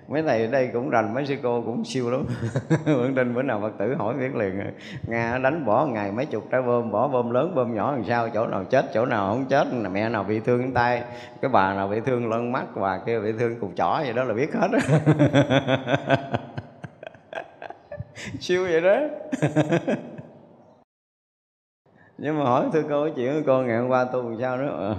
[0.08, 2.24] Mấy này ở đây cũng rành, mấy sư cô cũng siêu lắm.
[2.84, 4.60] Vẫn tin bữa nào phật tử hỏi biết liền.
[5.06, 8.28] Nga đánh bỏ ngày mấy chục trái bơm bỏ bơm lớn bơm nhỏ làm sao,
[8.34, 11.02] chỗ nào chết, chỗ nào không chết mẹ nào bị thương tay,
[11.42, 14.24] cái bà nào bị thương lân mắt, bà kia bị thương cục chỏ vậy đó
[14.24, 14.68] là biết hết
[18.40, 18.96] siêu vậy đó.
[22.18, 24.94] Nhưng mà hỏi thưa cô chuyện của con ngày hôm qua tu làm sao nữa?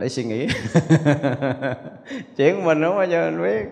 [0.00, 0.46] Để suy nghĩ.
[2.36, 3.66] Chuyện của mình không bao giờ mình biết.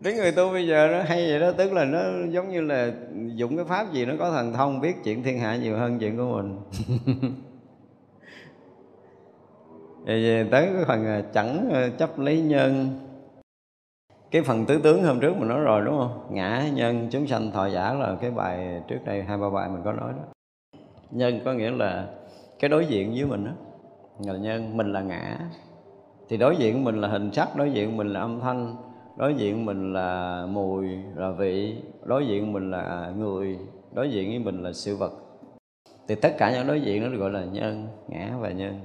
[0.00, 2.92] Đến người tu bây giờ nó hay vậy đó, tức là nó giống như là
[3.34, 6.16] dụng cái pháp gì nó có thần thông biết chuyện thiên hạ nhiều hơn chuyện
[6.16, 6.58] của mình.
[10.06, 13.00] Về tới cái phần à, chẳng à, chấp lấy nhân.
[14.30, 16.26] Cái phần tứ tướng hôm trước mình nói rồi, đúng không?
[16.30, 19.82] Ngã nhân, chúng sanh thọ giả là cái bài trước đây hai ba bài mình
[19.84, 20.22] có nói đó.
[21.10, 22.06] Nhân có nghĩa là
[22.58, 23.52] cái đối diện với mình đó
[24.18, 25.38] là nhân mình là ngã.
[26.28, 28.76] Thì đối diện mình là hình sắc đối diện mình là âm thanh
[29.16, 33.58] đối diện mình là mùi là vị đối diện mình là à, người
[33.92, 35.12] đối diện với mình là sự vật.
[36.08, 38.80] Thì tất cả những đối diện nó được gọi là nhân ngã và nhân.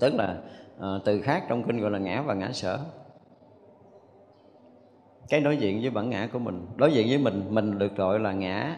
[0.00, 0.36] Tức là
[0.78, 2.78] uh, từ khác trong kinh gọi là ngã và ngã sở.
[5.28, 8.20] Cái đối diện với bản ngã của mình đối diện với mình mình được gọi
[8.20, 8.76] là ngã.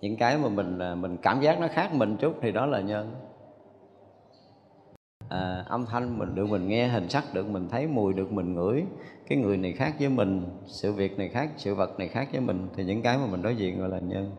[0.00, 3.14] Những cái mà mình mình cảm giác nó khác mình chút thì đó là nhân
[5.28, 8.54] à, âm thanh mình được mình nghe hình sắc được mình thấy mùi được mình
[8.54, 8.84] ngửi.
[9.28, 12.40] Cái người này khác với mình sự việc này khác sự vật này khác với
[12.40, 14.30] mình thì những cái mà mình đối diện gọi là nhân.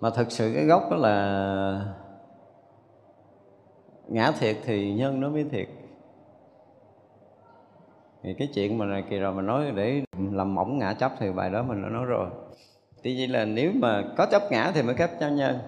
[0.00, 1.94] Mà thực sự cái gốc đó là
[4.08, 5.68] ngã thiệt thì nhân nó mới thiệt.
[8.22, 10.02] Thì cái chuyện mà này kỳ rồi mà nói để
[10.32, 12.30] làm mỏng ngã chấp thì bài đó mình đã nói rồi.
[13.02, 15.58] Tuy nhiên là nếu mà có chấp ngã thì mới kép cho nhân.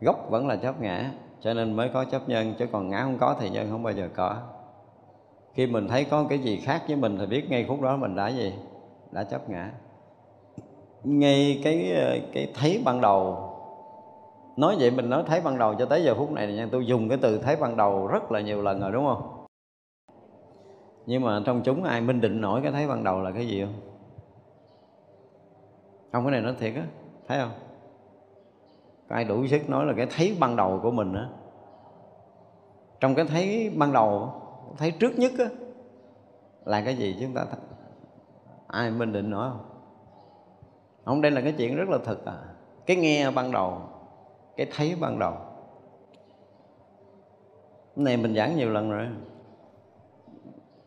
[0.00, 3.18] Gốc vẫn là chấp ngã cho nên mới có chấp nhân, chứ còn ngã không
[3.18, 4.36] có thì nhân không bao giờ có.
[5.54, 8.16] Khi mình thấy có cái gì khác với mình thì biết ngay phút đó mình
[8.16, 8.54] đã gì?
[9.10, 9.70] Đã chấp ngã.
[11.04, 11.92] Ngay cái
[12.32, 13.50] cái thấy ban đầu,
[14.56, 17.08] nói vậy mình nói thấy ban đầu cho tới giờ phút này nha, tôi dùng
[17.08, 19.46] cái từ thấy ban đầu rất là nhiều lần rồi, đúng không?
[21.06, 23.64] Nhưng mà trong chúng ai minh định nổi cái thấy ban đầu là cái gì
[23.64, 23.74] không?
[26.12, 26.82] Không, cái này nói thiệt á,
[27.28, 27.67] thấy không?
[29.08, 31.28] Có ai đủ sức nói là cái thấy ban đầu của mình á.
[33.00, 34.32] Trong cái thấy ban đầu,
[34.76, 35.44] thấy trước nhất á,
[36.64, 37.54] là cái gì chúng ta th...
[38.66, 39.64] ai minh định nói không?
[41.04, 42.38] Không, đây là cái chuyện rất là thực à.
[42.86, 43.80] Cái nghe ban đầu,
[44.56, 45.32] cái thấy ban đầu.
[47.96, 49.06] Cái này mình giảng nhiều lần rồi.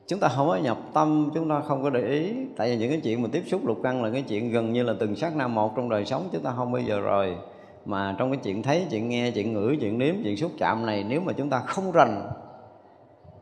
[0.08, 2.34] Chúng ta không có nhập tâm, chúng ta không có để ý.
[2.58, 4.84] Tại vì những cái chuyện mà tiếp xúc lục căn là cái chuyện gần như
[4.84, 7.38] là từng sát nam một trong đời sống chúng ta không bao giờ rồi
[7.86, 11.06] mà trong cái chuyện thấy, chuyện nghe, chuyện ngửi, chuyện nếm, chuyện xúc chạm này,
[11.08, 12.32] nếu mà chúng ta không rành,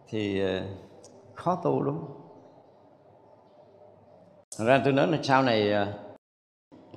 [0.07, 0.63] thì ờ,
[1.33, 1.99] khó tu lắm.
[4.57, 5.87] Thật ra tôi nói là sau này ờ,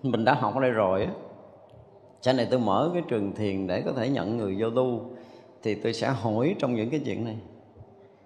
[0.02, 1.08] mình đã học ở đây rồi
[2.22, 5.00] sau này tôi mở cái trường thiền để có thể nhận người vô tu,
[5.62, 7.36] thì tôi sẽ hỏi trong những cái chuyện này.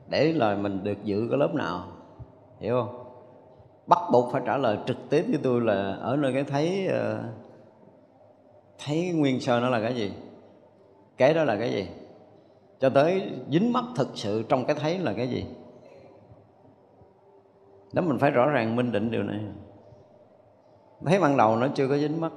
[0.09, 1.89] Để là mình được dự cái lớp nào,
[2.61, 3.05] hiểu không?
[3.87, 7.23] Bắt buộc phải trả lời trực tiếp với tôi là ở nơi cái thấy ờ,
[8.85, 10.13] thấy nguyên sơ nó là cái gì?
[11.17, 11.89] Cái đó là cái gì?
[12.81, 15.47] Cho tới dính mắt thực sự trong cái thấy là cái gì?
[17.93, 19.41] Đó, mình phải rõ ràng minh định điều này.
[21.05, 22.33] Thấy ban đầu nó chưa có dính mắt.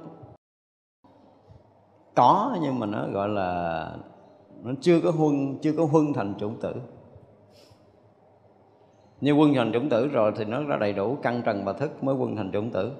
[2.14, 3.92] Có, nhưng mà nó gọi là
[4.62, 6.74] nó chưa có huân, chưa có huân thành chủng tử.
[9.20, 12.04] Như quân thành chủng tử rồi thì nó đã đầy đủ căn trần và thức
[12.04, 12.92] mới quân thành chủng tử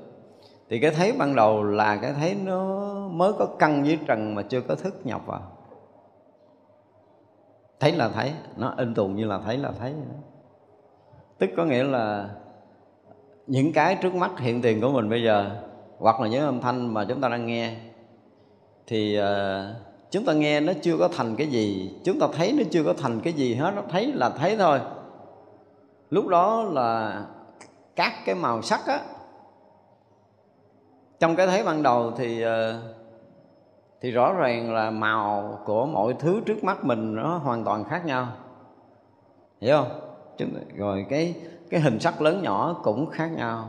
[0.71, 4.43] thì cái thấy ban đầu là cái thấy nó mới có căng với trần mà
[4.43, 5.41] chưa có thức nhập vào.
[7.81, 9.95] Thấy là thấy nó in tùng như là thấy là thấy.
[11.39, 12.29] Tức có nghĩa là
[13.47, 15.51] những cái trước mắt hiện tiền của mình bây giờ
[15.99, 17.77] hoặc là những âm thanh mà chúng ta đang nghe
[18.87, 19.25] thì uh,
[20.11, 22.95] chúng ta nghe nó chưa có thành cái gì chúng ta thấy nó chưa có
[22.99, 24.81] thành cái gì hết nó thấy là thấy thôi.
[26.11, 27.23] Lúc đó là
[27.97, 29.01] các cái màu sắc á
[31.21, 32.81] trong cái thấy ban đầu thì ờ,
[34.01, 38.07] thì rõ ràng là màu của mọi thứ trước mắt mình nó hoàn toàn khác
[38.07, 38.29] nhau.
[39.61, 40.01] Hiểu không?
[40.77, 41.35] Rồi cái
[41.71, 43.69] cái hình sắc lớn nhỏ cũng khác nhau.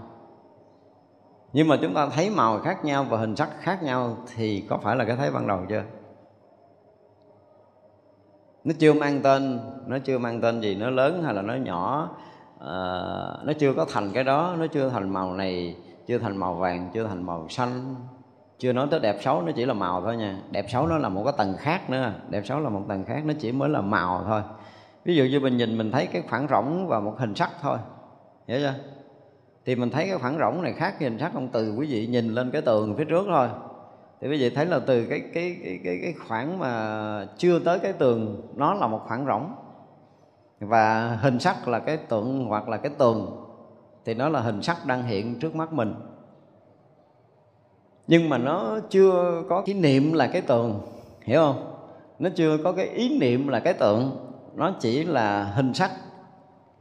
[1.53, 4.77] Nhưng mà chúng ta thấy màu khác nhau và hình sắc khác nhau thì có
[4.77, 5.83] phải là cái thấy ban đầu chưa?
[8.63, 12.09] Nó chưa mang tên nó chưa mang tên gì nó lớn hay là nó nhỏ
[12.59, 12.73] à,
[13.43, 15.75] nó chưa có thành cái đó nó chưa thành màu này
[16.07, 17.95] chưa thành màu vàng chưa thành màu xanh.
[18.59, 20.39] Chưa nói tới đẹp xấu nó chỉ là màu thôi nha.
[20.51, 22.13] Đẹp xấu nó là một cái tầng khác nữa.
[22.29, 24.41] Đẹp xấu là một tầng khác nó chỉ mới là màu thôi.
[25.05, 27.77] Ví dụ như mình nhìn mình thấy cái khoảng rỗng và một hình sắc thôi.
[28.47, 28.73] Hiểu chưa?
[29.65, 32.27] Thì mình thấy cái khoảng rỗng này khác hình sắc không từ quý vị nhìn
[32.27, 33.47] lên cái tường phía trước thôi.
[34.21, 37.79] Thì quý vị thấy là từ cái cái cái cái, cái khoảng mà chưa tới
[37.79, 39.51] cái tường nó là một khoảng rỗng.
[40.59, 43.40] Và hình sắc là cái tượng hoặc là cái tường
[44.05, 45.95] thì nó là hình sắc đang hiện trước mắt mình.
[48.07, 50.81] Nhưng mà nó chưa có cái niệm là cái tượng,
[51.23, 51.77] hiểu không?
[52.19, 54.17] Nó chưa có cái ý niệm là cái tượng.
[54.55, 55.91] Nó chỉ là hình sắc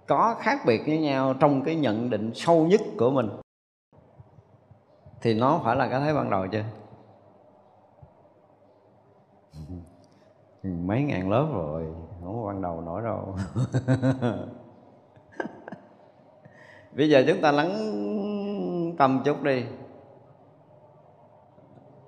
[0.07, 3.29] có khác biệt với nhau trong cái nhận định sâu nhất của mình.
[5.23, 6.65] Thì nó phải là cái thấy ban đầu chưa
[10.63, 11.87] mấy ngàn lớp rồi,
[12.25, 13.37] không có ban đầu nổi đâu.
[16.93, 17.71] bây giờ chúng ta lắng
[18.99, 19.65] tâm chút đi.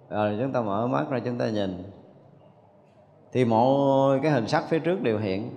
[0.09, 1.85] Rồi chúng ta mở mắt ra chúng ta nhìn.
[3.33, 5.51] Thì mọi cái hình sắc phía trước đều hiện.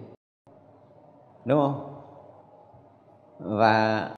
[1.46, 1.92] Đúng không?
[3.40, 4.10] Và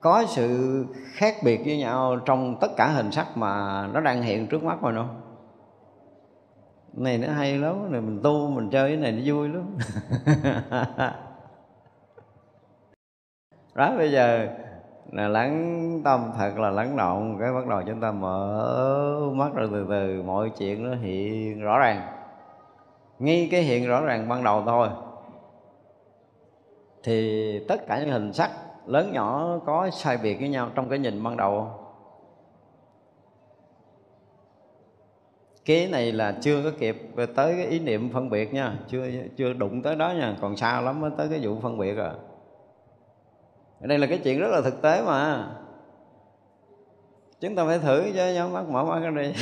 [0.00, 4.46] có sự khác biệt với nhau trong tất cả hình sắc mà nó đang hiện
[4.46, 5.20] trước mắt mình không
[6.96, 9.76] này nó hay lắm, này mình tu, mình chơi cái này nó vui lắm.
[13.76, 14.48] đó, bây giờ
[15.12, 19.68] là lắng tâm thật là lắng động, cái bắt đầu chúng ta mở mắt rồi
[19.72, 22.08] từ từ, mọi chuyện nó hiện rõ ràng.
[23.18, 24.88] Ngay cái hiện rõ ràng ban đầu thôi.
[27.02, 28.50] Thì tất cả những hình sắc
[28.86, 31.70] lớn nhỏ có sai biệt với nhau trong cái nhìn ban đầu.
[35.64, 39.06] Cái này là chưa có kịp tới cái ý niệm phân biệt nha, chưa
[39.36, 42.12] chưa đụng tới đó nha, còn xa lắm mới tới cái vụ phân biệt à
[43.80, 45.48] đây là cái chuyện rất là thực tế mà.
[47.40, 49.32] Chúng ta phải thử cho nhau mắt mở mắt ra đi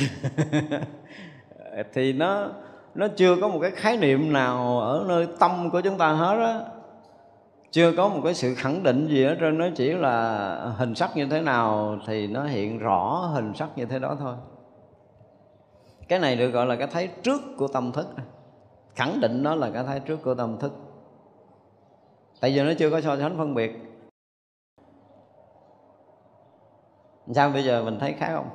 [1.93, 2.49] thì nó
[2.95, 6.37] nó chưa có một cái khái niệm nào ở nơi tâm của chúng ta hết
[6.39, 6.59] á.
[7.71, 11.17] Chưa có một cái sự khẳng định gì hết trơn, nó chỉ là hình sắc
[11.17, 14.35] như thế nào thì nó hiện rõ hình sắc như thế đó thôi.
[16.07, 18.07] Cái này được gọi là cái thấy trước của tâm thức.
[18.95, 20.73] Khẳng định nó là cái thấy trước của tâm thức.
[22.39, 23.94] Tại vì nó chưa có so sánh phân biệt.
[27.33, 28.49] Sao bây giờ mình thấy khác không?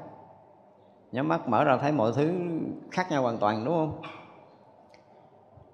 [1.12, 2.33] Nhắm mắt mở ra thấy mọi thứ
[2.91, 4.03] khác nhau hoàn toàn, đúng không?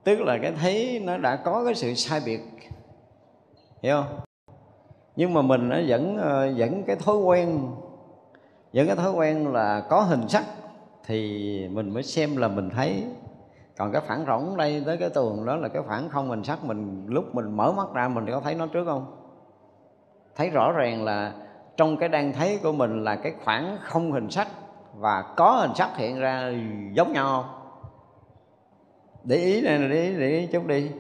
[0.05, 2.41] Tức là cái thấy nó đã có cái sự sai biệt.
[3.83, 4.21] Hiểu không?
[5.17, 7.69] Nhưng mà mình nó vẫn ờ, vẫn cái thói quen,
[8.73, 10.45] vẫn cái thói quen là có hình sắc
[11.07, 13.05] thì mình mới xem là mình thấy.
[13.79, 16.65] Còn cái phản rỗng đây tới cái tường đó là cái phản không hình sắc
[16.65, 19.17] mình, lúc mình mở mắt ra mình có thấy nó trước không?
[20.37, 21.33] Thấy rõ ràng là
[21.77, 24.49] trong cái đang thấy của mình là cái khoảng không hình sắc
[24.95, 26.53] và có hình sắc hiện ra
[26.93, 27.43] giống nhau.
[27.43, 27.67] Không
[29.25, 30.91] để ý này để ý, để ý chút đi.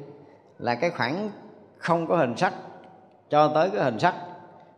[0.59, 1.31] Là cái khoảng
[1.79, 2.55] không có hình sắc
[3.29, 4.15] cho tới cái hình sắc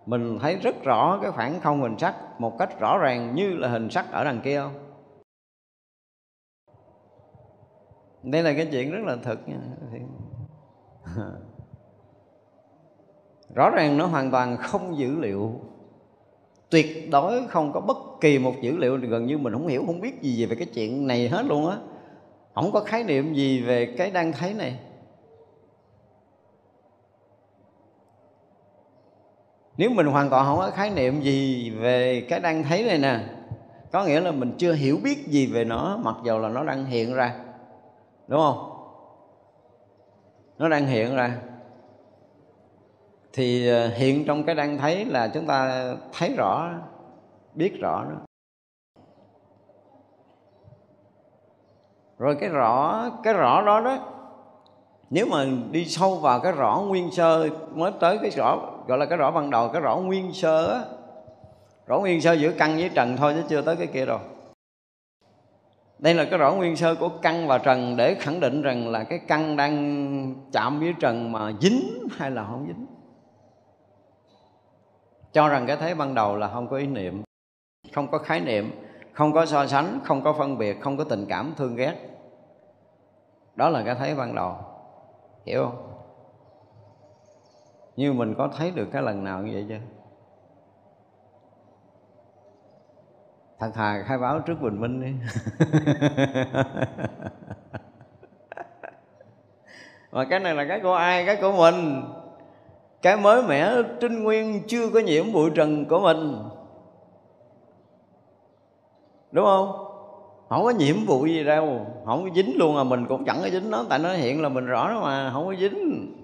[0.07, 3.69] mình thấy rất rõ cái khoảng không hình sắc một cách rõ ràng như là
[3.69, 4.75] hình sắc ở đằng kia không?
[8.23, 9.57] Đây là cái chuyện rất là thực nha.
[13.55, 15.61] Rõ ràng nó hoàn toàn không dữ liệu
[16.71, 20.01] tuyệt đối không có bất kỳ một dữ liệu gần như mình không hiểu, không
[20.01, 21.77] biết gì về cái chuyện này hết luôn á.
[22.55, 24.79] Không có khái niệm gì về cái đang thấy này.
[29.77, 33.21] Nếu mình hoàn toàn không có khái niệm gì về cái đang thấy này nè,
[33.93, 36.85] có nghĩa là mình chưa hiểu biết gì về nó, mặc dầu là nó đang
[36.85, 37.35] hiện ra.
[38.29, 38.71] Đúng không?
[40.59, 41.39] Nó đang hiện ra
[43.33, 46.71] thì ờ, hiện trong cái đang thấy là chúng ta thấy rõ,
[47.55, 48.17] biết rõ đó.
[52.19, 53.99] Rồi cái rõ cái rõ đó đó,
[55.11, 59.07] nếu mà đi sâu vào cái rõ nguyên sơ mới tới cái rõ, gọi là
[59.07, 60.85] cái rõ ban đầu, cái rõ nguyên sơ á,
[61.87, 64.19] rõ nguyên sơ giữa căn với trần thôi chứ chưa tới cái kia đâu.
[65.99, 69.05] Đây là cái rõ nguyên sơ của căn và trần để khẳng định rằng là
[69.05, 72.87] cái căn đang chạm với trần mà dính hay là không dính
[75.33, 77.23] cho rằng cái thấy ban đầu là không có ý niệm,
[77.95, 78.71] không có khái niệm,
[79.13, 81.95] không có so sánh, không có phân biệt, không có tình cảm thương ghét.
[83.57, 84.57] Đó là cái thấy ban đầu.
[85.47, 85.85] Hiểu không?
[87.97, 89.79] Như mình có thấy được cái lần nào như vậy chưa?
[93.59, 95.13] Thật thà khai báo trước bình minh đi.
[100.13, 101.27] Mà cái này là cái của ai?
[101.27, 102.03] Cái của mình
[103.03, 106.39] cái mới mẻ trinh nguyên chưa có nhiễm bụi trần của mình.
[109.33, 109.85] Đúng không?
[110.49, 111.87] Không có nhiễm bụi gì đâu.
[112.05, 113.85] Không có dính luôn à mình cũng chẳng có dính nó.
[113.89, 116.15] Tại nó hiện là mình rõ đó mà, không có dính.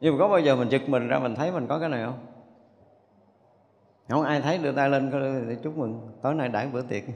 [0.00, 2.04] Nhưng mà có bao giờ mình giật mình ra, mình thấy mình có cái này
[2.04, 2.18] không?
[4.08, 5.10] Không ai thấy, đưa tay lên
[5.48, 6.08] để chúc mừng.
[6.22, 7.02] Tối nay đãi bữa tiệc.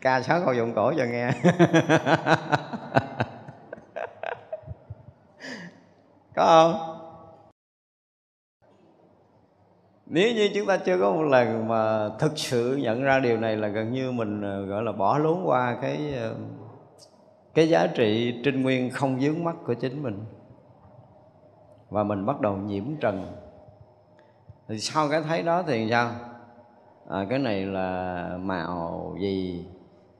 [0.00, 1.32] Ca sáu câu dụng cổ cho nghe.
[6.34, 6.98] có không?
[10.06, 13.56] Nếu như chúng ta chưa có một lần mà thực sự nhận ra điều này
[13.56, 16.34] là gần như mình ờ, gọi là bỏ lốn qua cái ờ,
[17.54, 20.24] cái giá trị trinh nguyên không dướng mắt của chính mình.
[21.90, 23.26] Và mình bắt đầu nhiễm trần.
[24.68, 26.10] Thì sau cái thấy đó thì sao?
[27.08, 29.64] À, cái này là màu gì?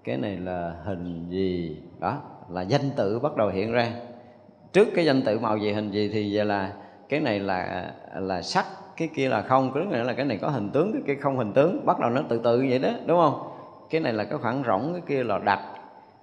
[0.05, 1.83] Cái này là hình gì?
[2.01, 3.93] Đó là danh tự bắt đầu hiện ra
[4.73, 6.73] trước cái danh tự màu gì hình gì thì vậy là
[7.09, 8.67] cái này là là sắc
[8.97, 9.71] cái kia là không.
[9.75, 11.87] Cứ nghĩa là cái này có hình tướng cái kia không hình tướng.
[11.87, 13.49] Bắt đầu nó từ từ vậy đó đúng không?
[13.91, 15.61] Cái này là cái khoảng rỗng cái kia là đặc.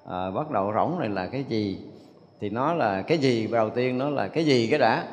[0.10, 1.80] À, bắt đầu rỗng này là cái gì?
[2.40, 3.48] Thì nó là cái gì?
[3.48, 5.04] Đầu tiên nó là cái gì cái đã?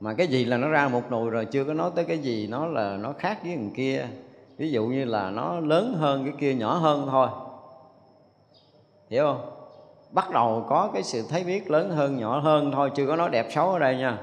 [0.00, 2.46] Mà cái gì là nó ra một nồi rồi chưa có nói tới cái gì.
[2.46, 4.06] Nó là nó khác với thằng kia.
[4.56, 7.28] Ví dụ như là nó lớn hơn cái kia nhỏ hơn thôi.
[9.10, 9.51] Hiểu không?
[10.12, 13.30] Bắt đầu có cái sự thấy biết lớn hơn nhỏ hơn thôi chưa có nói
[13.30, 14.18] đẹp xấu ở đây nha.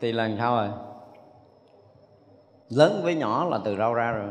[0.00, 0.68] Thì lần sau rồi?
[2.68, 4.30] Lớn với nhỏ là từ đâu ra rồi?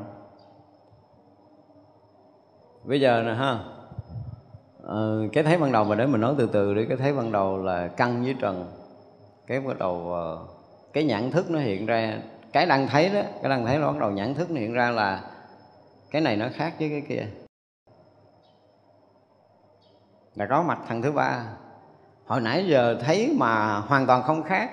[2.84, 3.60] Bây giờ nè ha.
[4.84, 7.32] Ờ, cái thấy ban đầu mà để mình nói từ từ đi cái thấy ban
[7.32, 8.66] đầu là căng với trần.
[9.48, 10.40] Cái bắt đầu ờ,
[10.94, 12.18] cái nhãn thức nó hiện ra.
[12.54, 15.22] Cái đang thấy đó cái đang thấy nó bắt đầu nhãn thức hiện ra là
[16.12, 17.43] cái này nó khác với cái kia
[20.36, 21.44] là có mặt thằng thứ ba.
[22.26, 24.70] Hồi nãy giờ thấy mà hoàn toàn không khác.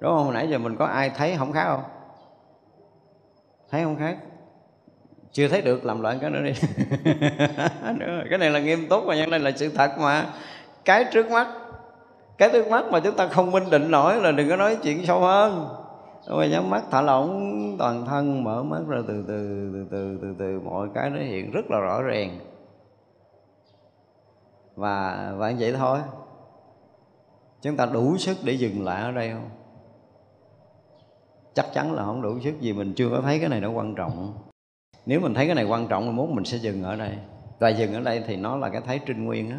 [0.00, 0.24] Đúng không?
[0.24, 1.82] Hồi nãy giờ mình có ai thấy không khác không?
[3.70, 4.16] Thấy không khác?
[5.32, 6.52] Chưa thấy được, làm loạn cái nữa đi.
[8.30, 10.26] Cái này là nghiêm túc và nhân đây là sự thật mà.
[10.84, 11.46] Cái trước mắt,
[12.38, 15.06] cái trước mắt mà chúng ta không minh định nổi là đừng có nói chuyện
[15.06, 15.68] sâu hơn.
[16.26, 20.34] Rồi nhắm mắt, thả lỏng toàn thân, mở mắt ra từ từ từ từ từ
[20.38, 22.38] từ, mọi cái nó hiện rất là rõ ràng
[24.74, 25.98] và và vậy thôi.
[27.62, 29.50] Chúng ta đủ sức để dừng lại ở đây không?
[31.54, 33.94] Chắc chắn là không đủ sức vì mình chưa có thấy cái này nó quan
[33.94, 34.34] trọng.
[35.06, 37.12] Nếu mình thấy cái này quan trọng thì muốn mình sẽ dừng ở đây.
[37.58, 39.58] Và dừng ở đây thì nó là cái thấy trinh nguyên á.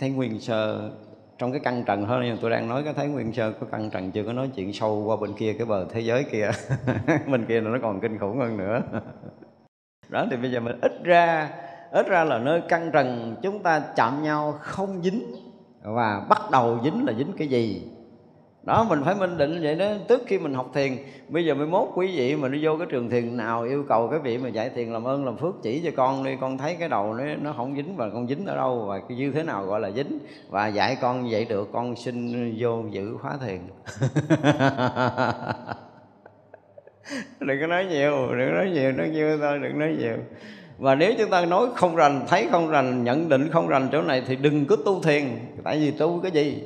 [0.00, 0.90] Thấy nguyên sơ,
[1.38, 3.90] trong cái căn trần thôi, nhưng tôi đang nói cái thấy nguyên sơ, có căn
[3.90, 6.50] trần chưa có nói chuyện sâu qua bên kia, cái bờ thế giới kia.
[7.26, 8.82] Bên kia nó còn kinh khủng hơn nữa.
[10.08, 11.50] Đó, thì bây giờ mình ít ra
[11.90, 15.22] ít ra là nơi căng trần chúng ta chạm nhau không dính
[15.82, 17.82] và bắt đầu dính là dính cái gì?
[18.62, 19.86] Đó, mình phải minh định vậy đó.
[20.08, 20.92] Trước khi mình học thiền,
[21.28, 24.08] bây giờ mới mốt quý vị mà đi vô cái trường thiền nào yêu cầu
[24.08, 26.76] cái vị mà dạy thiền làm ơn, làm phước chỉ cho con đi, con thấy
[26.80, 29.42] cái đầu nó nó không dính và con dính ở đâu và cái như thế
[29.42, 33.60] nào gọi là dính và dạy con vậy được, con xin vô giữ khóa thiền.
[37.40, 40.16] Đừng có nói nhiều, đừng có nói nhiều, nói nhiêu thôi, đừng nói nhiều
[40.78, 44.02] và nếu chúng ta nói không rành thấy không rành nhận định không rành chỗ
[44.02, 45.24] này thì đừng có tu thiền.
[45.64, 46.62] Tại vì tu cái gì?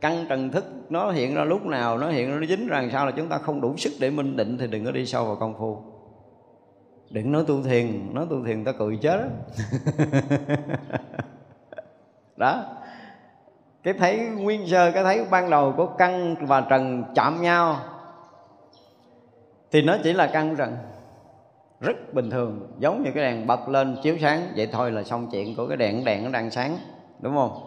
[0.00, 3.06] Căn trần thức nó hiện ra lúc nào nó hiện ra nó dính rằng sao
[3.06, 5.36] là chúng ta không đủ sức để minh định thì đừng có đi sâu vào
[5.36, 5.78] công phu.
[7.10, 9.26] Đừng nói tu thiền nói tu thiền ta cười chết đó,
[12.36, 12.64] đó.
[13.82, 17.76] cái thấy nguyên sơ cái thấy ban đầu của căn và trần chạm nhau
[19.70, 20.76] thì nó chỉ là căn trần
[21.80, 24.52] rất bình thường, giống như cái đèn bật lên chiếu sáng.
[24.56, 26.78] Vậy thôi là xong chuyện của cái đèn đèn nó đang sáng,
[27.20, 27.62] đúng không?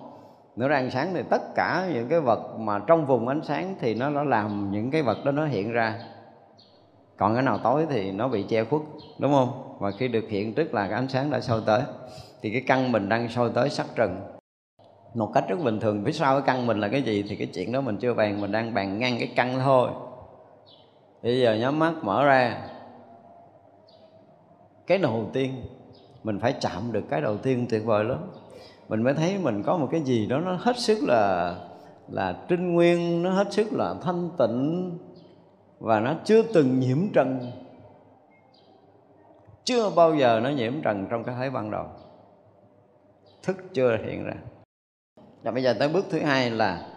[0.55, 3.95] Nó đang sáng thì tất cả những cái vật mà trong vùng ánh sáng thì
[3.95, 5.99] nó nó làm những cái vật đó nó hiện ra.
[7.17, 8.81] Còn cái nào tối thì nó bị che khuất,
[9.19, 9.75] đúng không?
[9.79, 11.81] Và khi được hiện tức là cái ánh sáng đã soi tới,
[12.41, 14.21] thì cái căn mình đang soi tới sắc trần.
[15.13, 17.47] Một cách rất bình thường phía sau cái căn mình là cái gì thì cái
[17.47, 19.89] chuyện đó mình chưa bàn, mình đang bàn ngang cái căn thôi.
[21.23, 22.57] Bây giờ nhắm mắt mở ra
[24.89, 25.63] cái đầu tiên,
[26.23, 28.31] mình phải chạm được cái đầu tiên tuyệt vời lắm.
[28.87, 31.55] Mình mới thấy mình có một cái gì đó nó hết sức là
[32.07, 34.97] là trinh nguyên, nó hết sức là thanh tịnh
[35.79, 37.51] và nó chưa từng nhiễm trần.
[39.63, 41.85] Chưa bao giờ nó nhiễm trần trong cái thấy ban đầu.
[43.43, 44.35] Thức chưa hiện ra.
[45.43, 46.89] Và bây giờ tới bước thứ hai là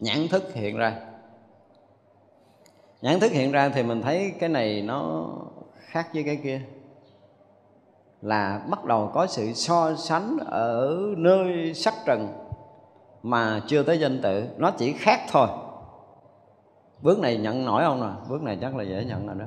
[0.00, 1.11] nhãn thức hiện ra
[3.02, 5.28] nhãn thức hiện ra thì mình thấy cái này nó
[5.78, 6.60] khác với cái kia.
[8.22, 12.28] Là bắt đầu có sự so sánh ở nơi sắc trần
[13.22, 14.44] mà chưa tới danh tự.
[14.56, 15.48] Nó chỉ khác thôi.
[17.02, 18.28] Bước này nhận nổi không nè?
[18.28, 19.44] Bước này chắc là dễ nhận rồi đó.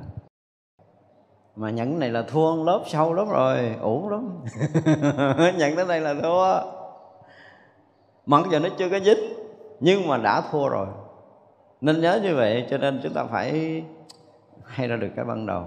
[1.56, 4.44] Mà nhận này là thua lớp sâu lắm rồi ủ lắm.
[5.58, 6.70] Nhận tới đây là thua.
[8.26, 9.32] Mặc dù nó chưa có dính,
[9.80, 10.86] nhưng mà đã thua rồi
[11.86, 13.82] nên nhớ như vậy cho nên chúng ta phải
[14.64, 15.64] hay ra được cái ban đầu.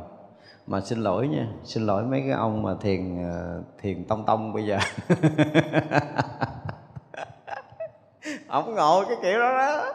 [0.67, 4.53] Mà xin lỗi nha, xin lỗi mấy cái ông mà thiền ờ, thiền tông tông
[4.53, 4.77] bây giờ.
[8.47, 9.93] Ông ngộ cái kiểu đó đó.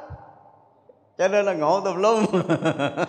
[1.19, 2.25] Cho nên là ngộ tùm lum.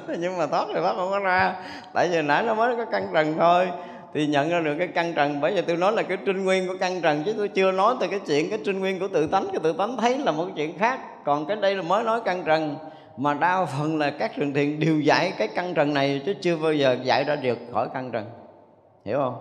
[0.19, 1.55] Nhưng mà thoát thì thoát, không có ra.
[1.93, 3.71] Tại vì nãy nó mới có căn trần thôi.
[4.13, 5.41] Thì nhận ra được cái căn trần.
[5.41, 7.95] Bởi vì tôi nói là cái trinh nguyên của căn trần, chứ tôi chưa nói
[7.99, 9.47] từ cái chuyện cái trinh nguyên của tự tánh.
[9.51, 10.99] Cái tự tánh thấy là một chuyện khác.
[11.25, 12.75] Còn cái đây là mới nói căn trần
[13.17, 16.57] mà đa phần là các trường thiền đều dạy cái căn trần này chứ chưa
[16.57, 18.25] bao giờ dạy ra được khỏi căn trần.
[19.05, 19.35] Hiểu không?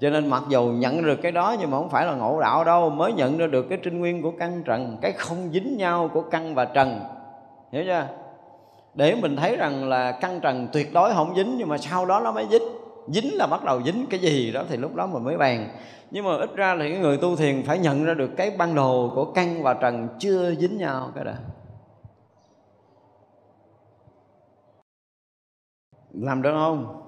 [0.00, 2.64] Cho nên mặc dù nhận được cái đó nhưng mà không phải là ngộ đạo
[2.64, 6.10] đâu, mới nhận ra được cái trinh nguyên của căn trần, cái không dính nhau
[6.12, 7.00] của căn và trần.
[7.72, 8.06] Hiểu chưa?
[8.94, 12.20] Để mình thấy rằng là căn trần tuyệt đối không dính nhưng mà sau đó
[12.20, 12.62] nó mới dính.
[13.08, 15.68] Dính là bắt đầu dính cái gì đó thì lúc đó mình mới bàn.
[16.10, 18.74] Nhưng mà ít ra thì cái người tu thiền phải nhận ra được cái ban
[18.74, 21.32] đồ của căn và trần chưa dính nhau cái đó.
[26.20, 27.00] Làm được không?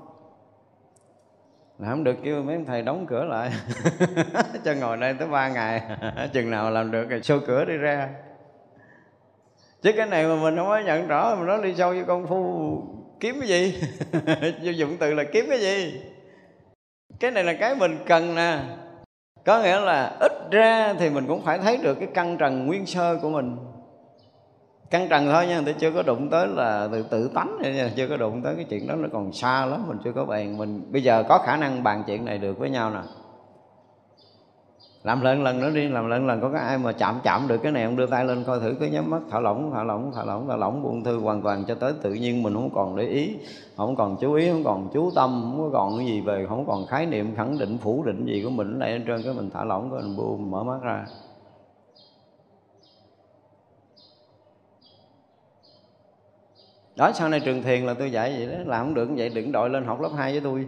[1.79, 3.53] Làm không được, kêu mấy ông thầy đóng cửa lại.
[4.65, 5.83] Cho ngồi đây tới ba ngày.
[6.33, 8.09] Chừng nào làm được thì xô cửa đi ra.
[9.83, 12.27] Chứ cái này mà mình không có nhận rõ mình nói đi sâu với công
[12.27, 12.83] phu.
[13.21, 13.83] Kiếm cái gì?
[14.63, 16.01] Vô dụng từ là kiếm cái gì?
[17.21, 18.59] Cái này là cái mình cần nè.
[19.45, 22.87] Có nghĩa là ít ra thì mình cũng phải thấy được cái căn trần nguyên
[22.87, 23.57] sơ của mình
[24.91, 28.09] căng trần thôi nha, tôi chưa có đụng tới là tự tự tánh nha, chưa
[28.09, 30.59] có đụng tới cái chuyện đó nó còn xa lắm, mình chưa có bàn.
[30.59, 33.01] Mình bây giờ có khả năng bàn chuyện này được với nhau nè.
[35.03, 37.59] Làm lần lần nữa đi làm lần lần có cái ai mà chạm chạm được
[37.63, 40.13] cái này ông đưa tay lên coi thử cái nhắm mắt thả lỏng thả lỏng
[40.15, 42.97] thả lỏng thả lỏng buông thư hoàn toàn cho tới tự nhiên mình không còn
[42.97, 43.37] để ý
[43.77, 46.67] không còn chú ý không còn chú tâm không có còn cái gì về không
[46.67, 49.35] còn khái niệm khẳng định phủ định gì của mình ở đây trên trơn cái
[49.35, 51.07] mình thả lỏng cái mình buông mở mắt ra.
[56.97, 58.59] Đó, sau này trường thiền là tôi dạy vậy đó.
[58.67, 60.67] Làm không được vậy, đừng đội lên học lớp 2 với tôi.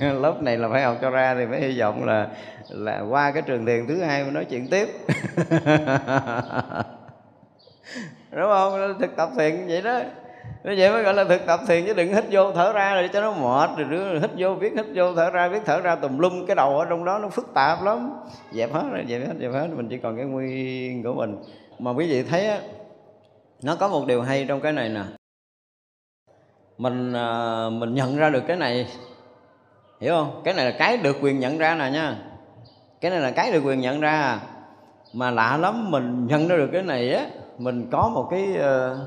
[0.20, 2.28] Lớp này là phải học cho ra thì phải hy vọng là
[2.68, 4.88] là qua cái trường thiền thứ hai mà nói chuyện tiếp.
[8.30, 8.94] Đúng không?
[9.00, 10.00] Thực tập thiền vậy đó.
[10.64, 13.10] Như vậy mới gọi là thực tập thiền chứ đừng hít vô thở ra rồi
[13.12, 13.70] cho nó mệt.
[13.88, 16.78] Rồi hít vô biết hít vô thở ra, biết thở ra tùm lum, cái đầu
[16.78, 18.12] ở trong đó nó phức tạp lắm.
[18.52, 19.68] Dẹp hết rồi, dẹp hết dẹp hết.
[19.76, 21.36] Mình chỉ còn cái nguyên của mình.
[21.78, 22.58] Mà quý vị thấy á,
[23.62, 25.02] nó có một điều hay trong cái này nè
[26.78, 28.86] mình à, mình nhận ra được cái này.
[30.00, 30.40] Hiểu không?
[30.44, 32.16] Cái này là cái được quyền nhận ra nè nha.
[33.00, 34.40] Cái này là cái được quyền nhận ra.
[35.12, 37.26] Mà lạ lắm, mình nhận ra được cái này á,
[37.58, 38.98] mình có một cái ờ,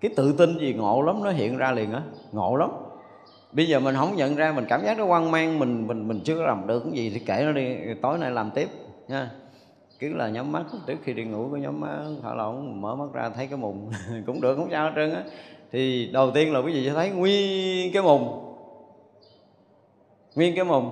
[0.00, 2.02] cái tự tin gì ngộ lắm, nó hiện ra liền á.
[2.32, 2.70] Ngộ lắm.
[3.52, 6.20] Bây giờ mình không nhận ra, mình cảm giác nó hoang mang, mình mình mình
[6.24, 8.68] chưa làm được cái gì thì kể nó đi tối nay làm tiếp,
[9.08, 9.30] nha.
[9.98, 13.12] Cứ là nhắm mắt, trước khi đi ngủ có nhắm mắt, thả lỏng, mở mắt
[13.12, 13.90] ra, thấy cái mùng,
[14.26, 15.22] cũng được, không sao hết trơn á
[15.72, 18.42] thì đầu tiên là quý vị sẽ thấy nguyên cái mùng.
[20.34, 20.90] Nguyên cái mùng.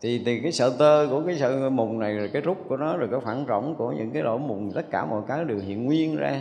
[0.00, 2.96] Thì từ cái sợ tơ của cái sợ mùng này, rồi cái rút của nó,
[2.96, 5.84] rồi cái phản rỗng của những cái lỗ mùng, tất cả mọi cái đều hiện
[5.84, 6.40] nguyên ra.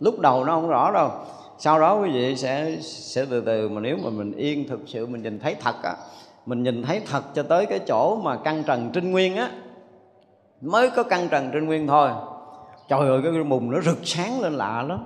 [0.00, 1.10] Lúc đầu nó không rõ đâu.
[1.58, 5.06] Sau đó quý vị sẽ sẽ từ từ, mà nếu mà mình yên thực sự,
[5.06, 5.94] mình nhìn thấy thật á,
[6.46, 9.50] mình nhìn thấy thật cho tới cái chỗ mà căn trần trinh nguyên á,
[10.60, 12.10] mới có căn trần trinh nguyên thôi.
[12.88, 15.04] Trời ơi, cái mùng nó rực sáng lên lạ lắm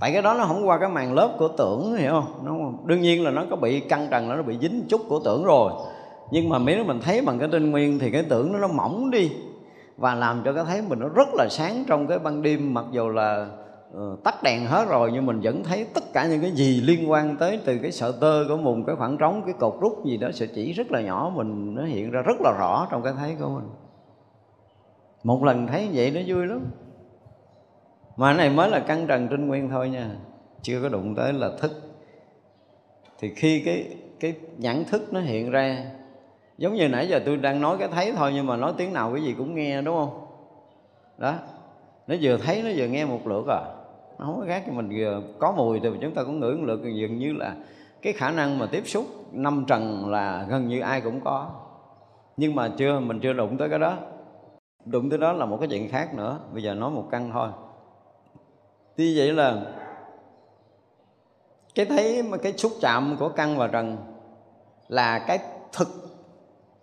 [0.00, 2.44] tại cái đó nó không qua cái màn lớp của tưởng hiểu không?
[2.44, 2.52] Nó
[2.84, 5.72] đương nhiên là nó có bị căng trần nó bị dính chút của tưởng rồi.
[6.30, 9.10] Nhưng mà nếu mình thấy bằng cái tinh nguyên thì cái tưởng nó nó mỏng
[9.10, 9.30] đi.
[9.96, 12.84] Và làm cho cái thấy mình nó rất là sáng trong cái ban đêm mặc
[12.90, 13.46] dù là
[13.96, 17.10] uh, tắt đèn hết rồi nhưng mình vẫn thấy tất cả những cái gì liên
[17.10, 20.16] quan tới từ cái sợi tơ của mùng cái khoảng trống cái cột rút gì
[20.16, 23.12] đó sẽ chỉ rất là nhỏ mình nó hiện ra rất là rõ trong cái
[23.18, 23.68] thấy của mình.
[25.24, 26.60] Một lần thấy vậy nó vui lắm
[28.18, 30.10] mà cái này mới là căn trần trinh nguyên thôi nha.
[30.62, 31.72] Chưa có đụng tới là thức.
[33.18, 35.84] Thì khi cái cái nhãn thức nó hiện ra,
[36.58, 39.12] giống như nãy giờ tôi đang nói cái thấy thôi nhưng mà nói tiếng nào
[39.14, 40.26] cái gì cũng nghe, đúng không?
[41.18, 41.34] Đó.
[42.06, 43.60] Nó vừa thấy, nó vừa nghe một lượt à.
[44.18, 46.80] Nó không có khác mình vừa có mùi thì chúng ta cũng ngửi một lượt,
[46.94, 47.54] dường như là
[48.02, 51.50] cái khả năng mà tiếp xúc năm trần là gần như ai cũng có.
[52.36, 53.96] Nhưng mà chưa, mình chưa đụng tới cái đó.
[54.84, 56.38] Đụng tới đó là một cái chuyện khác nữa.
[56.52, 57.48] Bây giờ nói một căn thôi
[58.98, 59.62] thì vậy là
[61.74, 63.96] cái thấy mà cái xúc chạm của căn và trần
[64.88, 65.38] là cái
[65.72, 65.88] thực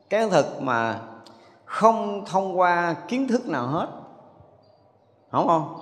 [0.09, 1.01] cái thực mà
[1.65, 3.87] không thông qua kiến thức nào hết.
[5.31, 5.75] Không không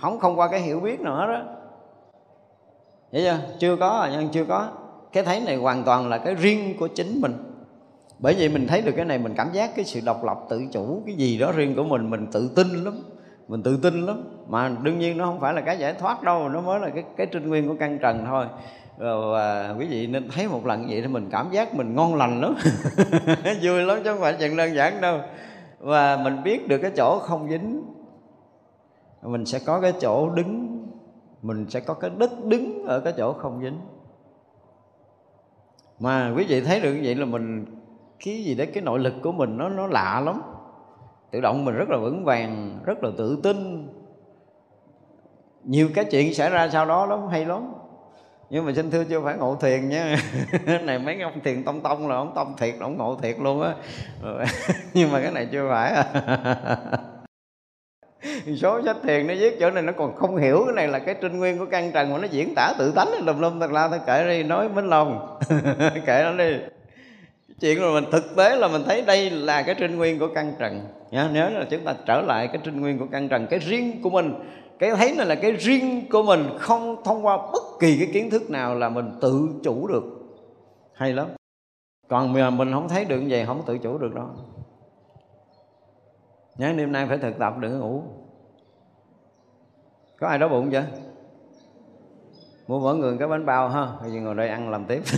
[0.00, 1.42] không không qua cái hiểu biết nào hết đó
[3.12, 3.38] vậy chưa?
[3.58, 4.68] Chưa có, nhưng nhân chưa có.
[5.12, 7.34] Cái thấy này hoàn toàn là cái riêng của chính mình.
[8.18, 10.62] Bởi vậy mình thấy được cái này, mình cảm giác cái sự độc lập tự
[10.72, 13.02] chủ, cái gì đó riêng của mình mình tự tin lắm
[13.50, 14.22] mình tự tin lắm.
[14.48, 17.04] Mà đương nhiên nó không phải là cái giải thoát đâu, nó mới là cái
[17.16, 18.46] cái trinh nguyên của căn trần thôi.
[18.98, 22.40] Và quý vị nên thấy một lần vậy thì mình cảm giác mình ngon lành
[22.40, 22.54] lắm.
[23.62, 25.18] Vui lắm chứ không phải chuyện đơn giản đâu.
[25.78, 27.82] Và mình biết được cái chỗ không dính.
[29.22, 30.86] Mình sẽ có cái chỗ đứng.
[31.42, 33.80] Mình sẽ có cái đất đứng ở cái chỗ không dính.
[35.98, 37.64] Mà quý vị thấy được như vậy là mình,
[38.24, 40.42] cái gì đấy, cái nội lực của mình nó nó lạ lắm
[41.30, 43.88] tự động mình rất là vững vàng, rất là tự tin.
[45.64, 47.72] Nhiều cái chuyện xảy ra sau đó lắm, hay lắm.
[48.50, 50.16] Nhưng mà xin thưa chưa phải ngộ thiền nha.
[50.82, 53.74] Này, mấy ông thiền tông tông là ông tông thiệt, ông ngộ thiệt luôn á.
[54.94, 55.92] Nhưng mà cái này chưa phải.
[55.92, 56.04] À
[58.56, 61.14] số sách thiền nó viết chỗ này nó còn không hiểu cái này là cái
[61.20, 63.88] trinh nguyên của căn trần mà nó diễn tả tự tánh, lùm lum, thật la
[63.88, 65.38] thôi kể đi, nói mến lòng.
[66.06, 66.58] Kể nó đi
[67.60, 70.52] chuyện mà mình thực tế là mình thấy đây là cái trinh nguyên của căn
[70.58, 70.80] trần.
[71.10, 74.02] Nhớ nếu là chúng ta trở lại cái trinh nguyên của căn trần, cái riêng
[74.02, 74.34] của mình,
[74.78, 78.30] cái thấy này là cái riêng của mình, không thông qua bất kỳ cái kiến
[78.30, 80.04] thức nào là mình tự chủ được.
[80.94, 81.28] Hay lắm.
[82.08, 84.26] Còn mà mình không thấy được như vậy, không tự chủ được đâu
[86.60, 88.02] nhớ đêm nay phải thực tập, đừng ngủ.
[90.20, 90.84] Có ai đói bụng chưa?
[92.66, 95.02] Mua mỗi người cái bánh bao ha, bây giờ ngồi đây ăn làm tiếp.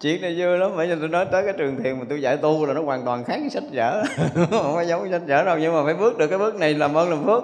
[0.00, 2.36] chuyện này vui lắm bởi vì tôi nói tới cái trường thiền mà tôi dạy
[2.36, 4.04] tu là nó hoàn toàn khác với sách vở.
[4.34, 6.94] Không có giống sách vở đâu, nhưng mà phải bước được cái bước này làm
[6.94, 7.42] ơn làm phước.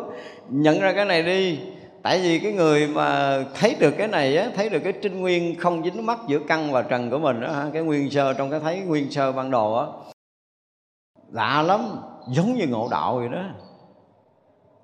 [0.49, 1.59] Nhận ra cái này đi,
[2.03, 5.59] tại vì cái người mà thấy được cái này á, thấy được cái trinh nguyên
[5.59, 8.61] không dính mắt giữa căn và trần của mình á cái nguyên sơ trong cái
[8.61, 9.87] thấy nguyên sơ ban đầu á.
[11.33, 11.81] Lạ lắm,
[12.29, 13.43] giống như ngộ đạo vậy đó.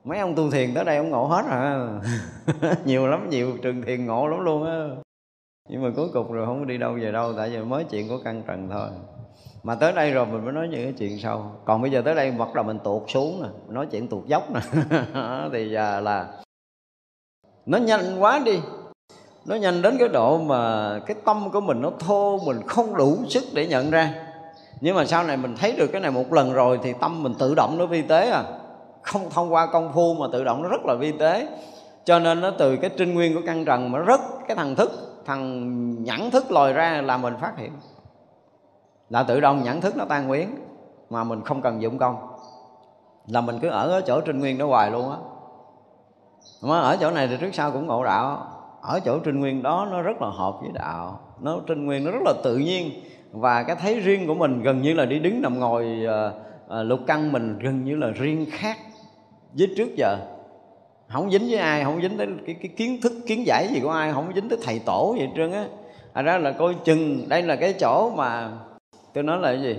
[0.05, 1.89] Mấy ông tu thiền tới đây ông ngộ hết à.
[2.85, 5.08] Nhiều lắm, nhiều trường thiền ngộ lắm luôn á
[5.69, 8.09] nhưng mà cuối cùng rồi không có đi đâu về đâu, tại vì mới chuyện
[8.09, 8.89] của căn trần thôi.
[9.63, 12.15] Mà tới đây rồi mình mới nói những cái chuyện sâu còn bây giờ tới
[12.15, 14.61] đây bắt đầu mình tuột xuống nè, nói chuyện tuột dốc nè.
[15.53, 16.27] Thì giờ là
[17.67, 18.61] nó nhanh quá đi.
[19.47, 23.17] Nó nhanh đến cái độ mà cái tâm của mình nó thô, mình không đủ
[23.29, 24.15] sức để nhận ra.
[24.81, 27.35] Nhưng mà sau này mình thấy được cái này một lần rồi thì tâm mình
[27.39, 28.45] tự động nó vi tế à.
[29.03, 31.49] Không thông qua công phu mà tự động nó rất là vi tế.
[32.05, 34.91] Cho nên nó từ cái trinh nguyên của căn trần mà rất cái thằng thức
[35.25, 37.73] thằng nhãn thức lòi ra là mình phát hiện.
[39.09, 40.55] Là tự động nhãn thức nó tan biến
[41.11, 42.17] mà mình không cần dụng công.
[43.27, 45.17] Là mình cứ ở ở chỗ trinh nguyên đó hoài luôn á.
[46.63, 48.47] Mà ở chỗ này thì trước sau cũng ngộ đạo.
[48.83, 51.21] Ở chỗ trinh nguyên đó nó rất là hợp với đạo.
[51.41, 52.91] Nó trinh nguyên nó rất là tự nhiên.
[53.33, 56.31] Và cái thấy riêng của mình gần như là đi đứng nằm ngồi à,
[56.69, 58.77] à, lục căn mình gần như là riêng khác
[59.59, 60.17] với trước giờ
[61.09, 63.91] không dính với ai không dính tới cái, cái kiến thức kiến giải gì của
[63.91, 65.67] ai không dính tới thầy tổ gì hết trơn á.
[66.13, 68.51] À ra là coi chừng đây là cái chỗ mà
[69.15, 69.79] tôi nói là cái gì?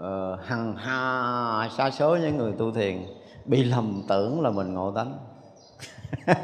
[0.00, 3.02] Ờ, hằng hà xa số những người tu thiền
[3.44, 5.18] bị lầm tưởng là mình ngộ tánh.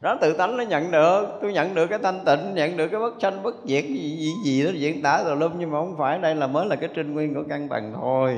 [0.00, 3.00] Đó tự tánh nó nhận được tôi nhận được cái thanh tịnh nhận được cái
[3.00, 5.96] bất sanh bất diệt gì gì, gì đó diễn tả rồi lum nhưng mà không
[5.98, 8.36] phải đây là mới là cái trinh nguyên của căn bằng thôi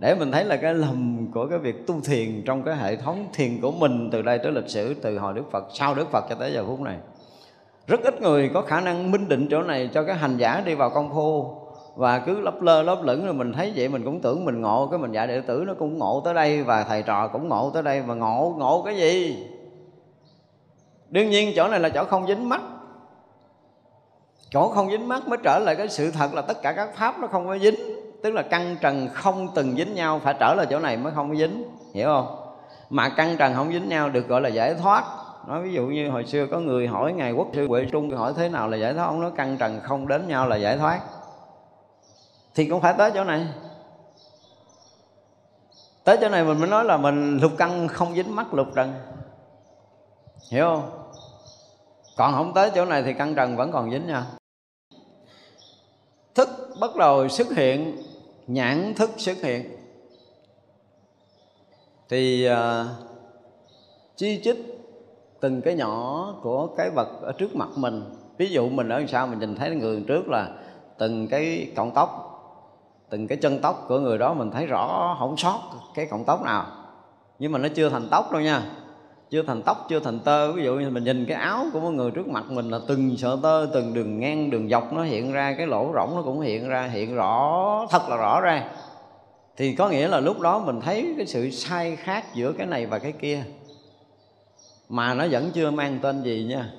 [0.00, 3.26] để mình thấy là cái lầm của cái việc tu thiền trong cái hệ thống
[3.32, 6.24] thiền của mình từ đây tới lịch sử, từ hồi Đức Phật, sau Đức Phật
[6.28, 6.96] cho tới giờ phút này.
[7.86, 10.74] Rất ít người có khả năng minh định chỗ này cho cái hành giả đi
[10.74, 11.54] vào công phu
[11.96, 14.88] và cứ lấp lơ, lấp lửng rồi mình thấy vậy mình cũng tưởng mình ngộ,
[14.90, 17.70] cái mình dạy đệ tử nó cũng ngộ tới đây và thầy trò cũng ngộ
[17.74, 19.46] tới đây mà ngộ ngộ cái gì?
[21.08, 22.60] Đương nhiên chỗ này là chỗ không dính mắt.
[24.50, 27.18] Chỗ không dính mắt mới trở lại cái sự thật là tất cả các pháp
[27.18, 30.66] nó không có dính tức là căn trần không từng dính nhau, phải trở lại
[30.70, 31.64] chỗ này mới không dính,
[31.94, 32.36] hiểu không?
[32.90, 35.04] Mà căn trần không dính nhau được gọi là giải thoát.
[35.48, 38.32] Nói ví dụ như hồi xưa có người hỏi ngài quốc sư huệ trung hỏi
[38.36, 41.00] thế nào là giải thoát, ông nói căn trần không đến nhau là giải thoát.
[42.54, 43.46] Thì cũng phải tới chỗ này.
[46.04, 48.92] Tới chỗ này mình mới nói là mình lục căn không dính mắt lục trần.
[50.50, 50.90] Hiểu không?
[52.16, 54.22] Còn không tới chỗ này thì căn trần vẫn còn dính nhau.
[56.34, 56.48] Thức
[56.80, 58.02] bắt đầu xuất hiện
[58.46, 59.76] nhãn thức xuất hiện.
[62.08, 62.86] Thì uh,
[64.16, 64.56] chi chích
[65.40, 68.02] từng cái nhỏ của cái vật ở trước mặt mình.
[68.38, 70.48] Ví dụ mình ở sao mình nhìn thấy người trước là
[70.98, 72.26] từng cái cọng tóc
[73.10, 75.60] từng cái chân tóc của người đó mình thấy rõ không sót
[75.94, 76.66] cái cọng tóc nào.
[77.38, 78.62] Nhưng mà nó chưa thành tóc đâu nha
[79.30, 80.52] chưa thành tóc, chưa thành tơ.
[80.52, 83.16] Ví dụ như mình nhìn cái áo của một người trước mặt mình là từng
[83.16, 86.40] sợi tơ, từng đường ngang, đường dọc nó hiện ra, cái lỗ rỗng nó cũng
[86.40, 88.64] hiện ra, hiện rõ, thật là rõ ra
[89.60, 92.86] thì có nghĩa là lúc đó mình thấy cái sự sai khác giữa cái này
[92.86, 93.44] và cái kia.
[94.88, 96.72] Mà nó vẫn chưa mang tên gì nha.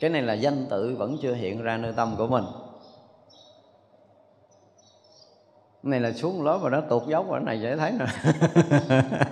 [0.00, 2.44] Cái này là danh tự vẫn chưa hiện ra nơi tâm của mình.
[5.82, 8.06] Này là xuống lớp và nó tụt dốc và cái này dễ thấy nè.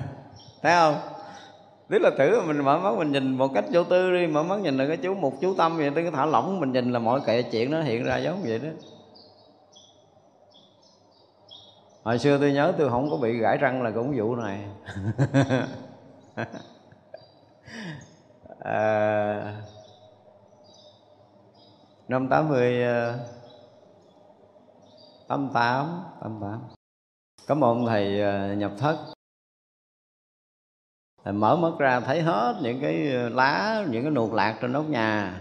[0.63, 0.95] Thấy không?
[1.89, 4.61] Tức là thử mình mở mắt mình nhìn một cách vô tư đi mở mắt
[4.61, 6.99] nhìn là cái chú một chú tâm vậy tôi cứ thả lỏng mình nhìn là
[6.99, 8.69] mọi kệ chuyện nó hiện ra giống vậy đó.
[12.03, 14.65] Hồi xưa tôi nhớ tôi không có bị gãi răng là cũng vụ này.
[18.65, 19.63] À,
[22.09, 23.19] năm tám mươi à,
[25.29, 26.61] tám tám tám tám.
[27.47, 28.97] Có một ông thầy à, nhập thất
[31.31, 34.89] mở mắt ra thấy hết những cái ờ, lá, những cái nuột lạc trên nóc
[34.89, 35.41] nhà.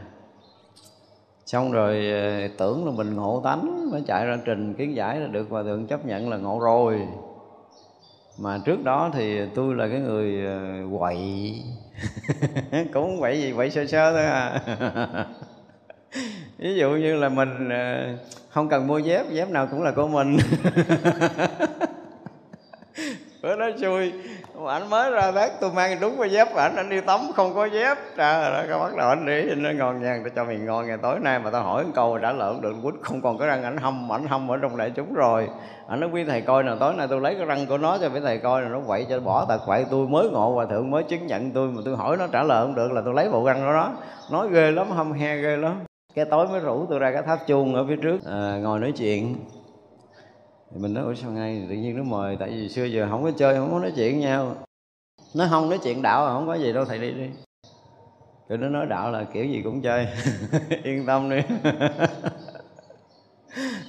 [1.46, 5.28] Xong rồi ờ, tưởng là mình ngộ tánh mới chạy ra trình kiến giải là
[5.28, 7.08] được hòa thượng chấp nhận là ngộ rồi.
[8.40, 10.60] Mà trước đó thì tôi là cái người ờ,
[11.00, 11.56] quậy.
[12.94, 14.62] Cũng quậy gì, quậy sơ sơ thôi à.
[16.58, 17.70] Ví dụ như là mình
[18.50, 20.38] không cần mua dép dép nào cũng là của mình.
[23.44, 24.14] bữa đó xui
[24.68, 27.66] ảnh mới ra bác tôi mang đúng cái dép ảnh anh đi tắm không có
[27.66, 27.98] dép.
[28.18, 30.98] Trời ơi cái bắt đầu anh đi nó ngon nha tao cho mày ngon ngày
[31.02, 33.64] tối nay mà tao hỏi một câu trả lời được quýt không còn cái răng
[33.64, 35.48] ảnh hâm ảnh hâm ở trong đại chúng rồi.
[35.88, 38.10] Ảnh nói quý thầy coi nào tối nay tôi lấy cái răng của nó cho
[38.10, 39.86] quý thầy coi là nó quậy cho bỏ tật quậy.
[39.92, 42.66] Tôi mới ngộ và thượng mới chứng nhận tôi mà tôi hỏi nó trả lời
[42.66, 43.92] không được là tôi lấy bộ răng của nó.
[44.32, 45.80] Nói ghê lắm hâm he ghê lắm.
[46.16, 48.92] Cái tối mới rủ tôi ra cái tháp chuông ở phía trước à, ngồi nói
[48.98, 49.36] chuyện
[50.74, 51.66] thì mình nói ủa sao ngay?
[51.70, 54.14] Tự nhiên nó mời tại vì xưa giờ không có chơi không có nói chuyện
[54.14, 54.56] với nhau.
[55.34, 57.30] Nó không nói chuyện đạo là không có gì đâu thầy đi đi.
[58.50, 60.08] Tụi nó nói đạo là kiểu gì cũng chơi.
[60.84, 61.42] Yên tâm đi.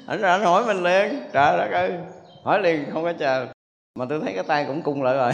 [0.06, 1.20] Ảnh anh hỏi mình liền.
[1.32, 1.98] Trời đất ơi.
[2.44, 3.46] Hỏi liền không có chờ.
[3.94, 5.32] Mà tôi thấy cái tay cũng cung lại rồi.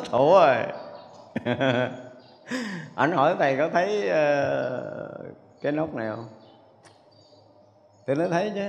[0.10, 0.56] Thủ rồi.
[2.94, 4.12] Ảnh hỏi thầy có thấy uh,
[5.62, 6.28] cái nốt này không?
[8.06, 8.68] Tôi nói thấy chứ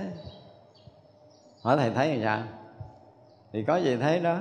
[1.67, 2.39] hỏi thầy thấy như sao?
[3.53, 4.37] Thì có gì thấy đó.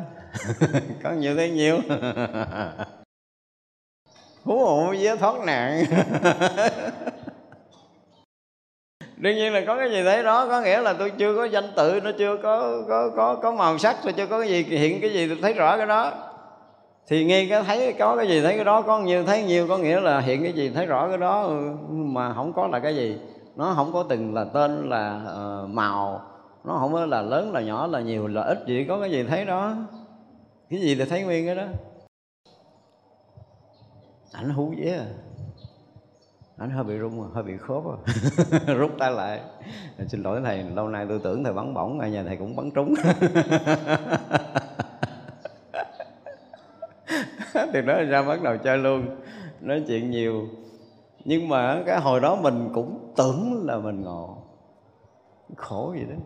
[1.02, 1.78] Có nhiều thấy nhiều.
[4.44, 5.84] Hú hộ với thoát nạn.
[9.16, 11.72] Đương nhiên là có cái gì thấy đó có nghĩa là tôi chưa có danh
[11.76, 15.00] tự nó chưa có có có có màu sắc tôi chưa có cái gì hiện
[15.00, 16.12] cái gì tôi thấy rõ cái đó.
[17.08, 19.78] Thì nghe cái thấy có cái gì thấy cái đó có nhiều thấy nhiều có
[19.78, 21.50] nghĩa là hiện cái gì thấy rõ cái đó
[21.88, 23.18] mà không có là cái gì.
[23.56, 25.20] Nó không có từng là tên là
[25.64, 26.35] uh, màu
[26.66, 29.24] nó không có là lớn, là nhỏ, là nhiều, là ít gì có cái gì
[29.24, 29.76] thấy đó.
[30.70, 31.66] Cái gì là thấy nguyên cái đó?
[34.32, 35.06] Ảnh hú dế à.
[36.56, 37.96] Ảnh hơi bị rung à, hơi bị khớp à.
[38.74, 39.40] rút tay lại.
[40.08, 42.70] Xin lỗi thầy, lâu nay tôi tưởng thầy bắn bổng ở nhà thầy cũng bắn
[42.70, 42.94] trúng.
[47.72, 49.06] Thì đó ra bắt đầu chơi luôn,
[49.60, 50.48] nói chuyện nhiều.
[51.24, 54.42] Nhưng mà cái hồi đó mình cũng tưởng là mình ngộ.
[55.56, 56.16] Khổ gì đó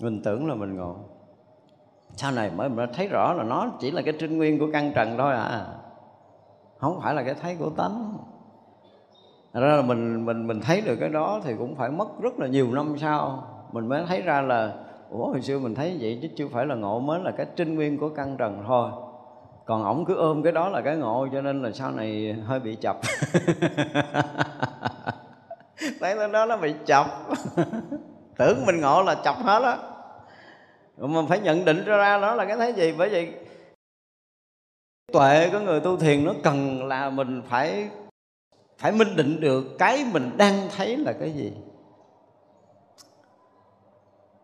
[0.00, 0.96] mình tưởng là mình ngộ.
[2.16, 4.92] Sau này mới mình thấy rõ là nó chỉ là cái trinh nguyên của căn
[4.94, 5.66] trần thôi à.
[6.78, 8.18] Không phải là cái thấy của tánh.
[9.52, 12.38] Thật ra là mình mình mình thấy được cái đó thì cũng phải mất rất
[12.38, 13.44] là nhiều năm sau.
[13.72, 14.72] Mình mới thấy ra là,
[15.10, 17.74] ủa, hồi xưa mình thấy vậy chứ chưa phải là ngộ mới là cái trinh
[17.74, 18.90] nguyên của căn trần thôi.
[19.64, 22.60] Còn ổng cứ ôm cái đó là cái ngộ cho nên là sau này hơi
[22.60, 22.96] bị chập.
[26.00, 27.06] Thấy lên đó nó bị chập.
[28.38, 29.78] tưởng mình ngộ là chọc hết á.
[30.96, 32.94] Mà phải nhận định ra đó là cái thấy gì?
[32.98, 33.32] Bởi vì
[35.12, 37.88] tuệ của người tu thiền nó cần là mình phải
[38.78, 41.52] phải minh định được cái mình đang thấy là cái gì.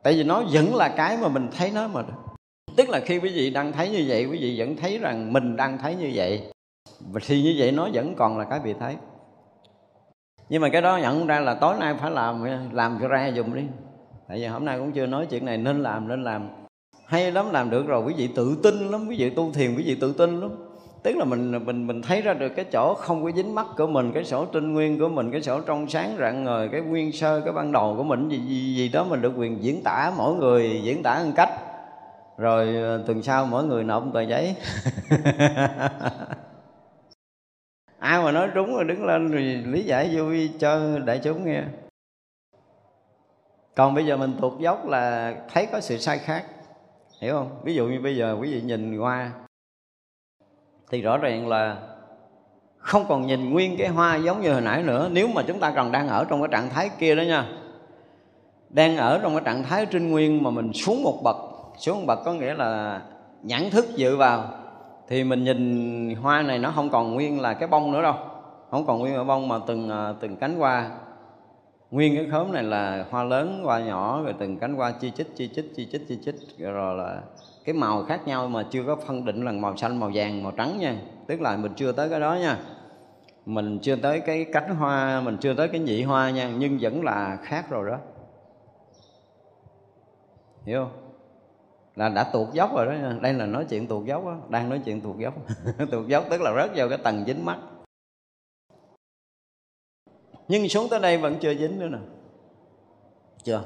[0.02, 2.02] Tại vì nó vẫn là cái mà mình thấy nó mà
[2.76, 5.56] tức là khi quý vị đang thấy như vậy, quý vị vẫn thấy rằng mình
[5.56, 6.50] đang thấy như vậy.
[7.00, 8.96] Và thì như vậy nó vẫn còn là cái bị thấy
[10.52, 13.54] nhưng mà cái đó nhận ra là tối nay phải làm làm cho ra dùng
[13.54, 13.62] đi.
[14.28, 16.48] Tại vì hôm nay cũng chưa nói chuyện này nên làm nên làm.
[17.06, 19.82] Hay lắm làm được rồi quý vị tự tin lắm quý vị tu thiền quý
[19.86, 20.50] vị tự tin lắm.
[21.02, 23.86] Tức là mình mình mình thấy ra được cái chỗ không có dính mắt của
[23.86, 27.12] mình cái sổ trinh nguyên của mình cái sổ trong sáng rạng ngời cái nguyên
[27.12, 30.12] sơ cái ban đầu của mình gì, gì gì đó mình được quyền diễn tả
[30.16, 31.50] mỗi người diễn tả một cách.
[32.38, 34.56] Rồi ờ, tuần sau mỗi người nộp một tờ giấy.
[38.02, 41.62] ai mà nói trúng rồi đứng lên rồi lý giải vui cho đại chúng nghe.
[43.74, 46.44] Còn bây giờ mình thuộc dốc là thấy có sự sai khác
[47.20, 47.60] hiểu không?
[47.64, 49.32] Ví dụ như bây giờ quý vị nhìn hoa,
[50.90, 51.76] thì rõ ràng là
[52.78, 55.08] không còn nhìn nguyên cái hoa giống như hồi nãy nữa.
[55.12, 57.48] Nếu mà chúng ta còn đang ở trong cái trạng thái kia đó nha
[58.70, 61.36] đang ở trong cái trạng thái trinh nguyên mà mình xuống một bậc
[61.78, 63.00] xuống một bậc có nghĩa là
[63.42, 64.61] nhãn thức dự vào
[65.12, 68.14] thì mình nhìn hoa này nó không còn nguyên là cái bông nữa đâu.
[68.70, 70.90] Không còn nguyên là bông mà từng à, từng cánh hoa.
[71.90, 75.26] Nguyên cái khóm này là hoa lớn, hoa nhỏ, rồi từng cánh hoa chi chít
[75.36, 76.34] chi chít chi chít chi chít.
[76.58, 77.20] Rồi là
[77.64, 80.52] cái màu khác nhau mà chưa có phân định là màu xanh, màu vàng, màu
[80.52, 80.96] trắng nha.
[81.26, 82.58] Tức là mình chưa tới cái đó nha.
[83.46, 87.04] Mình chưa tới cái cánh hoa, mình chưa tới cái nhị hoa nha, nhưng vẫn
[87.04, 87.98] là khác rồi đó.
[90.64, 91.01] Hiểu không?
[91.96, 93.18] Là đã tuột dốc rồi đó nha.
[93.20, 94.36] Đây là nói chuyện tuột dốc đó.
[94.48, 95.34] đang nói chuyện tuột dốc.
[95.90, 97.58] Tuột dốc tức là rớt vào cái tầng dính mắt.
[100.48, 101.98] Nhưng xuống tới đây vẫn chưa dính nữa nè.
[103.42, 103.62] Chưa?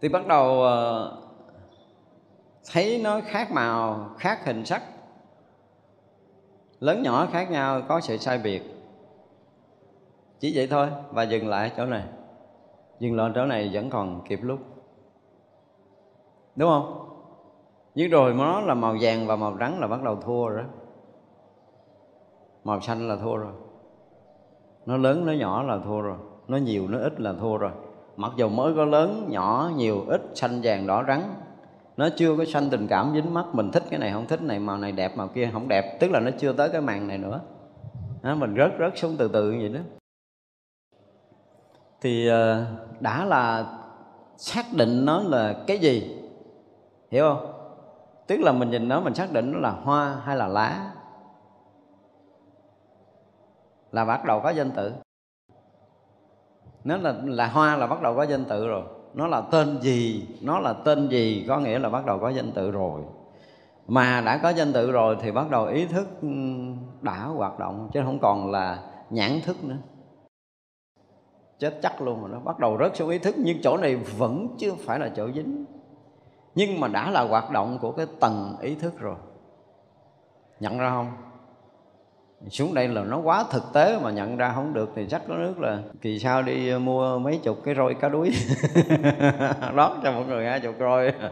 [0.00, 1.16] Thì bắt đầu ờ,
[2.72, 4.82] thấy nó khác màu, khác hình sắc.
[6.80, 8.62] Lớn nhỏ khác nhau, có sự sai biệt.
[10.40, 12.04] Chỉ vậy thôi và dừng lại chỗ này.
[13.00, 14.73] Dừng lại chỗ này vẫn còn kịp lúc
[16.56, 17.00] đúng không?
[17.94, 20.68] Nhưng rồi nó là màu vàng và màu trắng là bắt đầu thua rồi đó.
[22.64, 23.52] Màu xanh là thua rồi.
[24.86, 26.16] Nó lớn nó nhỏ là thua rồi.
[26.48, 27.70] Nó nhiều nó ít là thua rồi.
[28.16, 31.34] Mặc dù mới có lớn nhỏ nhiều ít xanh vàng đỏ trắng.
[31.96, 34.58] Nó chưa có sanh tình cảm dính mắt mình thích cái này không thích này
[34.58, 36.00] màu này đẹp màu kia không đẹp.
[36.00, 37.40] Tức là nó chưa tới cái màn này nữa.
[38.22, 39.80] Đó, mình rớt rớt xuống từ từ như vậy đó.
[42.00, 42.66] Thì ờ,
[43.00, 43.66] đã là
[44.36, 46.23] xác định nó là cái gì?
[47.10, 47.52] Hiểu không?
[48.26, 50.90] Tức là mình nhìn nó, mình xác định nó là hoa hay là lá.
[53.92, 54.92] Là bắt đầu có danh tự.
[56.84, 58.82] Nó là là hoa là bắt đầu có danh tự rồi.
[59.14, 60.28] Nó là tên gì?
[60.42, 61.44] Nó là tên gì?
[61.48, 63.02] Có nghĩa là bắt đầu có danh tự rồi.
[63.86, 66.08] Mà đã có danh tự rồi thì bắt đầu ý thức
[67.02, 68.78] đã hoạt động, chứ không còn là
[69.10, 69.76] nhãn thức nữa.
[71.58, 74.48] Chết chắc luôn rồi nó bắt đầu rớt xuống ý thức, nhưng chỗ này vẫn
[74.58, 75.64] chưa phải là chỗ dính
[76.54, 79.16] nhưng mà đã là hoạt động của cái tầng ý thức rồi.
[80.60, 81.12] Nhận ra không?
[82.48, 85.34] Xuống đây là nó quá thực tế mà nhận ra không được thì chắc có
[85.34, 88.30] nước là kỳ sau đi mua mấy chục cái roi cá đuối.
[89.74, 91.12] Đó, cho mọi người hai chục roi.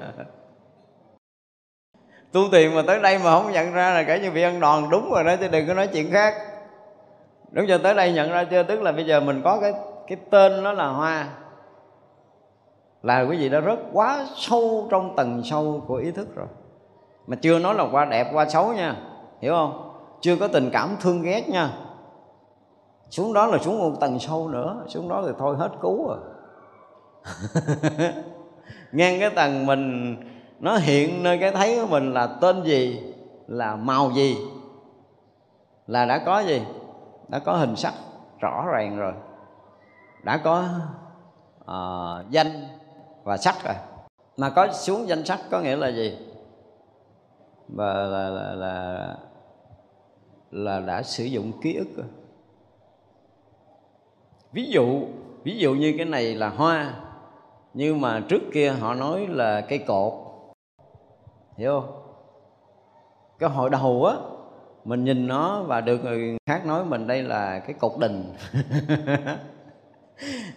[2.32, 4.90] Tu tiền mà tới đây mà không nhận ra là cả như bị ăn đòn,
[4.90, 6.34] đúng rồi đó, chứ đừng có nói chuyện khác.
[7.50, 8.62] Đúng cho tới đây nhận ra chưa?
[8.62, 9.72] Tức là bây giờ mình có cái
[10.06, 11.28] cái tên nó là hoa
[13.02, 16.46] là quý vị đã rất quá sâu trong tầng sâu của ý thức rồi.
[17.26, 18.96] Mà chưa nói là qua đẹp qua xấu nha.
[19.40, 19.90] Hiểu không?
[20.20, 21.70] Chưa có tình cảm thương ghét nha.
[23.10, 24.84] Xuống đó là xuống một tầng sâu nữa.
[24.86, 26.18] Xuống đó thì thôi hết cứu rồi.
[28.92, 30.16] Ngang cái tầng mình
[30.60, 33.14] nó hiện nơi cái thấy của mình là tên gì
[33.46, 34.36] là màu gì
[35.86, 36.62] là đã có gì?
[37.28, 37.94] Đã có hình sắc
[38.40, 39.12] rõ ràng rồi.
[40.22, 40.64] Đã có
[41.64, 42.66] uh, danh
[43.24, 43.74] và sắc rồi.
[44.36, 46.18] Mà có xuống danh sắc có nghĩa là gì?
[47.68, 49.16] Và là, là, là
[50.52, 52.06] là đã sử dụng ký ức rồi.
[54.52, 55.06] ví dụ
[55.44, 56.94] ví dụ như cái này là hoa
[57.74, 60.12] nhưng mà trước kia họ nói là cây cột.
[61.56, 62.02] Hiểu không?
[63.38, 64.16] Cái hồi đầu á
[64.84, 68.34] mình nhìn nó và được người khác nói mình đây là cái cột đình.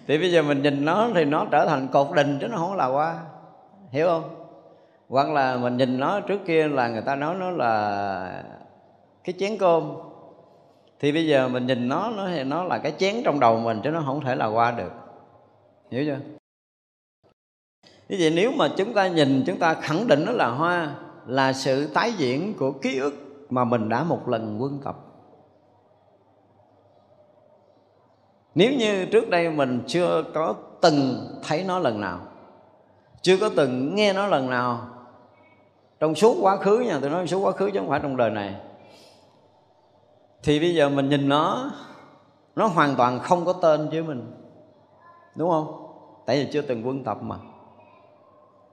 [0.08, 2.76] thì bây giờ mình nhìn nó thì nó trở thành cột đình chứ nó không
[2.76, 3.20] là hoa.
[3.90, 4.46] Hiểu không?
[5.10, 8.44] Hoặc là mình nhìn nó trước kia là người ta nói nó là
[9.24, 9.94] cái chén cơm.
[11.00, 13.82] Thì bây giờ mình nhìn nó nó thì nó là cái chén trong đầu mình
[13.84, 14.92] chứ nó không thể là qua được.
[15.92, 16.18] Hiểu chưa?
[18.10, 20.96] Như vậy nếu mà chúng ta nhìn, chúng ta khẳng định nó là hoa,
[21.26, 23.14] là sự tái diễn của ký ức
[23.50, 24.96] mà mình đã một lần quân tập.
[28.56, 32.20] Nếu như trước đây mình chưa có từng thấy nó lần nào,
[33.22, 34.88] chưa có từng nghe nó lần nào,
[36.00, 38.30] trong suốt quá khứ nha, tôi nói suốt quá khứ chứ không phải trong đời
[38.30, 38.56] này,
[40.44, 41.72] thì bây giờ mình nhìn nó
[42.56, 44.32] nó hoàn toàn không có tên với mình,
[45.36, 45.88] đúng không?
[46.26, 47.36] Tại vì chưa từng quân tập mà.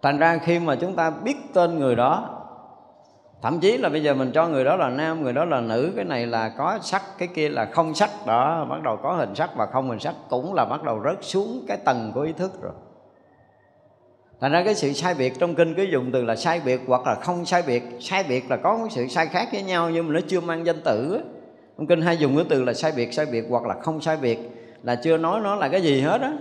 [0.02, 2.41] Thành ra khi mà chúng ta biết tên người đó
[3.42, 5.92] thậm chí là bây giờ mình cho người đó là nam, người đó là nữ,
[5.96, 8.10] cái này là có sắc, cái kia là không sắc.
[8.26, 11.18] Đó, bắt đầu có hình sắc và không hình sắc cũng là bắt đầu rớt
[11.20, 12.72] xuống cái tầng của ý thức rồi.
[14.40, 17.06] Thành ra cái sự sai biệt trong kinh cứ dùng từ là sai biệt hoặc
[17.06, 17.82] là không sai biệt.
[18.00, 20.66] Sai biệt là có cái sự sai khác với nhau nhưng mà nó chưa mang
[20.66, 21.20] danh tử
[21.78, 24.16] trong kinh hay dùng cái từ là sai biệt sai biệt hoặc là không sai
[24.16, 24.38] biệt
[24.82, 26.32] là chưa nói nó là cái gì hết á.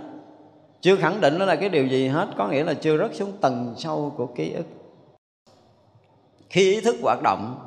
[0.80, 3.32] Chưa khẳng định nó là cái điều gì hết, có nghĩa là chưa rớt xuống
[3.40, 4.66] tầng sâu của ký ức
[6.52, 7.58] khi ý thức hoạt động,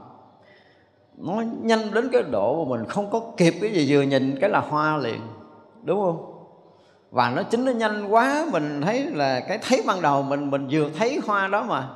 [1.17, 4.49] nó nhanh đến cái độ mà mình không có kịp cái gì vừa nhìn cái
[4.49, 5.21] là hoa liền,
[5.83, 6.31] đúng không?
[7.11, 10.67] Và nó chính nó nhanh quá, mình thấy là cái thấy ban đầu mình mình
[10.71, 11.87] vừa thấy hoa đó mà.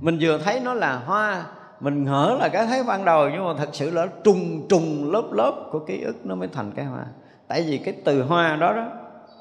[0.00, 1.44] Mình vừa thấy nó là hoa,
[1.80, 5.32] mình ngỡ là cái thấy ban đầu, nhưng mà thật sự là trùng trùng lớp
[5.32, 7.04] lớp của ký ức nó mới thành cái hoa.
[7.48, 8.86] Tại vì cái từ hoa đó đó,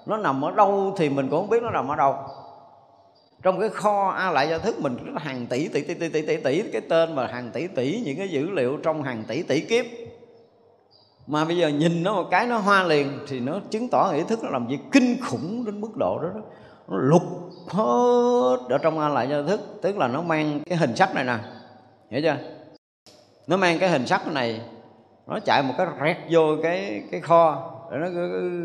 [0.06, 2.16] nó nằm ở đâu thì mình cũng không biết nó nằm ở đâu
[3.46, 6.22] trong cái kho a lại do thức mình rất hàng tỷ tỷ tỷ tỷ tỷ
[6.22, 9.44] tỷ tỷ cái tên mà hàng tỷ tỷ những cái dữ liệu trong hàng tỷ
[9.44, 9.86] tỷ kiếp.
[11.28, 14.24] Mà bây giờ nhìn nó một cái nó hoa liền thì nó chứng tỏ ý
[14.28, 16.42] thức nó làm gì kinh khủng đến mức độ đó, đó.
[16.88, 17.22] nó lục
[17.68, 21.24] hết ở trong a lại do thức tức là nó mang cái hình sắc này
[21.24, 21.38] nè.
[22.12, 22.38] Hiểu chưa?
[23.48, 24.62] Nó mang cái hình sắc này
[25.28, 28.60] nó chạy một cái rẹt vô cái cái kho để nó cứ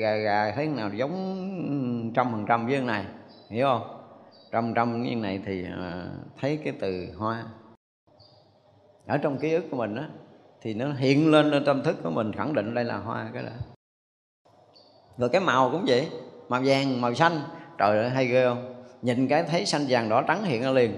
[0.00, 3.04] gà gà thấy nào giống trăm phần trăm với này.
[3.50, 3.97] Hiểu không?
[4.52, 6.06] Trăm trăm như này thì à,
[6.40, 7.44] thấy cái từ hoa.
[9.06, 10.08] Ở trong ký ức của mình á,
[10.62, 13.42] thì nó hiện lên ở tâm thức của mình, khẳng định đây là hoa cái
[13.42, 13.50] đó.
[15.18, 16.08] Rồi cái màu cũng vậy,
[16.48, 17.40] màu vàng, màu xanh.
[17.78, 18.74] Trời ơi, hay ghê không?
[19.02, 20.92] Nhìn cái thấy xanh vàng đỏ trắng hiện ra liền.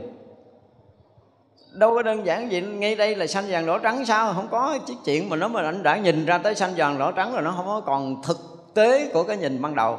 [1.73, 4.33] Đâu có đơn giản gì, ngay đây là xanh vàng đỏ trắng sao?
[4.33, 7.13] Không có chiếc chuyện mà nó mà anh đã nhìn ra tới xanh vàng đỏ
[7.13, 8.39] trắng rồi nó không có còn thực
[8.75, 9.99] tế của cái nhìn ban đầu.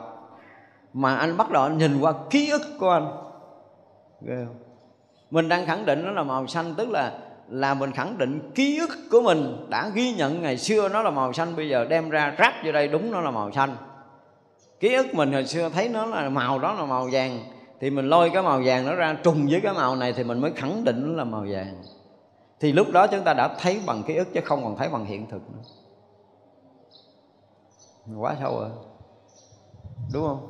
[0.93, 3.30] Mà anh bắt đầu anh nhìn qua ký ức của anh
[4.25, 4.55] ghê không?
[5.31, 7.19] Mình đang khẳng định nó là màu xanh tức là
[7.49, 11.09] là mình khẳng định ký ức của mình đã ghi nhận ngày xưa nó là
[11.09, 13.75] màu xanh bây giờ đem ra ráp vô đây đúng nó là màu xanh.
[14.79, 17.39] Ký ức mình hồi xưa thấy nó là màu đó là màu vàng
[17.79, 20.39] thì mình lôi cái màu vàng nó ra trùng với cái màu này thì mình
[20.39, 21.83] mới khẳng định nó là màu vàng.
[22.59, 25.05] Thì lúc đó chúng ta đã thấy bằng ký ức chứ không còn thấy bằng
[25.05, 25.61] hiện thực nữa.
[28.17, 28.69] Quá sâu rồi
[30.13, 30.47] đúng không?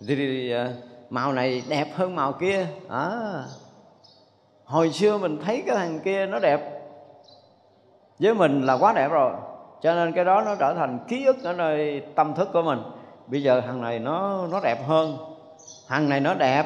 [0.00, 0.72] Thì, thì, thì à,
[1.10, 2.66] màu này đẹp hơn màu kia.
[2.88, 3.42] À,
[4.64, 6.72] hồi xưa mình thấy cái thằng kia nó đẹp.
[8.18, 9.32] Với mình là quá đẹp rồi.
[9.82, 12.82] Cho nên cái đó nó trở thành ký ức ở nơi tâm thức của mình.
[13.26, 15.16] Bây giờ thằng này nó nó đẹp hơn.
[15.88, 16.64] Thằng này nó đẹp.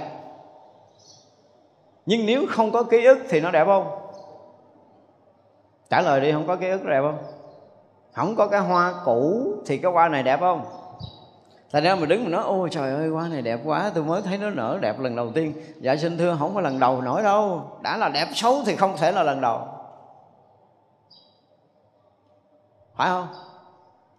[2.06, 3.86] Nhưng nếu không có ký ức thì nó đẹp không?
[5.90, 7.18] Trả lời đi không có ký ức đẹp không?
[8.12, 10.64] Không có cái hoa cũ thì cái hoa này đẹp không?
[11.72, 14.22] Thành ra mình đứng mình nói, Ôi trời ơi hoa này đẹp quá, Tôi mới
[14.22, 15.54] thấy nó nở đẹp lần đầu tiên.
[15.80, 17.62] Dạ xin thưa, không có lần đầu nổi đâu.
[17.82, 19.68] Đã là đẹp xấu thì không thể là lần đầu.
[22.96, 23.28] Phải không?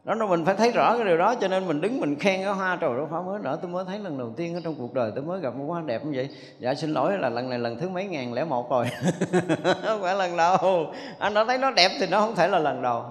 [0.03, 2.44] đó là mình phải thấy rõ cái điều đó, cho nên mình đứng mình khen
[2.44, 3.57] cái hoa trời đó, hoa mới nở.
[3.61, 5.82] Tôi mới thấy lần đầu tiên ở trong cuộc đời tôi mới gặp một hoa
[5.82, 6.30] đẹp như vậy.
[6.60, 8.86] Dạ xin lỗi là lần này lần thứ mấy ngàn lẻ một rồi.
[9.84, 10.86] Không phải lần đầu.
[11.19, 13.03] Anh đã thấy nó đẹp thì nó không thể là lần đầu.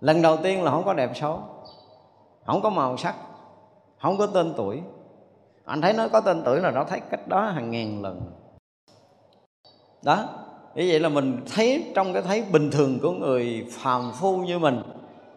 [0.00, 1.42] Lần đầu tiên là không có đẹp xấu
[2.46, 3.14] không có màu sắc
[3.98, 4.80] không có tên tuổi.
[5.64, 8.20] Anh thấy nó có tên tuổi là nó thấy cách đó hàng ngàn lần.
[10.02, 10.28] Đó
[10.74, 14.58] như vậy là mình thấy trong cái thấy bình thường của người phàm phu như
[14.58, 14.82] mình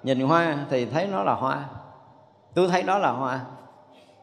[0.04, 1.66] nhìn hoa thì thấy nó là hoa.
[2.54, 3.46] Tôi thấy đó là hoa.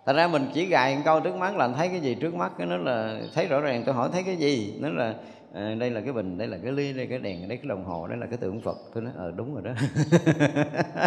[0.07, 2.53] Thật ra mình chỉ gài một câu trước mắt là thấy cái gì trước mắt
[2.59, 3.83] cái nó là thấy rõ ràng.
[3.87, 4.79] Tôi hỏi thấy cái gì?
[4.81, 5.15] Nó là
[5.55, 7.85] à, đây là cái bình đây là cái ly đây cái đèn đây cái đồng
[7.85, 8.77] hồ đây là cái tượng phật.
[8.95, 9.73] Tôi nói ờ đúng rồi đó.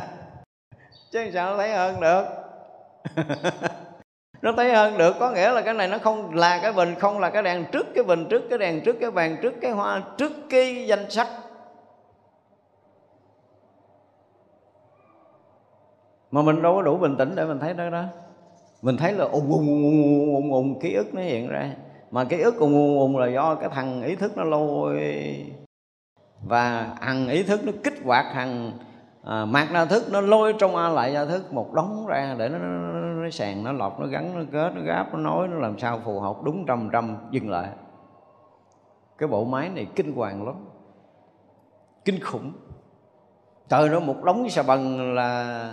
[1.11, 2.26] chứ sao nó thấy hơn được.
[4.41, 7.19] Nó thấy hơn được có nghĩa là cái này nó không là cái bình không
[7.19, 10.03] là cái đèn trước cái bình trước cái đèn trước cái bàn trước cái hoa
[10.18, 11.27] trước cái danh sách.
[16.31, 18.03] Mà mình đâu có đủ bình tĩnh để mình thấy đó đó.
[18.81, 21.69] Mình thấy là ùng ùng ùng ùng ùng ký ức nó hiện ra.
[22.11, 25.02] Mà ký ức ùng ùng ùng là do cái thằng ý thức nó lôi.
[26.41, 28.72] Và thằng ý thức nó kích hoạt thằng
[29.30, 32.49] à, mạc na thức nó lôi trong a lại gia thức một đống ra để
[32.49, 35.47] nó, nó, nó, nó sàn nó lọc nó gắn nó kết nó gáp nó nói
[35.47, 37.69] nó làm sao phù hợp đúng trăm trăm dừng lại.
[39.18, 40.56] Cái bộ máy này kinh hoàng lắm.
[42.06, 42.51] Kinh khủng.
[43.69, 45.72] Trời nó một đống xà bần là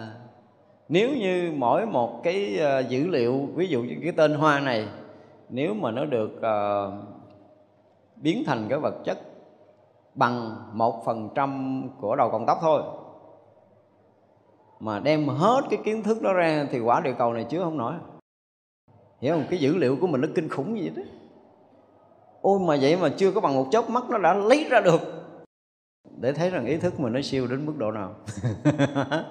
[0.88, 4.88] nếu như mỗi một cái ờ, dữ liệu ví dụ như cái tên hoa này
[5.48, 6.94] nếu mà nó được uh,
[8.16, 9.18] biến thành cái vật chất
[10.14, 12.82] bằng một phần trăm của đầu con tóc thôi
[14.80, 17.78] mà đem hết cái kiến thức đó ra thì quả địa cầu này chứa không
[17.78, 17.94] nổi.
[19.20, 19.44] Hiểu không?
[19.50, 21.02] Cái dữ liệu của mình nó kinh khủng vậy đó.
[22.40, 25.00] Ôi, mà vậy mà chưa có bằng một chớp mắt nó đã lấy ra được.
[26.20, 28.14] Để thấy rằng ý thức mình nó siêu đến mức độ nào.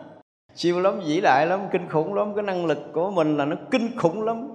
[0.55, 2.35] Siêu lắm, vĩ đại lắm, kinh khủng lắm.
[2.35, 4.47] Cái năng lực của mình là nó kinh khủng lắm.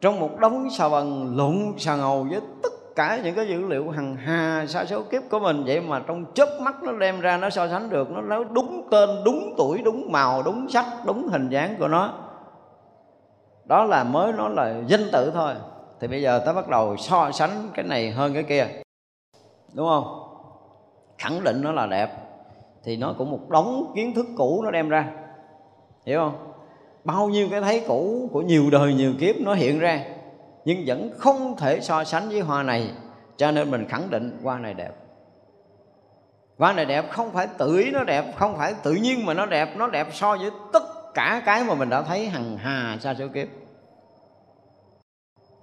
[0.00, 3.90] Trong một đống xà bằng lộn xà ngầu với tất cả những cái dữ liệu
[3.90, 7.36] hằng hà, sa số kiếp của mình vậy mà trong chớp mắt nó đem ra
[7.36, 11.28] nó so sánh được, nó nói đúng tên, đúng tuổi, đúng màu, đúng sắc, đúng
[11.28, 12.14] hình dáng của nó.
[13.64, 15.54] Đó là mới nó là danh tự thôi.
[16.00, 18.66] Thì bây giờ ta bắt đầu so sánh cái này hơn cái kia.
[19.74, 20.04] Đúng không?
[21.18, 22.10] Khẳng định nó là đẹp.
[22.84, 25.10] Thì nó cũng một đống kiến thức cũ nó đem ra.
[26.06, 26.52] Hiểu không?
[27.04, 30.04] Bao nhiêu cái thấy cũ của nhiều đời, nhiều kiếp nó hiện ra
[30.68, 32.90] nhưng vẫn không thể so sánh với hoa này
[33.36, 34.92] cho nên mình khẳng định hoa này đẹp.
[36.58, 39.46] Hoa này đẹp không phải tự ý nó đẹp không phải tự nhiên mà nó
[39.46, 39.68] đẹp.
[39.76, 40.82] Nó đẹp so với tất
[41.14, 43.48] cả cái mà mình đã thấy hằng hà xa số kiếp.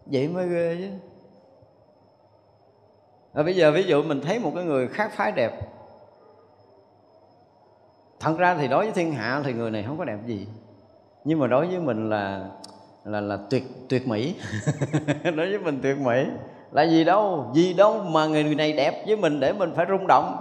[0.05, 0.89] Vậy mới ghê chứ.
[3.33, 5.51] À, bây giờ ví dụ mình thấy một cái người khác phái đẹp.
[8.19, 10.47] Thật ra thì đối với thiên hạ thì người này không có đẹp gì.
[11.23, 12.49] Nhưng mà đối với mình là
[13.05, 14.35] là là tuyệt tuyệt mỹ.
[15.23, 16.25] Đối với mình tuyệt mỹ.
[16.71, 20.07] Là gì đâu gì đâu mà người này đẹp với mình để mình phải rung
[20.07, 20.37] động.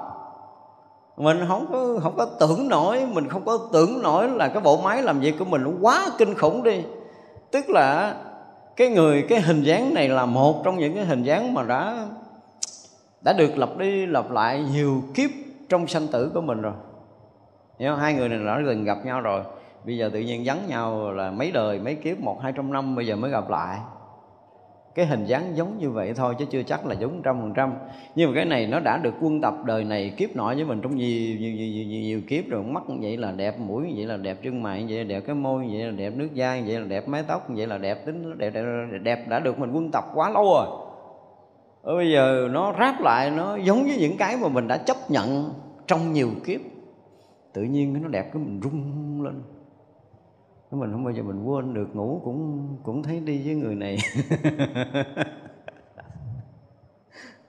[1.16, 4.81] Mình không có không có tưởng nổi mình không có tưởng nổi là cái bộ
[4.81, 6.82] máy làm việc của mình nó quá kinh khủng đi.
[7.51, 8.16] Tức là
[8.77, 12.07] cái người cái hình dáng này là một trong những cái hình dáng mà đã
[13.23, 15.31] đã được lặp đi lặp lại nhiều kiếp
[15.69, 16.73] trong sanh tử của mình rồi.
[17.78, 18.01] Hiểu không?
[18.01, 19.43] hai người này đã từng gặp nhau rồi
[19.85, 22.97] bây giờ tự nhiên vắng nhau là mấy đời mấy kiếp một hai trăm năm
[22.97, 23.78] bây giờ mới gặp lại.
[24.94, 27.74] Cái hình dáng giống như vậy thôi chứ chưa chắc là giống trăm phần trăm.
[28.15, 30.81] Nhưng mà cái này nó đã được quân tập đời này kiếp nọ với mình
[30.81, 32.62] trong nhiều nhiều, nhiều, nhiều, nhiều kiếp rồi.
[32.62, 35.09] Mắt như vậy là đẹp mũi như vậy là đẹp chân mày như vậy là
[35.09, 37.51] đẹp cái môi như vậy là đẹp nước da như vậy là đẹp mái tóc
[37.51, 40.44] như vậy là đẹp tính đẹp, đẹp đẹp đã được mình quân tập quá lâu
[40.44, 40.66] rồi.
[41.82, 44.97] Ở bây giờ nó ráp lại nó giống với những cái mà mình đã chấp
[45.09, 45.51] nhận
[45.86, 46.61] trong nhiều kiếp.
[47.52, 49.43] Tự nhiên nó đẹp cái mình rung lên
[50.75, 53.99] mình không bao giờ mình quên được, ngủ cũng cũng thấy đi với người này.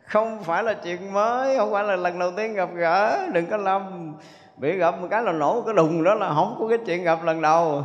[0.05, 3.57] Không phải là chuyện mới, không phải là lần đầu tiên gặp gỡ, đừng có
[3.57, 4.13] lâm.
[4.57, 7.23] Bị gặp một cái là nổ cái đùng đó là không có cái chuyện gặp
[7.23, 7.83] lần đầu.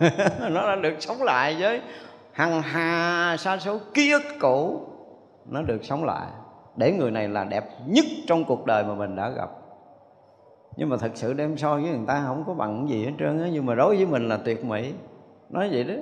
[0.50, 1.80] Nó đã được sống lại với
[2.32, 4.80] hằng hà sa số ký ức cũ.
[5.46, 6.26] Nó được sống lại.
[6.76, 9.50] Để người này là đẹp nhất trong cuộc đời mà mình đã gặp
[10.78, 13.42] nhưng mà thật sự đem so với người ta không có bằng gì hết trơn
[13.42, 13.48] á.
[13.52, 14.92] Nhưng mà đối với mình là tuyệt mỹ.
[15.50, 15.94] Nói vậy đó.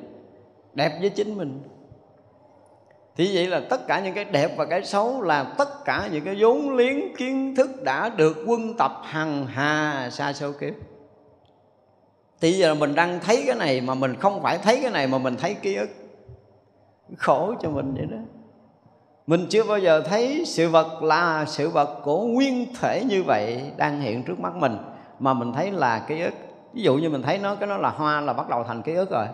[0.75, 1.61] Đẹp với chính mình.
[3.17, 6.25] Thì vậy là tất cả những cái đẹp và cái xấu là tất cả những
[6.25, 10.75] cái vốn liếng kiến thức đã được quân tập hằng hà xa số kiếp.
[12.41, 15.19] Thì giờ mình đang thấy cái này mà mình không phải thấy cái này mà
[15.19, 15.89] mình thấy ký ức.
[17.17, 18.19] Khổ cho mình vậy đó
[19.27, 23.73] mình chưa bao giờ thấy sự vật là sự vật của nguyên thể như vậy
[23.77, 24.77] đang hiện trước mắt mình,
[25.19, 26.35] mà mình thấy là ký ức.
[26.73, 28.95] Ví dụ như mình thấy nó, cái nó là hoa là bắt đầu thành ký
[28.95, 29.27] ức rồi.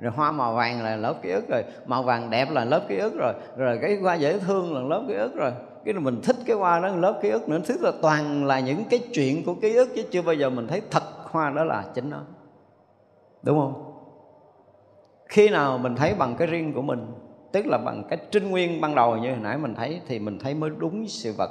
[0.00, 1.64] Rồi hoa màu vàng là lớp ký ức rồi.
[1.86, 3.32] Màu vàng đẹp là lớp ký ức rồi.
[3.56, 5.52] Rồi cái hoa dễ thương là lớp ký ức rồi.
[5.84, 7.58] Cái là mình thích cái hoa đó là lớp ký ức nữa.
[7.66, 10.66] Thứ là toàn là những cái chuyện của ký ức, chứ chưa bao giờ mình
[10.66, 12.20] thấy thật hoa đó là chính nó.
[13.42, 13.94] Đúng không?
[15.28, 17.06] Khi nào mình thấy bằng cái riêng của mình
[17.52, 20.38] tức là bằng cái trinh nguyên ban đầu như hồi nãy mình thấy, thì mình
[20.38, 21.50] thấy mới đúng sự vật.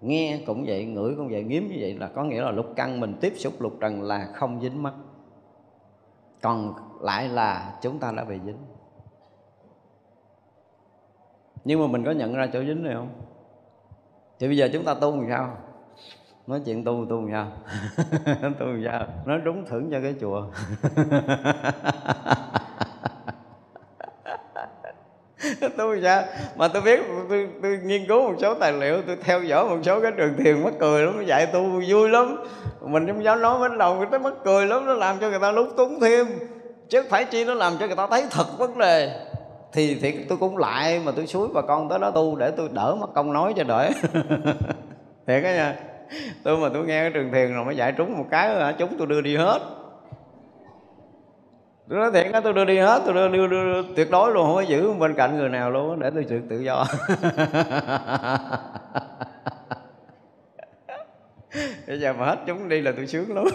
[0.00, 3.00] Nghe cũng vậy, ngửi cũng vậy nghiếm như vậy là có nghĩa là lục căn
[3.00, 4.94] mình tiếp xúc lục trần là không dính mắt.
[6.42, 8.58] Còn lại là chúng ta đã bị dính.
[11.64, 13.10] Nhưng mà mình có nhận ra chỗ dính này không?
[14.38, 15.56] Thì bây giờ chúng ta tu làm sao?
[16.46, 17.52] Nói chuyện tu tu làm sao?
[18.58, 19.06] Tu làm sao?
[19.26, 20.46] Nói đúng thưởng cho cái chùa.
[25.76, 26.22] tôi sao
[26.56, 29.78] mà tôi biết tôi, tôi nghiên cứu một số tài liệu tôi theo dõi một
[29.82, 32.36] số cái trường thiền mắc cười lắm dạy tôi vui lắm.
[32.80, 35.38] Mình không dám nói bên đầu người ta mắc cười lắm nó làm cho người
[35.38, 36.26] ta lúng túng thêm.
[36.88, 39.20] Chứ phải chi nó làm cho người ta thấy thật vấn đề.
[39.72, 42.68] Thì thì tôi cũng lại mà tôi suối bà con tới đó tu để tôi
[42.72, 43.90] đỡ mất công nói cho đỡ.
[45.26, 45.74] Thiệt á nha.
[46.42, 49.06] Tôi mà tôi nghe cái trường thiền rồi mới dạy trúng một cái chúng tôi
[49.06, 49.58] đưa đi hết
[51.88, 53.82] tôi nói thiệt á tôi đưa đi hết tôi đưa, đưa, đưa, đưa.
[53.96, 56.58] Tuyệt đối luôn không có giữ bên cạnh người nào luôn để tôi sự tự
[56.58, 56.86] do.
[61.86, 63.44] Bây giờ mà hết chúng đi là tôi sướng lắm.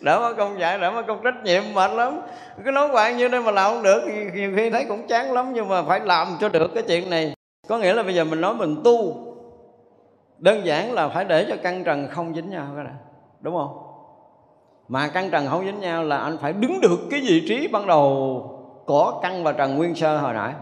[0.00, 2.20] Đỡ mất công dạy đỡ mất công trách nhiệm mệt lắm.
[2.64, 4.02] Cứ nói hoài như đây mà làm không được
[4.34, 7.34] nhiều khi thấy cũng chán lắm nhưng mà phải làm cho được cái chuyện này.
[7.68, 9.24] Có nghĩa là bây giờ mình nói mình tu
[10.38, 12.94] đơn giản là phải để cho căn trần không dính nhau cái này
[13.40, 13.87] đúng không?
[14.88, 17.86] Mà căn trần không dính nhau là anh phải đứng được cái vị trí ban
[17.86, 18.42] đầu
[18.86, 20.54] của căn và trần nguyên sơ hồi nãy.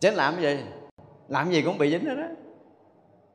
[0.00, 0.64] Chết làm cái gì?
[1.28, 2.26] Làm gì cũng bị dính hết đó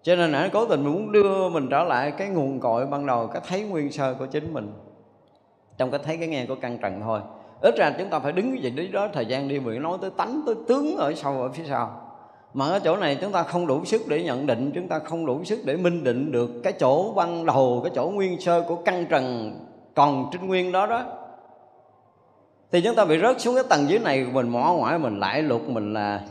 [0.04, 3.06] cho nên nãy cố tình mình muốn đưa mình trở lại cái nguồn cội ban
[3.06, 4.74] đầu, cái thấy nguyên sơ của chính mình.
[5.78, 7.20] Trong cái thấy cái nghe của căn trần thôi.
[7.62, 9.98] Ít ra chúng ta phải đứng cái vị trí đó, thời gian đi mình nói
[10.02, 12.03] tới tánh, tới tướng ở sau, ở phía sau
[12.54, 15.26] mà ở chỗ này chúng ta không đủ sức để nhận định chúng ta không
[15.26, 18.76] đủ sức để minh định được cái chỗ ban đầu cái chỗ nguyên sơ của
[18.76, 19.54] căn trần
[19.96, 21.04] còn trinh nguyên đó đó.
[22.72, 25.42] Thì chúng ta bị rớt xuống cái tầng dưới này mình mỏ ngoại mình lại
[25.42, 26.22] lục mình là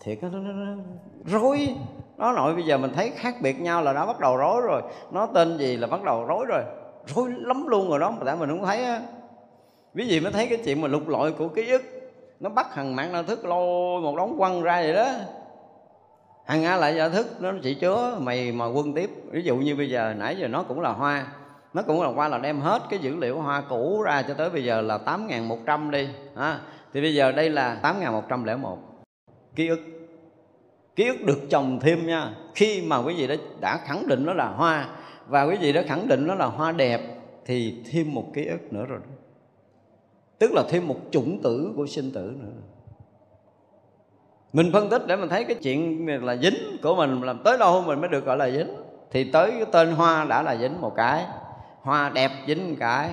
[0.00, 0.82] thiệt nó, nó, nó
[1.24, 1.74] rối.
[2.18, 4.82] Nó nội bây giờ mình thấy khác biệt nhau là nó bắt đầu rối rồi.
[5.10, 6.62] Nó tên gì là bắt đầu rối rồi.
[7.06, 9.00] Rối lắm luôn rồi đó mà tại mình không thấy á.
[9.94, 11.82] Ví dụ mới thấy cái chuyện mà lục lọi của ký ức
[12.40, 15.08] nó bắt hàng mạng năng thức lôi một đống quăng ra vậy đó
[16.46, 19.10] hàng á lại giả thức nó chỉ chứa mày mà quân tiếp.
[19.30, 21.26] Ví dụ như bây giờ nãy giờ nó cũng là hoa
[21.74, 24.50] nó cũng là hoa là đem hết cái dữ liệu hoa cũ ra cho tới
[24.50, 26.60] bây giờ là 8.100 đi à,
[26.92, 28.76] thì bây giờ đây là 8.101
[29.54, 29.80] ký ức.
[30.96, 32.34] Ký ức được trồng thêm nha.
[32.54, 34.88] Khi mà quý vị đã, đã khẳng định nó là hoa
[35.28, 37.00] và quý vị đã khẳng định nó là hoa đẹp
[37.46, 39.00] thì thêm một ký ức nữa rồi.
[40.38, 42.52] Tức là thêm một chủng tử của sinh tử nữa
[44.52, 47.82] mình phân tích để mình thấy cái chuyện là dính, của mình làm tới đâu
[47.82, 48.76] mình mới được gọi là dính.
[49.10, 51.24] Thì tới cái tên hoa đã là dính một cái,
[51.80, 53.10] hoa đẹp dính một cái,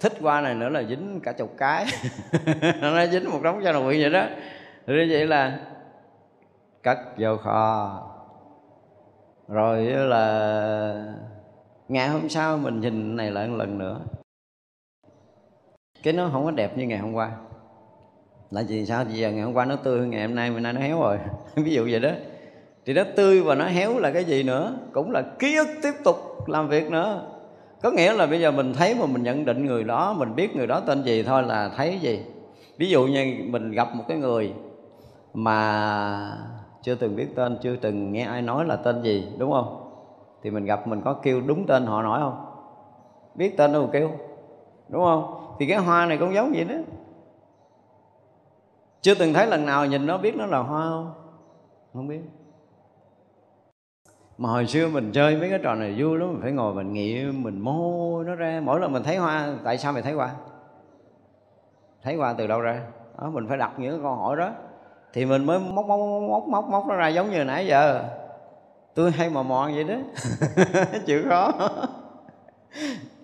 [0.00, 1.86] thích hoa này nữa là dính cả chục cái.
[2.80, 4.24] Nó dính một đống cho nội vậy đó.
[4.86, 5.58] Thì như vậy là
[6.82, 8.02] cất vô kho.
[9.48, 11.14] Rồi là
[11.88, 14.00] ngày hôm sau mình nhìn này lại một lần nữa.
[16.02, 17.30] Cái nó không có đẹp như ngày hôm qua
[18.50, 19.04] là vì sao?
[19.04, 21.18] Bây giờ ngày hôm qua nó tươi ngày hôm nay mình nay nó héo rồi.
[21.54, 22.10] Ví dụ vậy đó.
[22.86, 24.76] Thì nó tươi và nó héo là cái gì nữa?
[24.92, 27.22] Cũng là ký ức tiếp tục làm việc nữa.
[27.82, 30.56] Có nghĩa là bây giờ mình thấy mà mình nhận định người đó, mình biết
[30.56, 32.20] người đó tên gì thôi là thấy gì?
[32.78, 34.52] Ví dụ như mình gặp một cái người
[35.34, 36.38] mà
[36.82, 39.90] chưa từng biết tên, chưa từng nghe ai nói là tên gì, đúng không?
[40.42, 42.44] Thì mình gặp mình có kêu đúng tên họ nói không?
[43.34, 44.10] Biết tên đâu kêu,
[44.88, 45.54] đúng không?
[45.58, 46.74] Thì cái hoa này cũng giống vậy đó
[49.02, 51.12] chưa từng thấy lần nào nhìn nó biết nó là hoa không?
[51.92, 52.20] Không biết.
[54.38, 56.92] Mà hồi xưa mình chơi mấy cái trò này vui lắm mình phải ngồi mình
[56.92, 58.60] nghĩ mình mô nó ra.
[58.64, 60.30] Mỗi lần mình thấy hoa tại sao mày thấy hoa?
[62.02, 62.82] Thấy hoa từ đâu ra?
[63.20, 64.50] Đó, mình phải đặt những câu hỏi đó.
[65.12, 66.00] Thì mình mới móc móc
[66.30, 68.04] móc móc móc nó ra giống như nãy giờ.
[68.94, 69.94] Tôi hay mò mò vậy đó.
[71.06, 71.52] Chịu khó.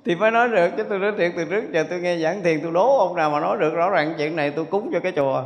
[0.05, 2.61] Thì phải nói được chứ tôi nói thiệt từ trước giờ tôi nghe giảng thiền
[2.63, 5.13] tôi đố ông nào mà nói được rõ ràng chuyện này tôi cúng cho cái
[5.13, 5.45] chùa.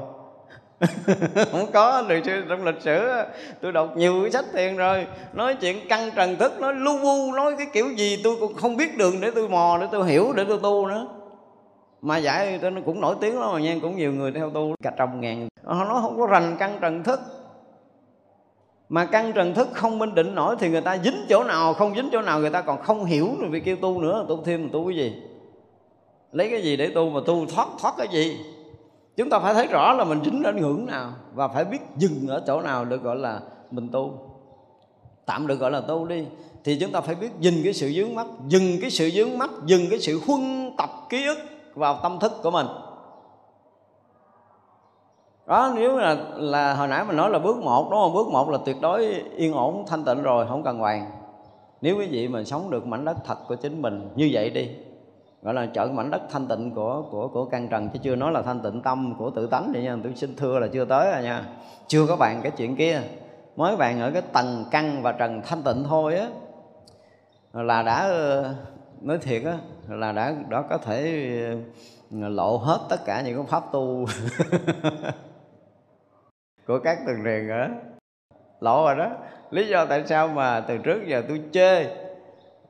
[1.53, 3.09] không có lịch sử trong lịch sử
[3.61, 7.33] tôi đọc nhiều cái sách thiền rồi, nói chuyện căng trần thức, nói lu bu,
[7.33, 10.33] nói cái kiểu gì tôi cũng không biết đường để tôi mò, để tôi hiểu,
[10.33, 11.07] để tôi tu nữa.
[12.03, 14.75] Mà giải tôi nó cũng nổi tiếng lắm, mà nha cũng nhiều người theo tu.
[14.83, 17.21] Cả trăm ngàn ờ, họ nói không có rành căn trần thức.
[18.89, 21.95] Mà căn trần thức không minh định nổi thì người ta dính chỗ nào, không
[21.97, 24.27] dính chỗ nào người ta còn không hiểu rồi vì kêu tu nữa.
[24.29, 25.23] Tu thêm tu cái gì?
[26.33, 28.37] Lấy cái gì để tu mà tu thoát thoát cái gì?
[29.19, 32.29] Chúng ta phải thấy rõ là mình dính đến ngưỡng nào và phải biết dừng
[32.29, 33.41] ở chỗ nào được gọi là
[33.71, 34.13] mình tu.
[35.27, 36.27] Tạm được gọi là tu đi,
[36.65, 39.51] thì chúng ta phải biết dừng cái sự dướng mắt, dừng cái sự dướng mắt,
[39.65, 41.39] dừng cái sự huân tập ký ức
[41.75, 42.67] vào tâm thức của mình.
[45.47, 48.15] Đó, nếu là là hồi nãy mình nói là bước một, đúng không?
[48.15, 49.05] Bước một là tuyệt đối
[49.37, 51.11] yên ổn, thanh tịnh rồi, không cần hoàng
[51.81, 54.69] nếu quý vị mình sống được mảnh đất thật của chính mình như vậy đi
[55.43, 58.33] gọi là chọn mảnh đất thanh tịnh của của của căn trần, chứ chưa nói
[58.33, 59.97] là thanh tịnh tâm của tự tánh vậy nha.
[60.03, 61.45] Tôi xin thưa là chưa tới rồi nha.
[61.87, 63.03] Chưa có bàn cái chuyện kia.
[63.57, 66.29] Mới bàn ở cái tầng căn và trần thanh tịnh thôi á.
[67.53, 68.55] Là đã ờ,
[69.01, 69.59] nói thiệt á,
[69.89, 71.23] là đã đó có thể
[72.23, 74.07] ờ, lộ hết tất cả những cái pháp tu.
[76.67, 77.71] Của các tầng rèn á.
[78.61, 79.11] Lộ rồi đó.
[79.51, 81.97] Lý do tại sao mà từ trước giờ tôi chê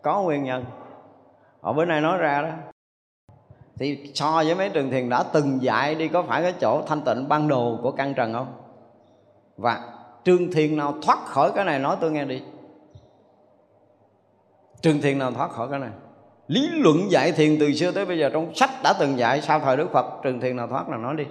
[0.02, 0.64] có nguyên nhân
[1.60, 2.48] ở bữa nay nói ra đó.
[3.78, 7.00] Thì so với mấy trường thiền đã từng dạy đi, có phải cái chỗ thanh
[7.00, 8.52] tịnh ban đồ của căn trần không?
[9.56, 9.92] Và
[10.24, 12.42] trường thiền nào thoát khỏi cái này, nói tôi nghe đi.
[14.82, 15.90] Trường thiền nào thoát khỏi cái này?
[16.48, 19.60] Lý luận dạy thiền từ xưa tới bây giờ trong sách đã từng dạy, sau
[19.60, 21.24] thời đức phật, trường thiền nào thoát là nói đi.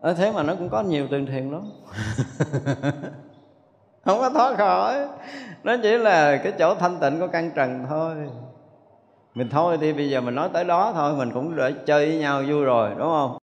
[0.00, 1.70] Ở thế mà nó cũng có nhiều trường thiền lắm.
[4.08, 5.06] không có thoát khỏi.
[5.64, 8.14] Nó chỉ là cái chỗ thanh tịnh của căn trần thôi.
[9.34, 12.18] Mình thôi thì bây giờ mình nói tới đó thôi, mình cũng đã chơi với
[12.18, 13.38] nhau vui rồi, đúng không?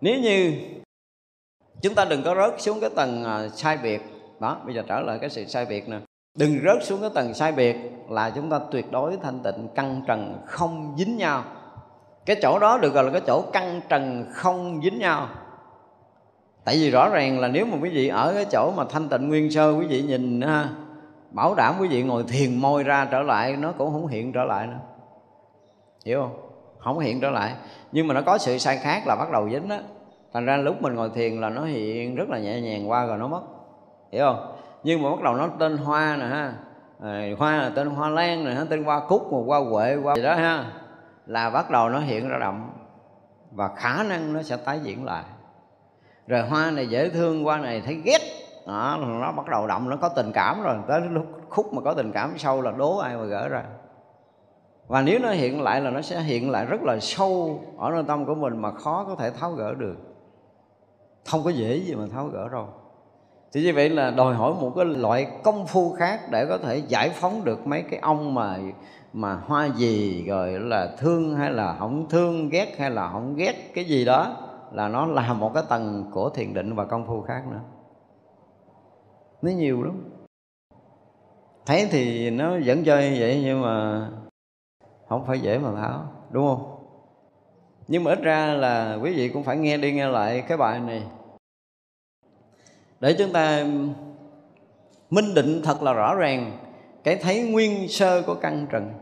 [0.00, 0.54] Nếu như
[1.82, 4.02] chúng ta đừng có rớt xuống cái tầng à, sai biệt.
[4.40, 5.98] Đó, bây giờ trở lại cái sự sai biệt nè.
[6.38, 7.76] Đừng rớt xuống cái tầng sai biệt
[8.08, 11.44] là chúng ta tuyệt đối thanh tịnh, căn trần không dính nhau.
[12.26, 15.28] Cái chỗ đó được gọi là cái chỗ căn trần không dính nhau
[16.64, 19.28] tại vì rõ ràng là nếu mà quý vị ở cái chỗ mà thanh tịnh
[19.28, 20.68] nguyên sơ quý vị nhìn ha
[21.32, 24.44] bảo đảm quý vị ngồi thiền môi ra trở lại nó cũng không hiện trở
[24.44, 24.78] lại nữa.
[26.04, 26.36] Hiểu không?
[26.78, 27.54] Không hiện trở lại.
[27.92, 29.78] Nhưng mà nó có sự sai khác là bắt đầu dính á.
[30.32, 33.18] Thành ra lúc mình ngồi thiền là nó hiện rất là nhẹ nhàng qua rồi
[33.18, 33.42] nó mất.
[34.12, 34.56] Hiểu không?
[34.82, 36.52] Nhưng mà bắt đầu nó tên hoa nè ha.
[37.02, 40.22] À, hoa là tên hoa lan nè tên hoa cúc một hoa huệ hoa gì
[40.22, 40.64] đó ha.
[41.26, 42.70] Là bắt đầu nó hiện ra đậm
[43.50, 45.24] và khả năng nó sẽ tái diễn lại
[46.26, 48.20] rồi hoa này dễ thương hoa này thấy ghét.
[48.66, 50.76] Đó, nó bắt đầu động nó có tình cảm rồi.
[50.88, 53.64] Tới lúc khúc mà có tình cảm sâu là đố ai mà gỡ ra.
[54.88, 58.04] Và nếu nó hiện lại là nó sẽ hiện lại rất là sâu ở nội
[58.08, 59.96] tâm của mình mà khó có thể tháo gỡ được.
[61.26, 62.68] Không có dễ gì mà tháo gỡ đâu.
[63.52, 66.76] Thì như vậy là đòi hỏi một cái loại công phu khác để có thể
[66.76, 68.58] giải phóng được mấy cái ông mà
[69.12, 73.54] mà hoa gì rồi là thương hay là không thương ghét hay là không ghét
[73.74, 74.36] cái gì đó
[74.72, 77.60] là nó là một cái tầng của thiền định và công phu khác nữa.
[79.42, 80.10] Nó nhiều lắm.
[81.66, 84.08] Thấy thì nó vẫn chơi như vậy nhưng mà
[85.08, 86.68] không phải dễ mà tháo, đúng không?
[87.88, 90.80] Nhưng mà ít ra là quý vị cũng phải nghe đi nghe lại cái bài
[90.80, 91.02] này.
[93.00, 93.64] Để chúng ta
[95.10, 96.58] minh định thật là rõ ràng
[97.04, 98.92] cái thấy nguyên sơ của căn trần,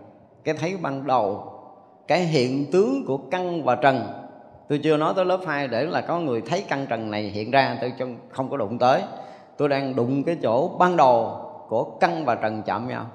[0.45, 1.53] cái thấy ban đầu,
[2.07, 4.20] cái hiện tướng của căn và trần
[4.71, 7.51] tôi chưa nói tới lớp 2 để là có người thấy căn trần này hiện
[7.51, 7.93] ra, tôi
[8.31, 9.03] không có đụng tới.
[9.57, 13.07] Tôi đang đụng cái chỗ ban đầu của căn và trần chạm nhau.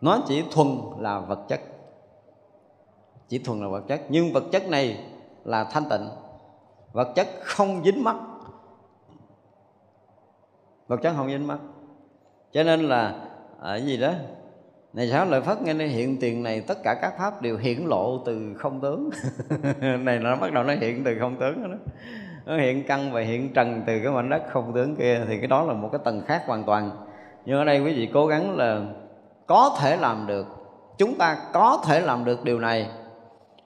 [0.00, 0.68] Nó chỉ thuần
[0.98, 1.60] là vật chất.
[3.28, 4.00] Chỉ thuần là vật chất.
[4.08, 5.04] Nhưng vật chất này
[5.44, 6.08] là thanh tịnh.
[6.92, 8.16] Vật chất không dính mắt.
[10.88, 11.58] Vật chất không dính mắt.
[12.52, 14.12] Cho nên là à, ở gì đó?
[14.92, 18.18] Này, sao lợi phất nghe hiện tiền này tất cả các pháp đều hiển lộ
[18.26, 19.10] từ không tướng?
[20.04, 21.76] Này, nó bắt đầu nó hiện từ không tướng đó.
[22.46, 25.46] Nó hiện căn và hiện trần từ cái mảnh đất không tướng kia, thì cái
[25.46, 26.90] đó là một cái tầng khác hoàn toàn.
[27.46, 28.80] Nhưng ở đây quý vị cố gắng là
[29.46, 30.46] có thể làm được.
[30.98, 32.86] Chúng ta có thể làm được điều này.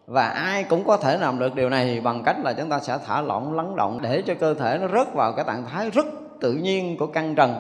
[0.07, 2.99] Và ai cũng có thể làm được điều này bằng cách là chúng ta sẽ
[3.07, 6.07] thả lỏng, lắng động để cho cơ thể nó rớt vào cái trạng thái rất
[6.41, 7.55] tự nhiên của căn trần.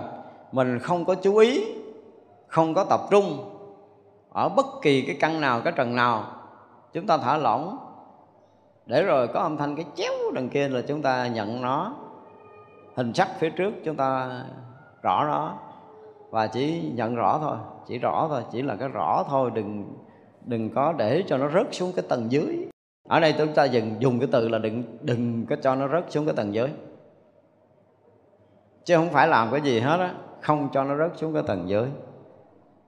[0.53, 1.65] Mình không có chú ý,
[2.47, 3.54] không có tập trung
[4.35, 6.25] ở bất kỳ cái căn nào, cái trần nào,
[6.93, 7.79] chúng ta thả lỏng.
[8.87, 11.95] Để rồi có âm thanh cái chéo đằng kia là chúng ta nhận nó.
[12.95, 14.41] Hình sắc phía trước chúng ta
[15.03, 15.55] rõ nó.
[16.31, 17.57] Và chỉ nhận rõ thôi,
[17.87, 19.97] chỉ rõ thôi, chỉ là cái rõ thôi, đừng
[20.45, 22.69] đừng có để cho nó rớt xuống cái tầng dưới.
[23.09, 26.13] Ở đây chúng ta dừng, dùng cái từ là đừng đừng có cho nó rớt
[26.13, 26.69] xuống cái tầng dưới.
[28.85, 31.69] Chứ không phải làm cái gì hết á, không cho nó rớt xuống cái tầng
[31.69, 31.89] dưới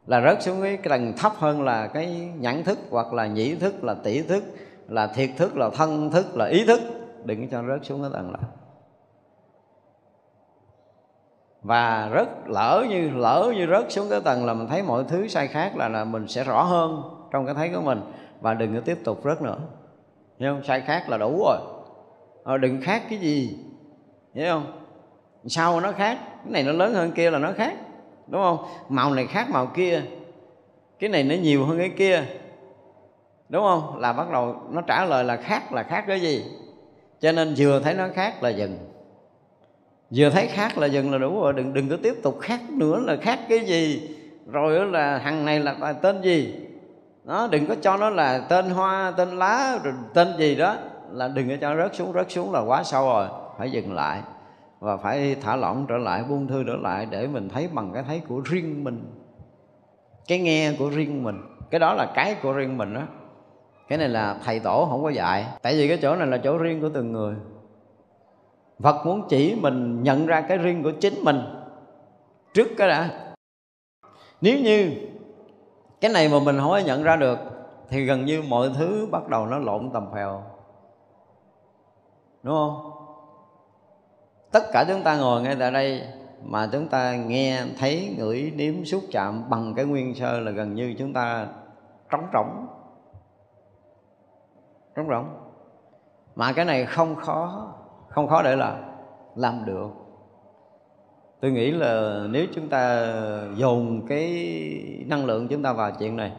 [0.07, 3.85] là rớt xuống cái tầng thấp hơn là cái nhãn thức hoặc là nhĩ thức
[3.85, 4.45] là tỷ thức
[4.89, 6.81] là thiệt thức là thân thức là ý thức.
[7.24, 8.49] Đừng cho rớt xuống cái tầng đó.
[11.62, 15.28] Và rất lỡ như lỡ như rớt xuống cái tầng là mình thấy mọi thứ
[15.28, 18.01] sai khác là, là mình sẽ rõ hơn trong cái thấy của mình.
[18.41, 19.59] Và đừng có tiếp tục rớt nữa.
[20.39, 20.65] Hiểu không?
[20.65, 21.59] Sai khác là đủ rồi.
[22.45, 23.59] À, đừng khác cái gì.
[24.35, 24.83] Hiểu không?
[25.47, 26.19] Sao nó khác?
[26.23, 27.74] Cái này nó lớn hơn kia là nó khác
[28.27, 28.59] đúng không?
[28.89, 30.03] Màu này khác màu kia.
[30.98, 32.24] Cái này nó nhiều hơn cái kia.
[33.48, 33.98] Đúng không?
[33.98, 36.44] Là bắt đầu nó trả lời là khác là khác cái gì?
[37.20, 38.78] Cho nên vừa thấy nó khác là dừng.
[40.11, 41.53] Vừa thấy khác là dừng là đủ rồi.
[41.53, 44.11] Đừng đừng có tiếp tục khác nữa là khác cái gì?
[44.47, 46.55] Rồi là thằng này là tên gì?
[47.24, 50.77] Nó đừng có cho nó là tên hoa, tên lá, rồi tên gì đó.
[51.11, 53.28] Là đừng có cho nó rớt xuống rớt xuống là quá sâu rồi.
[53.59, 54.20] Phải dừng lại
[54.78, 58.03] và phải thả lỏng trở lại, buông thư trở lại để mình thấy bằng cái
[58.03, 59.12] thấy của riêng mình.
[60.28, 61.40] Cái nghe của riêng mình.
[61.70, 63.03] Cái đó là cái của riêng mình đó
[63.89, 65.47] cái này là thầy tổ không có dạy.
[65.62, 67.35] Tại vì cái chỗ này là chỗ riêng của từng người.
[68.82, 71.40] Phật muốn chỉ mình nhận ra cái riêng của chính mình.
[72.55, 73.11] Trước cái đã.
[74.40, 74.90] Nếu như
[76.01, 77.39] cái này mà mình không có nhận ra được,
[77.89, 80.43] thì gần như mọi thứ bắt đầu nó lộn tầm phèo.
[82.43, 82.90] Đúng không?
[84.57, 86.03] Tất cả chúng ta ngồi ngay tại đây
[86.45, 90.74] mà chúng ta nghe, thấy, ngửi, nếm, xúc chạm bằng cái nguyên sơ là gần
[90.74, 91.47] như chúng ta
[92.11, 92.66] trống rỗng.
[94.97, 95.28] Trống rỗng.
[96.37, 97.73] Mà cái này không khó
[98.09, 98.78] không khó để là
[99.35, 99.89] làm được.
[101.41, 103.12] Tôi nghĩ là nếu chúng ta
[103.55, 104.24] dồn cái
[105.07, 106.33] năng lượng chúng ta vào chuyện này,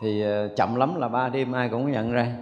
[0.00, 2.32] thì ờ, chậm lắm là ba đêm ai cũng nhận ra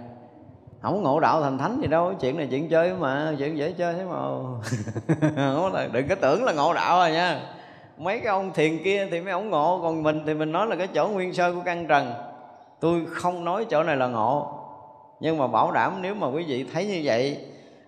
[0.81, 3.93] không ngộ đạo thành thánh gì đâu, chuyện này chuyện chơi mà, chuyện dễ chơi
[3.93, 4.17] thế mà.
[5.91, 7.39] Đừng có tưởng là ngộ đạo rồi nha.
[7.97, 10.75] Mấy cái ông thiền kia thì mấy ông ngộ, còn mình thì mình nói là
[10.75, 12.13] cái chỗ nguyên sơ của căn trần.
[12.79, 14.47] Tôi không nói chỗ này là ngộ,
[15.19, 17.37] nhưng mà bảo đảm nếu mà quý vị thấy như vậy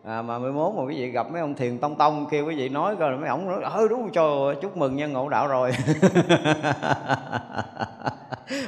[0.08, 2.70] à, mà 11 mà quý vị gặp mấy ông thiền tông tông kêu quý vị
[2.70, 5.72] nói coi mấy ông nói ờ, ơi đúng trời chúc mừng nhân ngộ đạo rồi.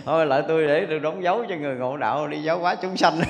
[0.06, 2.98] Thôi lại tôi để tôi đóng dấu cho người ngộ đạo đi giáo hóa chúng
[2.98, 3.14] sanh.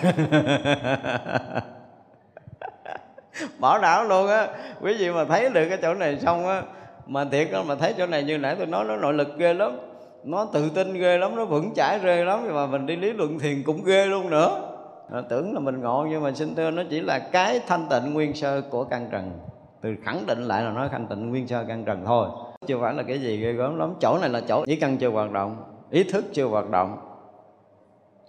[3.60, 4.48] Bảo đảo luôn á.
[4.82, 6.61] Quý vị mà thấy được cái chỗ này xong á
[7.07, 9.53] mà thiệt đó mà thấy chỗ này như nãy tôi nói nó nội lực ghê
[9.53, 9.77] lắm.
[10.23, 13.40] Nó tự tin ghê lắm nó vững chãi ghê lắm mà mình đi lý luận
[13.40, 14.74] thiền cũng ghê luôn nữa
[15.11, 18.14] à, tưởng là mình ngộ nhưng mà xin thưa nó chỉ là cái thanh tịnh
[18.14, 19.40] nguyên sơ của căn trần.
[19.82, 22.30] Từ khẳng định lại là nó thanh tịnh nguyên sơ căn trần thôi.
[22.68, 23.94] Chưa phải là cái gì ghê gớm lắm.
[23.99, 26.98] Chỗ này là chỗ ý căn chưa hoạt động ý thức chưa hoạt động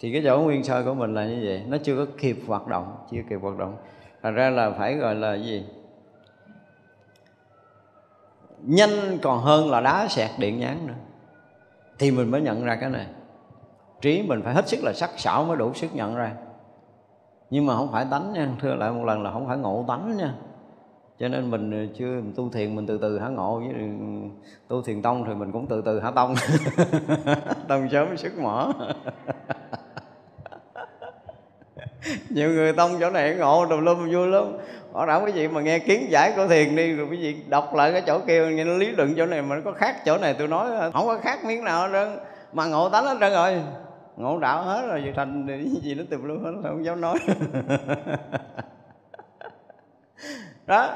[0.00, 1.62] thì cái chỗ nguyên sơ của mình là như vậy.
[1.68, 3.76] Nó chưa có kịp hoạt động chưa kịp hoạt động.
[4.22, 5.64] Thành ra là phải gọi là gì?
[8.62, 10.94] Nhanh còn hơn là đá sẹt điện nhán nữa.
[11.98, 13.06] Thì mình mới nhận ra cái này.
[14.00, 16.32] Trí mình phải hết sức là sắc sảo mới đủ sức nhận ra
[17.50, 20.16] nhưng mà không phải tánh nha, thưa lại một lần là không phải ngộ tánh
[20.16, 20.34] nha.
[21.18, 23.74] Cho nên mình chưa mình tu thiền, mình từ từ hả ngộ với
[24.68, 26.34] tu thiền tông thì mình cũng từ từ hả tông.
[27.68, 28.72] Tông sớm sức mở
[32.30, 34.44] nhiều người tông chỗ này ngộ tùm lum, vui lắm.
[34.92, 37.74] Họ đảm quý vị mà nghe kiến giải của thiền đi, rồi quý vị đọc
[37.74, 40.18] lại cái chỗ kia, nghe nó lý luận chỗ này mà nó có khác chỗ
[40.18, 42.18] này tôi nói, không có khác miếng nào hết trơn.
[42.52, 43.62] Mà ngộ tánh hết trơn rồi
[44.16, 47.18] ngộ đạo hết rồi thành cái gì nó tùm lum hết, không dám nói.
[50.66, 50.90] Đó,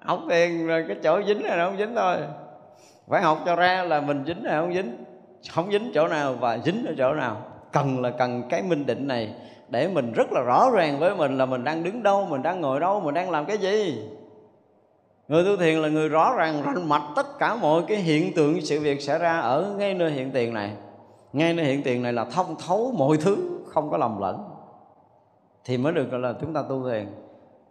[0.00, 2.16] học tiền rồi cái chỗ dính này nó không dính thôi.
[3.08, 5.04] Phải học cho ra là mình dính hay không dính.
[5.50, 7.36] Không dính chỗ nào và dính ở chỗ nào.
[7.72, 9.34] Cần là cần cái minh định này
[9.68, 12.60] để mình rất là rõ ràng với mình là mình đang đứng đâu, mình đang
[12.60, 14.02] ngồi đâu, mình đang làm cái gì.
[15.28, 18.60] Người tu thiền là người rõ ràng rành mạch tất cả mọi cái hiện tượng
[18.60, 20.70] sự việc xảy ra ở ngay nơi hiện tiền này
[21.32, 24.50] ngay nơi hiện tiền này là thông thấu mọi thứ không có lầm lẫn.
[25.64, 27.06] Thì mới được gọi là chúng ta tu thiền.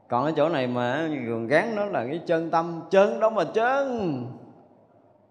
[0.08, 3.44] Còn ở chỗ này mà gần gán nó là cái chân tâm chân đó mà
[3.44, 4.26] chân.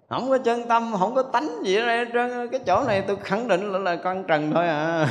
[0.08, 2.48] Không có chân tâm không có tánh gì ở đây trơn.
[2.48, 5.08] Cái chỗ này tôi khẳng định là, là con trần thôi à.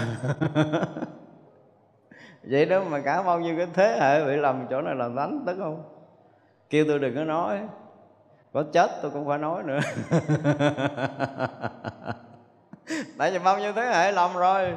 [2.43, 5.43] Vậy đó mà cả bao nhiêu cái thế hệ bị lầm chỗ này là tánh
[5.45, 5.83] tức không?
[6.69, 7.59] Kêu tôi đừng có nói.
[8.53, 9.79] Có chết tôi cũng phải nói nữa.
[13.17, 14.73] tại vì bao nhiêu thế hệ làm rồi?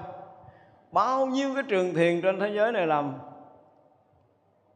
[0.93, 3.15] Bao nhiêu cái trường thiền trên thế giới này làm?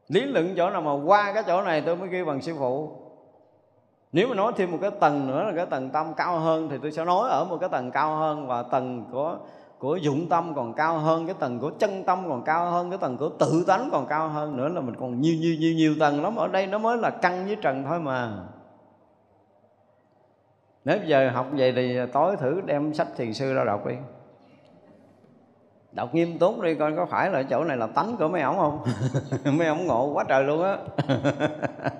[0.09, 3.01] Lý luận chỗ nào mà qua cái chỗ này tôi mới ghi bằng sư phụ.
[4.13, 6.77] Nếu mà nói thêm một cái tầng nữa là cái tầng tâm cao hơn thì
[6.83, 9.39] tôi sẽ nói ở một cái tầng cao hơn và tầng của
[9.79, 12.99] của dụng tâm còn cao hơn, cái tầng của chân tâm còn cao hơn, cái
[12.99, 15.95] tầng của tự tánh còn cao hơn nữa là mình còn nhiều nhiều nhiều nhiều
[16.01, 16.37] tầng lắm.
[16.37, 18.33] Ở đây nó mới là căn với trần thôi mà
[20.85, 23.95] nếu giờ học vậy thì tối thử đem sách thiền sư ra đọc đi.
[25.93, 28.57] Đọc nghiêm túc đi coi có phải là chỗ này là tánh của mấy ổng
[28.57, 28.85] không?
[29.59, 30.79] Mấy ổng ngộ quá trời luôn á.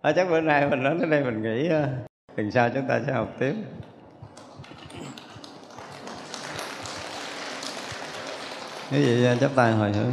[0.00, 1.68] À, chắc bữa nay mình nói đến đây mình nghĩ
[2.36, 3.54] lần sau chúng ta sẽ học tiếp.
[8.90, 10.12] Cái gì chắp tay hồi hướng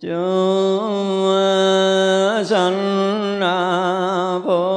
[0.00, 1.28] chúng
[2.44, 3.40] sanh
[4.44, 4.69] vô